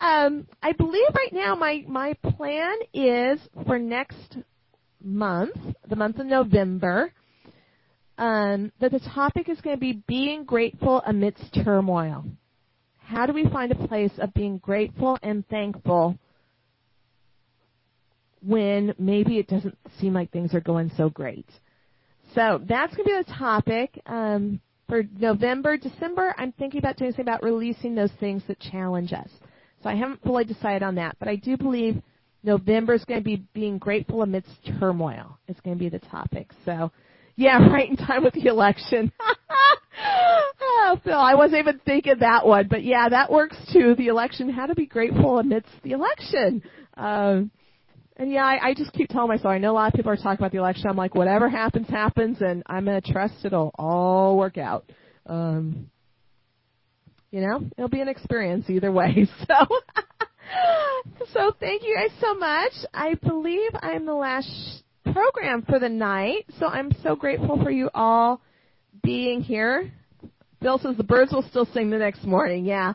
Um, 0.02 0.48
I 0.62 0.72
believe 0.74 1.08
right 1.16 1.32
now 1.32 1.56
my 1.56 1.84
my 1.88 2.14
plan 2.14 2.76
is 2.94 3.40
for 3.66 3.80
next 3.80 4.38
month, 5.04 5.56
the 5.88 5.96
month 5.96 6.20
of 6.20 6.26
November, 6.26 7.12
um, 8.18 8.72
that 8.80 8.92
the 8.92 9.00
topic 9.00 9.50
is 9.50 9.60
going 9.62 9.76
to 9.76 9.80
be 9.80 10.04
being 10.08 10.44
grateful 10.44 11.02
amidst 11.06 11.54
turmoil. 11.64 12.26
How 13.00 13.26
do 13.26 13.34
we 13.34 13.48
find 13.50 13.72
a 13.72 13.88
place 13.88 14.12
of 14.20 14.34
being 14.34 14.58
grateful 14.58 15.18
and 15.22 15.48
thankful 15.50 16.18
when 18.42 18.94
maybe 18.98 19.38
it 19.40 19.48
doesn't 19.48 19.78
seem 20.00 20.14
like 20.14 20.32
things 20.32 20.54
are 20.54 20.62
going 20.62 20.92
so 20.96 21.10
great? 21.10 21.48
So 22.34 22.60
that's 22.68 22.96
going 22.96 23.08
to 23.08 23.16
be 23.18 23.24
the 23.26 23.34
topic. 23.34 24.02
Um, 24.06 24.60
for 24.88 25.04
November, 25.18 25.78
December, 25.78 26.34
I'm 26.38 26.52
thinking 26.54 26.80
about 26.80 26.98
doing 26.98 27.12
something 27.12 27.26
about 27.26 27.44
releasing 27.44 27.96
those 27.96 28.12
things 28.20 28.44
that 28.48 28.60
challenge 28.60 29.14
us. 29.14 29.30
So 29.82 29.90
I 29.90 29.96
haven't 29.96 30.24
fully 30.24 30.46
decided 30.46 30.84
on 30.84 30.96
that, 30.96 31.18
but 31.20 31.28
I 31.28 31.36
do 31.36 31.58
believe 31.58 32.02
November 32.44 32.94
is 32.94 33.06
going 33.06 33.20
to 33.20 33.24
be 33.24 33.44
being 33.54 33.78
grateful 33.78 34.22
amidst 34.22 34.52
turmoil. 34.80 35.38
It's 35.48 35.60
going 35.62 35.78
to 35.78 35.80
be 35.80 35.90
the 35.90 36.00
topic. 36.00 36.52
So, 36.66 36.92
yeah, 37.36 37.68
right 37.72 37.90
in 37.90 37.98
time 37.98 38.24
with 38.24 38.34
the 38.34 38.48
election. 38.48 39.12
oh, 40.02 41.00
Phil, 41.04 41.18
I 41.18 41.36
wasn't 41.36 41.60
even 41.60 41.80
thinking 41.86 42.16
that 42.20 42.46
one, 42.46 42.68
but 42.68 42.84
yeah, 42.84 43.10
that 43.10 43.32
works 43.32 43.58
too. 43.72 43.96
The 43.96 44.08
election, 44.08 44.50
how 44.50 44.66
to 44.66 44.76
be 44.76 44.86
grateful 44.86 45.40
amidst 45.40 45.72
the 45.84 45.92
election. 45.92 46.64
Um, 46.96 47.52
and 48.16 48.32
yeah, 48.32 48.46
I, 48.46 48.70
I 48.70 48.74
just 48.76 48.94
keep 48.94 49.10
telling 49.10 49.30
myself, 49.30 49.48
I 49.48 49.58
know 49.58 49.72
a 49.72 49.74
lot 49.74 49.88
of 49.88 49.94
people 49.96 50.12
are 50.12 50.18
talking 50.18 50.38
about 50.38 50.52
the 50.52 50.60
election. 50.60 50.88
I'm 50.88 50.96
like, 50.96 51.16
whatever 51.16 51.50
happens, 51.50 51.90
happens, 51.90 52.38
and 52.42 52.62
I'm 52.68 52.86
to 52.86 53.02
trust 53.02 53.44
it'll 53.44 53.72
all 53.76 54.38
work 54.38 54.58
out. 54.58 54.86
Um, 55.26 55.90
you 57.32 57.42
know, 57.42 57.68
it'll 57.76 57.90
be 57.90 58.02
an 58.02 58.08
experience 58.08 58.70
either 58.70 58.92
way. 58.92 59.28
So, 59.48 61.26
so 61.34 61.52
thank 61.60 61.84
you 61.84 61.96
guys 61.96 62.16
so 62.22 62.36
much. 62.36 62.74
I 62.94 63.16
believe 63.16 63.72
I'm 63.82 64.06
the 64.06 64.14
last 64.14 64.83
program 65.12 65.64
for 65.64 65.80
the 65.80 65.90
night. 65.90 66.46
So 66.60 66.68
I'm 66.68 66.92
so 67.04 67.16
grateful 67.16 67.62
for 67.62 67.72
you 67.72 67.90
all 67.94 68.42
being 69.04 69.42
here. 69.42 69.92
Bill 70.62 70.80
says 70.80 70.96
the 70.98 71.04
birds 71.04 71.32
will 71.32 71.46
still 71.50 71.68
sing 71.74 71.90
the 71.90 71.98
next 71.98 72.24
morning. 72.24 72.66
Yeah. 72.66 72.94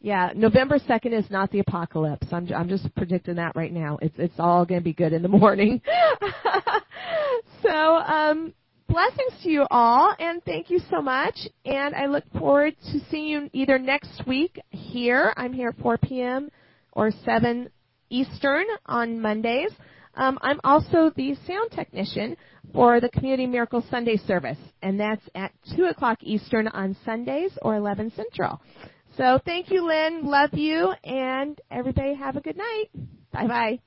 Yeah, 0.00 0.30
November 0.34 0.78
2nd 0.78 1.12
is 1.12 1.28
not 1.28 1.50
the 1.50 1.58
apocalypse. 1.58 2.28
I'm 2.30 2.48
I'm 2.54 2.68
just 2.68 2.94
predicting 2.94 3.34
that 3.34 3.56
right 3.56 3.72
now. 3.72 3.98
It's 4.00 4.14
it's 4.16 4.38
all 4.38 4.64
going 4.64 4.80
to 4.80 4.84
be 4.84 4.92
good 4.92 5.12
in 5.12 5.22
the 5.22 5.28
morning. 5.40 5.80
so, 7.62 7.68
um 7.68 8.54
blessings 8.86 9.42
to 9.42 9.50
you 9.50 9.66
all 9.70 10.14
and 10.18 10.42
thank 10.44 10.70
you 10.70 10.80
so 10.90 11.02
much 11.02 11.36
and 11.66 11.94
I 11.94 12.06
look 12.06 12.24
forward 12.38 12.74
to 12.90 13.00
seeing 13.10 13.26
you 13.28 13.50
either 13.52 13.78
next 13.78 14.22
week 14.26 14.58
here. 14.70 15.34
I'm 15.36 15.52
here 15.52 15.68
at 15.68 15.78
4 15.82 15.98
p.m. 15.98 16.48
or 16.92 17.10
7 17.24 17.68
Eastern 18.08 18.64
on 18.86 19.20
Mondays. 19.20 19.72
Um, 20.18 20.36
I'm 20.42 20.60
also 20.64 21.10
the 21.16 21.34
sound 21.46 21.70
technician 21.70 22.36
for 22.74 23.00
the 23.00 23.08
Community 23.08 23.46
Miracle 23.46 23.84
Sunday 23.88 24.16
service, 24.16 24.58
and 24.82 24.98
that's 24.98 25.22
at 25.34 25.52
2 25.76 25.84
o'clock 25.86 26.18
Eastern 26.22 26.68
on 26.68 26.96
Sundays 27.04 27.52
or 27.62 27.76
11 27.76 28.12
Central. 28.14 28.60
So 29.16 29.38
thank 29.44 29.70
you, 29.70 29.86
Lynn. 29.86 30.26
Love 30.26 30.50
you. 30.52 30.92
And 31.04 31.58
everybody 31.70 32.14
have 32.14 32.36
a 32.36 32.40
good 32.40 32.56
night. 32.56 32.90
Bye 33.32 33.46
bye. 33.46 33.80